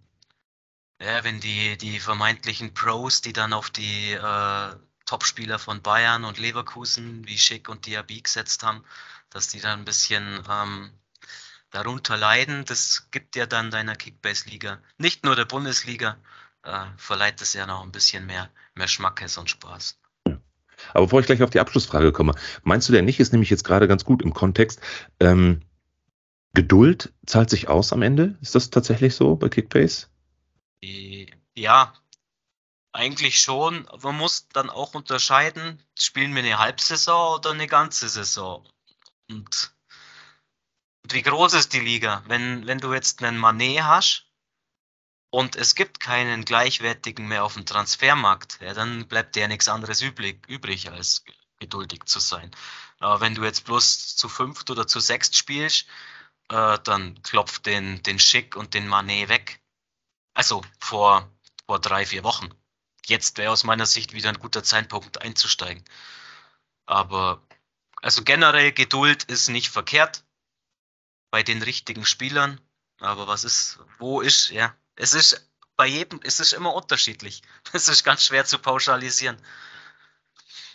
ja, 1.00 1.24
wenn 1.24 1.40
die, 1.40 1.78
die 1.78 2.00
vermeintlichen 2.00 2.74
Pros, 2.74 3.22
die 3.22 3.32
dann 3.32 3.52
auf 3.52 3.70
die 3.70 4.12
äh, 4.12 4.76
Topspieler 5.12 5.58
von 5.58 5.82
Bayern 5.82 6.24
und 6.24 6.38
Leverkusen 6.38 7.26
wie 7.26 7.36
Schick 7.36 7.68
und 7.68 7.84
Diaby 7.84 8.22
gesetzt 8.22 8.62
haben, 8.62 8.82
dass 9.28 9.48
die 9.48 9.60
dann 9.60 9.80
ein 9.80 9.84
bisschen 9.84 10.42
ähm, 10.50 10.90
darunter 11.70 12.16
leiden. 12.16 12.64
Das 12.64 13.08
gibt 13.10 13.36
ja 13.36 13.44
dann 13.44 13.70
deiner 13.70 13.94
Kickbase-Liga, 13.94 14.78
nicht 14.96 15.22
nur 15.22 15.36
der 15.36 15.44
Bundesliga, 15.44 16.16
äh, 16.62 16.86
verleiht 16.96 17.42
es 17.42 17.52
ja 17.52 17.66
noch 17.66 17.82
ein 17.82 17.92
bisschen 17.92 18.24
mehr, 18.24 18.48
mehr 18.74 18.88
Schmackes 18.88 19.36
und 19.36 19.50
Spaß. 19.50 20.00
Aber 20.94 21.04
bevor 21.04 21.20
ich 21.20 21.26
gleich 21.26 21.42
auf 21.42 21.50
die 21.50 21.60
Abschlussfrage 21.60 22.10
komme, 22.10 22.34
meinst 22.62 22.88
du 22.88 22.94
denn 22.94 23.04
nicht, 23.04 23.20
ist 23.20 23.32
nämlich 23.32 23.50
jetzt 23.50 23.64
gerade 23.64 23.88
ganz 23.88 24.06
gut 24.06 24.22
im 24.22 24.32
Kontext, 24.32 24.80
ähm, 25.20 25.60
Geduld 26.54 27.12
zahlt 27.26 27.50
sich 27.50 27.68
aus 27.68 27.92
am 27.92 28.00
Ende? 28.00 28.38
Ist 28.40 28.54
das 28.54 28.70
tatsächlich 28.70 29.14
so 29.14 29.36
bei 29.36 29.50
Kickbase? 29.50 30.06
Ja, 31.54 31.92
eigentlich 32.92 33.40
schon. 33.40 33.88
Man 34.02 34.16
muss 34.16 34.48
dann 34.48 34.70
auch 34.70 34.94
unterscheiden, 34.94 35.82
spielen 35.98 36.34
wir 36.34 36.42
eine 36.42 36.58
Halbsaison 36.58 37.36
oder 37.36 37.50
eine 37.50 37.66
ganze 37.66 38.08
Saison. 38.08 38.66
Und, 39.28 39.74
und 41.02 41.14
wie 41.14 41.22
groß 41.22 41.54
ist 41.54 41.72
die 41.72 41.80
Liga? 41.80 42.22
Wenn, 42.26 42.66
wenn 42.66 42.78
du 42.78 42.92
jetzt 42.92 43.22
einen 43.22 43.38
Manet 43.38 43.82
hast 43.82 44.26
und 45.30 45.56
es 45.56 45.74
gibt 45.74 46.00
keinen 46.00 46.44
gleichwertigen 46.44 47.26
mehr 47.26 47.44
auf 47.44 47.54
dem 47.54 47.66
Transfermarkt, 47.66 48.60
ja, 48.60 48.74
dann 48.74 49.08
bleibt 49.08 49.36
dir 49.36 49.40
ja 49.40 49.48
nichts 49.48 49.68
anderes 49.68 50.02
übrig, 50.02 50.46
übrig, 50.48 50.90
als 50.90 51.24
geduldig 51.58 52.04
zu 52.04 52.20
sein. 52.20 52.50
Aber 52.98 53.20
wenn 53.20 53.34
du 53.34 53.44
jetzt 53.44 53.64
bloß 53.64 54.16
zu 54.16 54.28
fünft 54.28 54.70
oder 54.70 54.86
zu 54.86 55.00
sechst 55.00 55.36
spielst, 55.36 55.86
äh, 56.50 56.78
dann 56.84 57.22
klopft 57.22 57.66
den, 57.66 58.02
den 58.02 58.18
Schick 58.18 58.56
und 58.56 58.74
den 58.74 58.86
Manet 58.88 59.28
weg. 59.28 59.62
Also 60.34 60.62
vor, 60.80 61.30
vor 61.66 61.78
drei, 61.80 62.04
vier 62.06 62.24
Wochen 62.24 62.50
jetzt 63.06 63.38
wäre 63.38 63.52
aus 63.52 63.64
meiner 63.64 63.86
Sicht 63.86 64.12
wieder 64.12 64.28
ein 64.28 64.38
guter 64.38 64.62
Zeitpunkt 64.62 65.22
einzusteigen. 65.22 65.84
Aber 66.86 67.42
also 68.02 68.22
generell 68.24 68.72
Geduld 68.72 69.24
ist 69.24 69.48
nicht 69.48 69.68
verkehrt 69.68 70.24
bei 71.30 71.42
den 71.42 71.62
richtigen 71.62 72.04
Spielern. 72.04 72.60
Aber 73.00 73.26
was 73.26 73.44
ist, 73.44 73.78
wo 73.98 74.20
ist, 74.20 74.50
ja, 74.50 74.74
es 74.96 75.14
ist 75.14 75.48
bei 75.76 75.86
jedem, 75.86 76.20
es 76.22 76.40
ist 76.40 76.52
immer 76.52 76.74
unterschiedlich. 76.74 77.42
Es 77.72 77.88
ist 77.88 78.04
ganz 78.04 78.24
schwer 78.24 78.44
zu 78.44 78.58
pauschalisieren. 78.58 79.36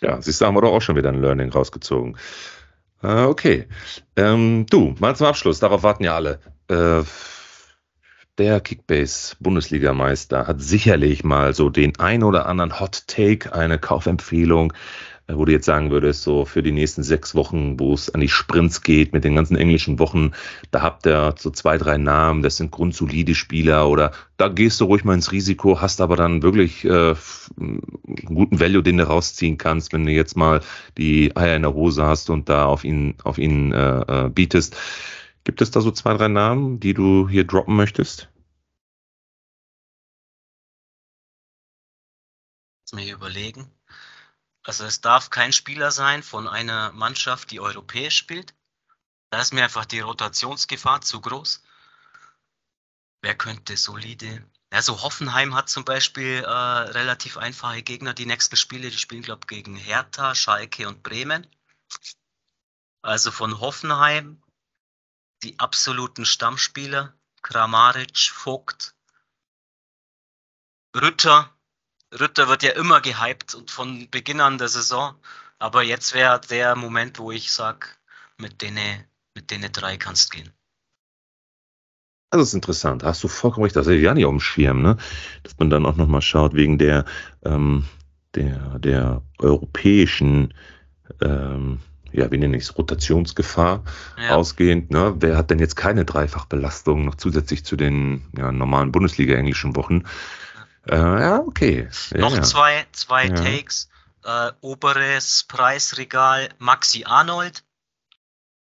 Ja, 0.00 0.20
siehst 0.20 0.40
du, 0.40 0.46
haben 0.46 0.54
wir 0.54 0.62
doch 0.62 0.72
auch 0.72 0.82
schon 0.82 0.96
wieder 0.96 1.10
ein 1.10 1.20
Learning 1.20 1.50
rausgezogen. 1.50 2.18
Äh, 3.02 3.22
okay. 3.22 3.68
Ähm, 4.16 4.66
du, 4.66 4.94
mal 4.98 5.16
zum 5.16 5.26
Abschluss, 5.26 5.60
darauf 5.60 5.82
warten 5.82 6.04
ja 6.04 6.14
alle. 6.14 6.40
Äh, 6.68 7.04
der 8.38 8.60
Kickbase-Bundesligameister 8.60 10.46
hat 10.46 10.60
sicherlich 10.60 11.24
mal 11.24 11.54
so 11.54 11.70
den 11.70 11.98
ein 11.98 12.22
oder 12.22 12.46
anderen 12.46 12.78
Hot 12.80 13.04
Take, 13.08 13.52
eine 13.52 13.78
Kaufempfehlung, 13.78 14.72
äh, 15.26 15.34
wo 15.34 15.44
du 15.44 15.52
jetzt 15.52 15.66
sagen 15.66 15.90
würdest, 15.90 16.22
so 16.22 16.44
für 16.44 16.62
die 16.62 16.72
nächsten 16.72 17.02
sechs 17.02 17.34
Wochen, 17.34 17.78
wo 17.80 17.92
es 17.92 18.14
an 18.14 18.20
die 18.20 18.28
Sprints 18.28 18.82
geht 18.82 19.12
mit 19.12 19.24
den 19.24 19.34
ganzen 19.34 19.56
englischen 19.56 19.98
Wochen, 19.98 20.32
da 20.70 20.82
habt 20.82 21.06
ihr 21.06 21.34
so 21.36 21.50
zwei, 21.50 21.78
drei 21.78 21.98
Namen, 21.98 22.42
das 22.42 22.56
sind 22.56 22.70
grundsolide 22.70 23.34
Spieler 23.34 23.88
oder 23.88 24.12
da 24.36 24.48
gehst 24.48 24.80
du 24.80 24.84
ruhig 24.84 25.04
mal 25.04 25.14
ins 25.14 25.32
Risiko, 25.32 25.80
hast 25.80 26.00
aber 26.00 26.14
dann 26.14 26.42
wirklich 26.42 26.84
äh, 26.84 27.14
einen 27.58 27.82
guten 28.24 28.60
Value, 28.60 28.84
den 28.84 28.98
du 28.98 29.08
rausziehen 29.08 29.58
kannst, 29.58 29.92
wenn 29.92 30.06
du 30.06 30.12
jetzt 30.12 30.36
mal 30.36 30.60
die 30.96 31.36
Eier 31.36 31.56
in 31.56 31.62
der 31.62 31.74
Hose 31.74 32.04
hast 32.06 32.30
und 32.30 32.48
da 32.48 32.66
auf 32.66 32.84
ihn, 32.84 33.14
auf 33.24 33.38
ihn 33.38 33.72
äh, 33.72 34.26
äh, 34.26 34.28
bietest. 34.30 34.76
Gibt 35.48 35.62
es 35.62 35.70
da 35.70 35.80
so 35.80 35.90
zwei, 35.90 36.12
drei 36.12 36.28
Namen, 36.28 36.78
die 36.78 36.92
du 36.92 37.26
hier 37.26 37.46
droppen 37.46 37.74
möchtest? 37.74 38.28
Mir 42.92 43.14
überlegen. 43.14 43.72
Also 44.62 44.84
es 44.84 45.00
darf 45.00 45.30
kein 45.30 45.54
Spieler 45.54 45.90
sein 45.90 46.22
von 46.22 46.46
einer 46.48 46.92
Mannschaft, 46.92 47.50
die 47.50 47.60
europäisch 47.60 48.18
spielt. 48.18 48.54
Da 49.30 49.40
ist 49.40 49.54
mir 49.54 49.64
einfach 49.64 49.86
die 49.86 50.00
Rotationsgefahr 50.00 51.00
zu 51.00 51.18
groß. 51.22 51.62
Wer 53.22 53.34
könnte 53.34 53.78
solide? 53.78 54.46
Also 54.68 55.02
Hoffenheim 55.02 55.54
hat 55.54 55.70
zum 55.70 55.86
Beispiel 55.86 56.44
äh, 56.44 56.50
relativ 56.50 57.38
einfache 57.38 57.82
Gegner. 57.82 58.12
Die 58.12 58.26
nächsten 58.26 58.56
Spiele, 58.56 58.90
die 58.90 58.98
spielen, 58.98 59.22
glaube 59.22 59.40
ich, 59.44 59.48
gegen 59.48 59.76
Hertha, 59.76 60.34
Schalke 60.34 60.86
und 60.86 61.02
Bremen. 61.02 61.46
Also 63.00 63.30
von 63.30 63.60
Hoffenheim 63.60 64.42
die 65.42 65.58
absoluten 65.58 66.24
Stammspieler. 66.24 67.14
Kramaric, 67.42 68.18
Vogt, 68.18 68.94
Rütter, 70.96 71.50
Rütter 72.18 72.48
wird 72.48 72.62
ja 72.62 72.72
immer 72.72 73.00
gehypt 73.00 73.54
und 73.54 73.70
von 73.70 74.08
Beginn 74.10 74.40
an 74.40 74.58
der 74.58 74.68
Saison. 74.68 75.14
Aber 75.58 75.82
jetzt 75.82 76.14
wäre 76.14 76.40
der 76.40 76.76
Moment, 76.76 77.18
wo 77.18 77.30
ich 77.30 77.52
sage, 77.52 77.86
mit 78.38 78.62
denen, 78.62 79.04
mit 79.34 79.50
denen 79.50 79.72
drei 79.72 79.96
kannst 79.96 80.30
gehen. 80.30 80.50
Das 82.30 82.42
ist 82.42 82.54
interessant. 82.54 83.02
Hast 83.04 83.24
du 83.24 83.28
vollkommen 83.28 83.64
recht. 83.64 83.76
Das 83.76 83.86
ist 83.86 84.00
ja 84.00 84.14
nicht 84.14 84.26
auf 84.26 84.32
dem 84.32 84.40
Schirm, 84.40 84.82
ne? 84.82 84.96
Dass 85.42 85.58
man 85.58 85.70
dann 85.70 85.86
auch 85.86 85.96
nochmal 85.96 86.22
schaut, 86.22 86.54
wegen 86.54 86.78
der, 86.78 87.04
ähm, 87.42 87.86
der, 88.34 88.78
der 88.78 89.22
europäischen, 89.38 90.54
ähm, 91.20 91.80
ja, 92.12 92.30
wie 92.30 92.38
nenne 92.38 92.56
ich 92.56 92.64
es, 92.64 92.78
Rotationsgefahr 92.78 93.84
ja. 94.16 94.36
ausgehend. 94.36 94.90
Ne? 94.90 95.14
Wer 95.18 95.36
hat 95.36 95.50
denn 95.50 95.58
jetzt 95.58 95.76
keine 95.76 96.04
Dreifachbelastung 96.04 97.04
noch 97.04 97.16
zusätzlich 97.16 97.64
zu 97.64 97.76
den 97.76 98.26
ja, 98.36 98.52
normalen 98.52 98.92
Bundesliga-englischen 98.92 99.76
Wochen? 99.76 100.04
Äh, 100.88 100.96
ja, 100.96 101.38
okay. 101.40 101.88
Ja, 102.12 102.20
Noch 102.20 102.40
zwei, 102.40 102.86
zwei. 102.92 103.28
Takes. 103.28 103.88
Äh, 104.24 104.52
oberes 104.60 105.44
Preisregal 105.48 106.48
Maxi 106.58 107.04
Arnold 107.04 107.64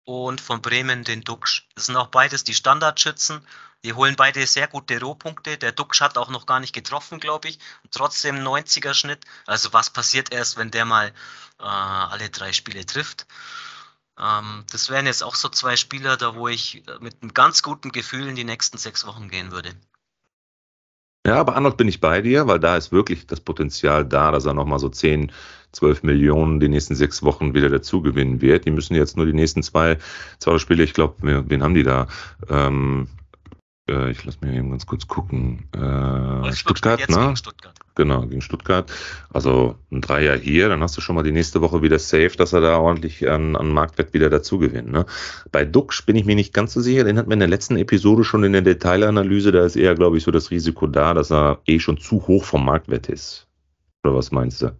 und 0.04 0.40
von 0.40 0.62
Bremen 0.62 1.04
den 1.04 1.22
Duxch. 1.22 1.68
Das 1.74 1.86
sind 1.86 1.96
auch 1.96 2.08
beides 2.08 2.44
die 2.44 2.54
Standardschützen. 2.54 3.40
Die 3.84 3.94
holen 3.94 4.14
beide 4.16 4.46
sehr 4.46 4.68
gute 4.68 5.00
Rohpunkte. 5.00 5.58
Der 5.58 5.72
Duxch 5.72 6.00
hat 6.00 6.16
auch 6.16 6.30
noch 6.30 6.46
gar 6.46 6.60
nicht 6.60 6.72
getroffen, 6.72 7.18
glaube 7.18 7.48
ich. 7.48 7.58
Trotzdem 7.90 8.36
90er 8.36 8.94
Schnitt. 8.94 9.24
Also 9.46 9.72
was 9.72 9.90
passiert 9.90 10.32
erst, 10.32 10.56
wenn 10.56 10.70
der 10.70 10.84
mal 10.84 11.08
äh, 11.58 11.64
alle 11.64 12.30
drei 12.30 12.52
Spiele 12.52 12.86
trifft? 12.86 13.26
Ähm, 14.18 14.64
das 14.70 14.88
wären 14.88 15.06
jetzt 15.06 15.24
auch 15.24 15.34
so 15.34 15.48
zwei 15.48 15.76
Spieler, 15.76 16.16
da 16.16 16.36
wo 16.36 16.46
ich 16.46 16.84
mit 17.00 17.16
einem 17.22 17.34
ganz 17.34 17.62
guten 17.62 17.90
Gefühl 17.90 18.28
in 18.28 18.36
die 18.36 18.44
nächsten 18.44 18.78
sechs 18.78 19.04
Wochen 19.04 19.28
gehen 19.28 19.50
würde. 19.50 19.72
Ja, 21.26 21.36
aber 21.36 21.54
Arnold 21.54 21.76
bin 21.76 21.88
ich 21.88 22.00
bei 22.00 22.20
dir, 22.20 22.48
weil 22.48 22.58
da 22.58 22.76
ist 22.76 22.90
wirklich 22.90 23.26
das 23.26 23.40
Potenzial 23.40 24.04
da, 24.04 24.32
dass 24.32 24.44
er 24.44 24.54
nochmal 24.54 24.80
so 24.80 24.88
10, 24.88 25.32
12 25.72 26.02
Millionen 26.02 26.58
die 26.58 26.68
nächsten 26.68 26.96
sechs 26.96 27.22
Wochen 27.22 27.54
wieder 27.54 27.68
dazu 27.68 28.02
gewinnen 28.02 28.40
wird. 28.40 28.64
Die 28.64 28.72
müssen 28.72 28.94
jetzt 28.94 29.16
nur 29.16 29.26
die 29.26 29.32
nächsten 29.32 29.62
zwei, 29.62 29.98
zwei 30.38 30.58
Spiele, 30.58 30.82
ich 30.82 30.94
glaube, 30.94 31.14
wen 31.20 31.62
haben 31.62 31.74
die 31.74 31.84
da? 31.84 32.08
Ähm, 32.48 33.08
äh, 33.88 34.10
ich 34.10 34.24
lasse 34.24 34.38
mir 34.42 34.52
eben 34.54 34.70
ganz 34.70 34.86
kurz 34.86 35.06
gucken. 35.06 35.68
Äh, 35.72 36.52
Stuttgart, 36.52 37.08
ne? 37.08 37.36
Stuttgart. 37.36 37.74
Genau, 37.94 38.22
gegen 38.26 38.40
Stuttgart. 38.40 38.90
Also 39.30 39.78
ein 39.90 40.00
Dreier 40.00 40.36
hier, 40.36 40.68
dann 40.68 40.82
hast 40.82 40.96
du 40.96 41.00
schon 41.00 41.14
mal 41.14 41.24
die 41.24 41.32
nächste 41.32 41.60
Woche 41.60 41.82
wieder 41.82 41.98
safe, 41.98 42.30
dass 42.36 42.52
er 42.52 42.60
da 42.60 42.78
ordentlich 42.78 43.28
an, 43.28 43.54
an 43.54 43.68
Marktwert 43.68 44.14
wieder 44.14 44.30
dazu 44.30 44.58
gewinnt. 44.58 44.90
Ne? 44.90 45.04
Bei 45.50 45.64
Dux 45.64 46.00
bin 46.02 46.16
ich 46.16 46.24
mir 46.24 46.34
nicht 46.34 46.54
ganz 46.54 46.72
so 46.72 46.80
sicher. 46.80 47.04
Den 47.04 47.18
hatten 47.18 47.28
wir 47.28 47.34
in 47.34 47.40
der 47.40 47.48
letzten 47.48 47.76
Episode 47.76 48.24
schon 48.24 48.44
in 48.44 48.52
der 48.52 48.62
Detailanalyse. 48.62 49.52
Da 49.52 49.64
ist 49.64 49.76
eher, 49.76 49.94
glaube 49.94 50.16
ich, 50.16 50.24
so 50.24 50.30
das 50.30 50.50
Risiko 50.50 50.86
da, 50.86 51.12
dass 51.12 51.30
er 51.30 51.60
eh 51.66 51.78
schon 51.80 51.98
zu 51.98 52.26
hoch 52.26 52.44
vom 52.44 52.64
Marktwert 52.64 53.08
ist. 53.08 53.46
Oder 54.04 54.14
was 54.14 54.30
meinst 54.30 54.62
du? 54.62 54.74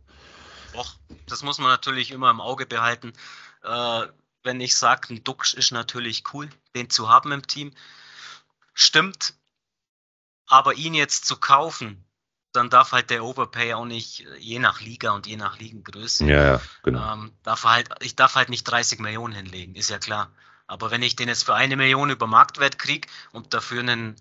Doch, 0.75 0.95
das 1.27 1.43
muss 1.43 1.59
man 1.59 1.69
natürlich 1.69 2.13
immer 2.13 2.31
im 2.31 2.41
Auge 2.41 2.67
behalten. 2.67 3.13
Äh, 3.63 4.07
wenn 4.43 4.61
ich 4.61 4.75
sage, 4.75 5.13
ein 5.13 5.23
Dux 5.23 5.55
ist 5.55 5.71
natürlich 5.71 6.25
cool, 6.33 6.49
den 6.75 6.89
zu 6.89 7.11
haben 7.11 7.31
im 7.31 7.47
Team 7.47 7.73
stimmt. 8.75 9.35
Aber 10.47 10.75
ihn 10.75 10.95
jetzt 10.95 11.25
zu 11.25 11.37
kaufen, 11.37 12.05
dann 12.53 12.71
darf 12.71 12.93
halt 12.93 13.11
der 13.11 13.25
Overpay 13.25 13.75
auch 13.75 13.85
nicht, 13.85 14.27
äh, 14.27 14.37
je 14.37 14.59
nach 14.59 14.81
Liga 14.81 15.13
und 15.13 15.27
je 15.27 15.37
nach 15.37 15.59
Ligengröße, 15.59 16.27
ja, 16.27 16.45
ja, 16.45 16.61
genau. 16.83 17.13
ähm, 17.15 17.33
darf 17.43 17.65
halt, 17.65 17.89
ich 18.01 18.17
darf 18.17 18.35
halt 18.35 18.51
nicht 18.51 18.65
30 18.65 19.01
Millionen 19.01 19.35
hinlegen, 19.35 19.75
ist 19.75 19.91
ja 19.91 19.99
klar. 19.99 20.31
Aber 20.67 20.91
wenn 20.91 21.03
ich 21.03 21.17
den 21.17 21.29
jetzt 21.29 21.45
für 21.45 21.55
eine 21.55 21.77
Million 21.77 22.11
über 22.11 22.27
Marktwert 22.27 22.79
kriege 22.79 23.09
und 23.33 23.53
dafür 23.53 23.81
einen 23.81 24.17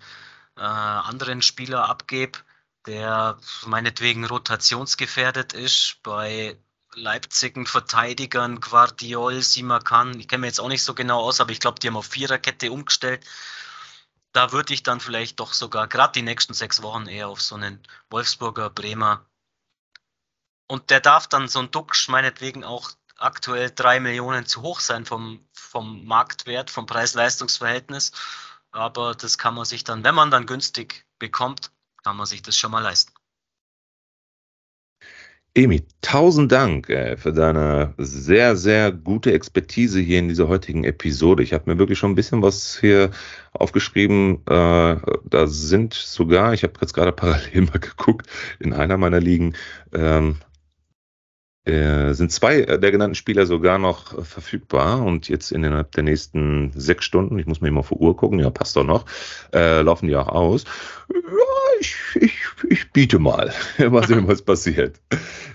äh, 0.58 0.62
anderen 0.62 1.42
Spieler 1.42 1.88
abgebe, 1.88 2.40
der 2.88 3.38
meinetwegen 3.66 4.26
rotationsgefährdet 4.26 5.54
ist, 5.54 5.98
bei 6.04 6.58
Leipzigen 6.94 7.68
Verteidigern, 7.68 8.60
Guardiol, 8.60 9.42
Simakan, 9.42 10.20
ich 10.20 10.28
kenne 10.28 10.42
mir 10.42 10.48
jetzt 10.48 10.60
auch 10.60 10.68
nicht 10.68 10.84
so 10.84 10.94
genau 10.94 11.22
aus, 11.22 11.40
aber 11.40 11.52
ich 11.52 11.60
glaube, 11.60 11.80
die 11.80 11.88
haben 11.88 11.96
auf 11.96 12.08
Viererkette 12.08 12.72
umgestellt 12.72 13.26
da 14.34 14.52
würde 14.52 14.74
ich 14.74 14.84
dann 14.84 15.00
vielleicht 15.00 15.40
doch 15.40 15.54
sogar 15.54 15.88
gerade 15.88 16.14
die 16.14 16.22
nächsten 16.22 16.54
sechs 16.54 16.82
Wochen 16.82 17.08
eher 17.08 17.28
auf 17.28 17.42
so 17.42 17.56
einen 17.56 17.80
Wolfsburger, 18.10 18.70
Bremer. 18.70 19.26
Und 20.68 20.90
der 20.90 21.02
darf 21.02 21.28
dann 21.28 21.48
so 21.48 21.60
ein 21.60 21.72
Duxch 21.72 22.08
meinetwegen 22.08 22.64
auch 22.64 22.92
aktuell 23.18 23.72
drei 23.72 24.00
Millionen 24.00 24.46
zu 24.46 24.62
hoch 24.62 24.80
sein 24.80 25.06
vom, 25.06 25.46
vom 25.54 26.06
Marktwert, 26.06 26.70
vom 26.70 26.86
Preis-Leistungs-Verhältnis. 26.86 28.14
Aber 28.72 29.16
das 29.16 29.38
kann 29.38 29.54
man 29.54 29.66
sich 29.66 29.84
dann, 29.84 30.04
wenn 30.04 30.16
man 30.16 30.32
dann 30.32 30.46
günstig 30.46 31.06
bekommt, 31.20 31.72
kann 32.04 32.16
man 32.16 32.26
sich 32.26 32.42
das 32.42 32.58
schon 32.58 32.72
mal 32.72 32.80
leisten. 32.80 33.14
Emi, 35.54 35.86
tausend 36.00 36.50
Dank 36.50 36.90
äh, 36.90 37.18
für 37.18 37.34
deine 37.34 37.94
sehr, 37.98 38.56
sehr 38.56 38.94
gute 38.94 39.34
Expertise 39.34 40.00
hier 40.00 40.20
in 40.20 40.30
dieser 40.30 40.48
heutigen 40.48 40.86
Episode. 40.86 41.44
Ich 41.44 41.52
habe 41.52 41.70
mir 41.70 41.78
wirklich 41.78 42.00
schon 42.00 42.12
ein 42.12 42.16
bisschen 42.16 42.42
was 42.42 42.80
hier 42.80 43.12
aufgeschrieben. 43.62 44.46
Äh, 44.48 44.98
da 45.26 45.48
sind 45.48 45.94
sogar, 45.94 46.54
ich 46.54 46.64
habe 46.64 46.74
jetzt 46.82 46.94
gerade 46.94 47.12
parallel 47.12 47.62
mal 47.72 47.80
geguckt, 47.80 48.28
in 48.60 48.74
einer 48.74 48.98
meiner 48.98 49.20
Ligen 49.20 49.56
ähm, 49.94 50.38
äh, 51.64 52.14
sind 52.14 52.32
zwei 52.32 52.62
der 52.64 52.92
genannten 52.92 53.14
Spieler 53.14 53.46
sogar 53.46 53.78
noch 53.78 54.18
äh, 54.18 54.24
verfügbar 54.24 55.04
und 55.04 55.30
jetzt 55.30 55.52
innerhalb 55.52 55.92
der 55.92 56.04
nächsten 56.04 56.72
sechs 56.74 57.06
Stunden, 57.06 57.38
ich 57.38 57.46
muss 57.46 57.62
mir 57.62 57.68
immer 57.68 57.84
vor 57.84 58.02
Uhr 58.02 58.18
gucken, 58.18 58.40
ja, 58.40 58.50
passt 58.50 58.76
doch 58.76 58.84
noch, 58.84 59.06
äh, 59.54 59.82
laufen 59.82 60.08
die 60.08 60.16
auch 60.16 60.28
aus. 60.28 60.64
Ja, 61.14 61.80
ich, 61.80 61.96
ich, 62.16 62.41
ich 62.70 62.92
biete 62.92 63.20
mal. 63.20 63.54
mal 63.90 64.08
sehen, 64.08 64.28
was 64.28 64.42
passiert. 64.42 65.00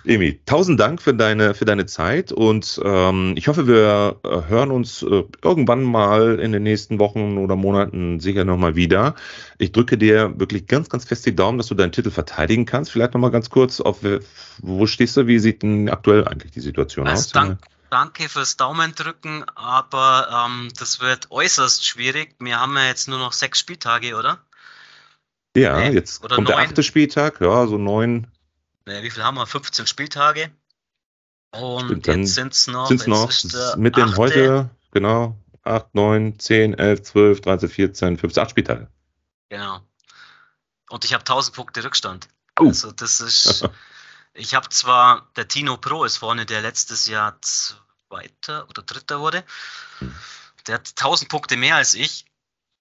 Emi, 0.04 0.40
tausend 0.46 0.78
Dank 0.78 1.02
für 1.02 1.14
deine, 1.14 1.54
für 1.54 1.64
deine 1.64 1.86
Zeit 1.86 2.32
und 2.32 2.80
ähm, 2.84 3.34
ich 3.36 3.48
hoffe, 3.48 3.66
wir 3.66 4.20
äh, 4.24 4.48
hören 4.48 4.70
uns 4.70 5.02
äh, 5.02 5.24
irgendwann 5.42 5.82
mal 5.82 6.38
in 6.38 6.52
den 6.52 6.62
nächsten 6.62 6.98
Wochen 6.98 7.38
oder 7.38 7.56
Monaten 7.56 8.20
sicher 8.20 8.44
nochmal 8.44 8.76
wieder. 8.76 9.14
Ich 9.58 9.72
drücke 9.72 9.98
dir 9.98 10.38
wirklich 10.38 10.66
ganz, 10.66 10.88
ganz 10.88 11.04
fest 11.04 11.26
die 11.26 11.34
Daumen, 11.34 11.58
dass 11.58 11.66
du 11.66 11.74
deinen 11.74 11.92
Titel 11.92 12.10
verteidigen 12.10 12.66
kannst. 12.66 12.92
Vielleicht 12.92 13.14
nochmal 13.14 13.30
ganz 13.30 13.50
kurz, 13.50 13.80
auf, 13.80 13.98
wo 14.58 14.86
stehst 14.86 15.16
du, 15.16 15.26
wie 15.26 15.38
sieht 15.38 15.62
denn 15.62 15.88
aktuell 15.88 16.26
eigentlich 16.26 16.52
die 16.52 16.60
Situation 16.60 17.06
also 17.06 17.20
aus? 17.20 17.32
Dank, 17.32 17.58
danke 17.90 18.28
fürs 18.28 18.56
Daumendrücken, 18.56 19.44
aber 19.54 20.46
ähm, 20.48 20.68
das 20.78 21.00
wird 21.00 21.30
äußerst 21.30 21.86
schwierig. 21.86 22.34
Wir 22.38 22.60
haben 22.60 22.76
ja 22.76 22.86
jetzt 22.86 23.08
nur 23.08 23.18
noch 23.18 23.32
sechs 23.32 23.58
Spieltage, 23.58 24.14
oder? 24.14 24.38
Ja, 25.60 25.78
nee, 25.78 25.90
jetzt 25.90 26.20
kommt 26.20 26.32
neun. 26.32 26.44
der 26.46 26.58
achte 26.58 26.82
Spieltag, 26.82 27.40
ja, 27.40 27.66
so 27.66 27.78
neun. 27.78 28.26
Nee, 28.86 29.02
wie 29.02 29.10
viel 29.10 29.22
haben 29.22 29.36
wir? 29.36 29.46
15 29.46 29.86
Spieltage. 29.86 30.50
Und 31.52 31.86
Stimmt, 31.86 32.06
jetzt 32.06 32.34
sind 32.34 32.52
es 32.52 32.66
noch, 32.66 32.88
sind's 32.88 33.06
noch 33.06 33.76
mit 33.76 33.96
dem 33.96 34.16
heute, 34.16 34.70
genau, 34.92 35.36
8, 35.62 35.94
9, 35.94 36.38
10, 36.38 36.74
11, 36.74 37.02
12, 37.02 37.40
13, 37.40 37.68
14, 37.68 38.18
15, 38.18 38.42
8 38.42 38.50
Spieltage. 38.50 38.88
Genau. 39.48 39.80
Und 40.90 41.04
ich 41.04 41.14
habe 41.14 41.22
1000 41.22 41.56
Punkte 41.56 41.82
Rückstand. 41.82 42.28
Oh. 42.58 42.66
Also 42.66 42.92
das 42.92 43.20
ist 43.20 43.68
Ich 44.38 44.54
habe 44.54 44.68
zwar, 44.68 45.28
der 45.36 45.48
Tino 45.48 45.76
Pro 45.76 46.04
ist 46.04 46.18
vorne, 46.18 46.44
der 46.44 46.60
letztes 46.60 47.06
Jahr 47.06 47.38
Zweiter 47.40 48.68
oder 48.68 48.82
Dritter 48.82 49.20
wurde. 49.20 49.44
Hm. 49.98 50.14
Der 50.66 50.76
hat 50.76 50.88
1000 50.88 51.30
Punkte 51.30 51.56
mehr 51.56 51.76
als 51.76 51.94
ich. 51.94 52.26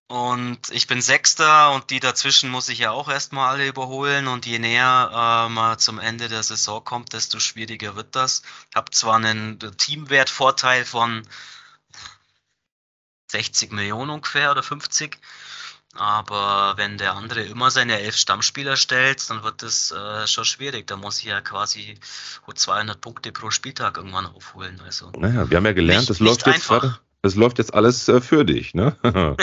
Und 0.08 0.70
ich 0.70 0.86
bin 0.86 1.01
Sechster 1.01 1.72
und 1.72 1.89
die 1.89 1.99
dazwischen 1.99 2.51
muss 2.51 2.70
ich 2.70 2.78
ja 2.78 2.91
auch 2.91 3.10
erstmal 3.10 3.49
alle 3.49 3.68
überholen. 3.68 4.28
Und 4.28 4.45
je 4.45 4.60
näher 4.60 5.10
äh, 5.12 5.49
man 5.49 5.80
zum 5.80 5.99
Ende 5.99 6.28
der 6.28 6.43
Saison 6.43 6.84
kommt, 6.84 7.14
desto 7.14 7.39
schwieriger 7.39 7.95
wird 7.95 8.16
das. 8.16 8.43
Ich 8.70 8.76
habe 8.76 8.91
zwar 8.91 9.16
einen 9.16 9.60
Teamwertvorteil 9.78 10.86
von 10.86 11.28
60 13.32 13.72
Millionen 13.72 14.12
ungefähr 14.12 14.51
oder 14.51 14.62
50. 14.62 15.18
Aber 15.95 16.74
wenn 16.76 16.97
der 16.97 17.14
andere 17.14 17.43
immer 17.43 17.72
seine 17.72 17.99
elf 17.99 18.18
Stammspieler 18.18 18.76
stellt, 18.76 19.28
dann 19.30 19.43
wird 19.43 19.64
das 19.64 19.91
äh, 19.91 20.28
schon 20.28 20.43
schwierig. 20.43 20.88
Da 20.88 20.97
muss 20.97 21.20
ich 21.20 21.26
ja 21.26 21.39
quasi 21.39 21.97
200 22.53 22.99
Punkte 22.99 23.32
pro 23.32 23.49
Spieltag 23.49 23.97
irgendwann 23.97 24.26
aufholen. 24.26 24.82
Also 24.86 25.10
naja, 25.18 25.49
wir 25.49 25.58
haben 25.58 25.66
ja 25.66 25.72
gelernt, 25.72 26.10
das 26.10 26.20
läuft 26.20 26.45
jetzt 26.47 26.68
gerade, 26.68 26.99
das 27.26 27.36
läuft 27.36 27.58
jetzt 27.58 27.74
alles 27.74 28.08
äh, 28.08 28.22
für 28.22 28.46
dich, 28.46 28.74
ne? 28.74 28.96
ja, 29.04 29.36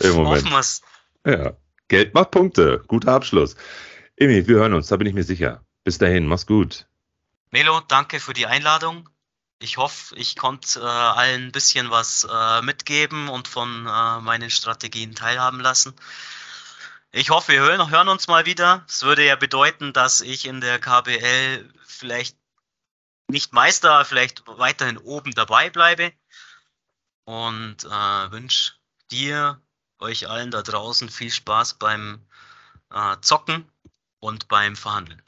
Im 0.00 0.14
Moment. 0.16 0.50
Wir's. 0.50 0.82
Ja, 1.26 1.52
Geld 1.88 2.14
macht 2.14 2.30
Punkte. 2.30 2.82
Guter 2.86 3.12
Abschluss. 3.12 3.56
Emi, 4.16 4.46
wir 4.46 4.56
hören 4.56 4.74
uns, 4.74 4.88
da 4.88 4.96
bin 4.96 5.06
ich 5.06 5.14
mir 5.14 5.24
sicher. 5.24 5.62
Bis 5.84 5.98
dahin, 5.98 6.26
mach's 6.26 6.46
gut. 6.46 6.86
Melo, 7.50 7.80
danke 7.88 8.20
für 8.20 8.34
die 8.34 8.46
Einladung 8.46 9.08
ich 9.60 9.76
hoffe, 9.76 10.14
ich 10.16 10.36
konnte 10.36 10.80
äh, 10.80 10.84
allen 10.84 11.46
ein 11.46 11.52
bisschen 11.52 11.90
was 11.90 12.26
äh, 12.30 12.62
mitgeben 12.62 13.28
und 13.28 13.48
von 13.48 13.86
äh, 13.86 14.20
meinen 14.20 14.50
Strategien 14.50 15.14
teilhaben 15.14 15.60
lassen. 15.60 15.94
Ich 17.10 17.30
hoffe, 17.30 17.52
wir 17.52 17.60
hören, 17.60 17.90
hören 17.90 18.08
uns 18.08 18.28
mal 18.28 18.46
wieder. 18.46 18.84
Es 18.88 19.02
würde 19.02 19.24
ja 19.24 19.34
bedeuten, 19.36 19.92
dass 19.92 20.20
ich 20.20 20.46
in 20.46 20.60
der 20.60 20.78
KBL 20.78 21.68
vielleicht 21.86 22.36
nicht 23.28 23.52
Meister, 23.52 24.04
vielleicht 24.04 24.42
weiterhin 24.46 24.98
oben 24.98 25.32
dabei 25.32 25.70
bleibe. 25.70 26.12
Und 27.28 27.84
äh, 27.84 28.32
wünsche 28.32 28.72
dir, 29.10 29.60
euch 29.98 30.30
allen 30.30 30.50
da 30.50 30.62
draußen 30.62 31.10
viel 31.10 31.30
Spaß 31.30 31.74
beim 31.74 32.22
äh, 32.90 33.16
Zocken 33.20 33.70
und 34.18 34.48
beim 34.48 34.74
Verhandeln. 34.74 35.20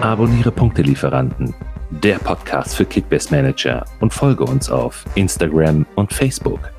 Abonniere 0.00 0.50
Punktelieferanten, 0.50 1.54
der 1.90 2.18
Podcast 2.18 2.74
für 2.74 2.84
Kickbase 2.84 3.30
Manager 3.30 3.84
und 4.00 4.12
folge 4.12 4.42
uns 4.42 4.68
auf 4.68 5.04
Instagram 5.14 5.86
und 5.94 6.12
Facebook. 6.12 6.72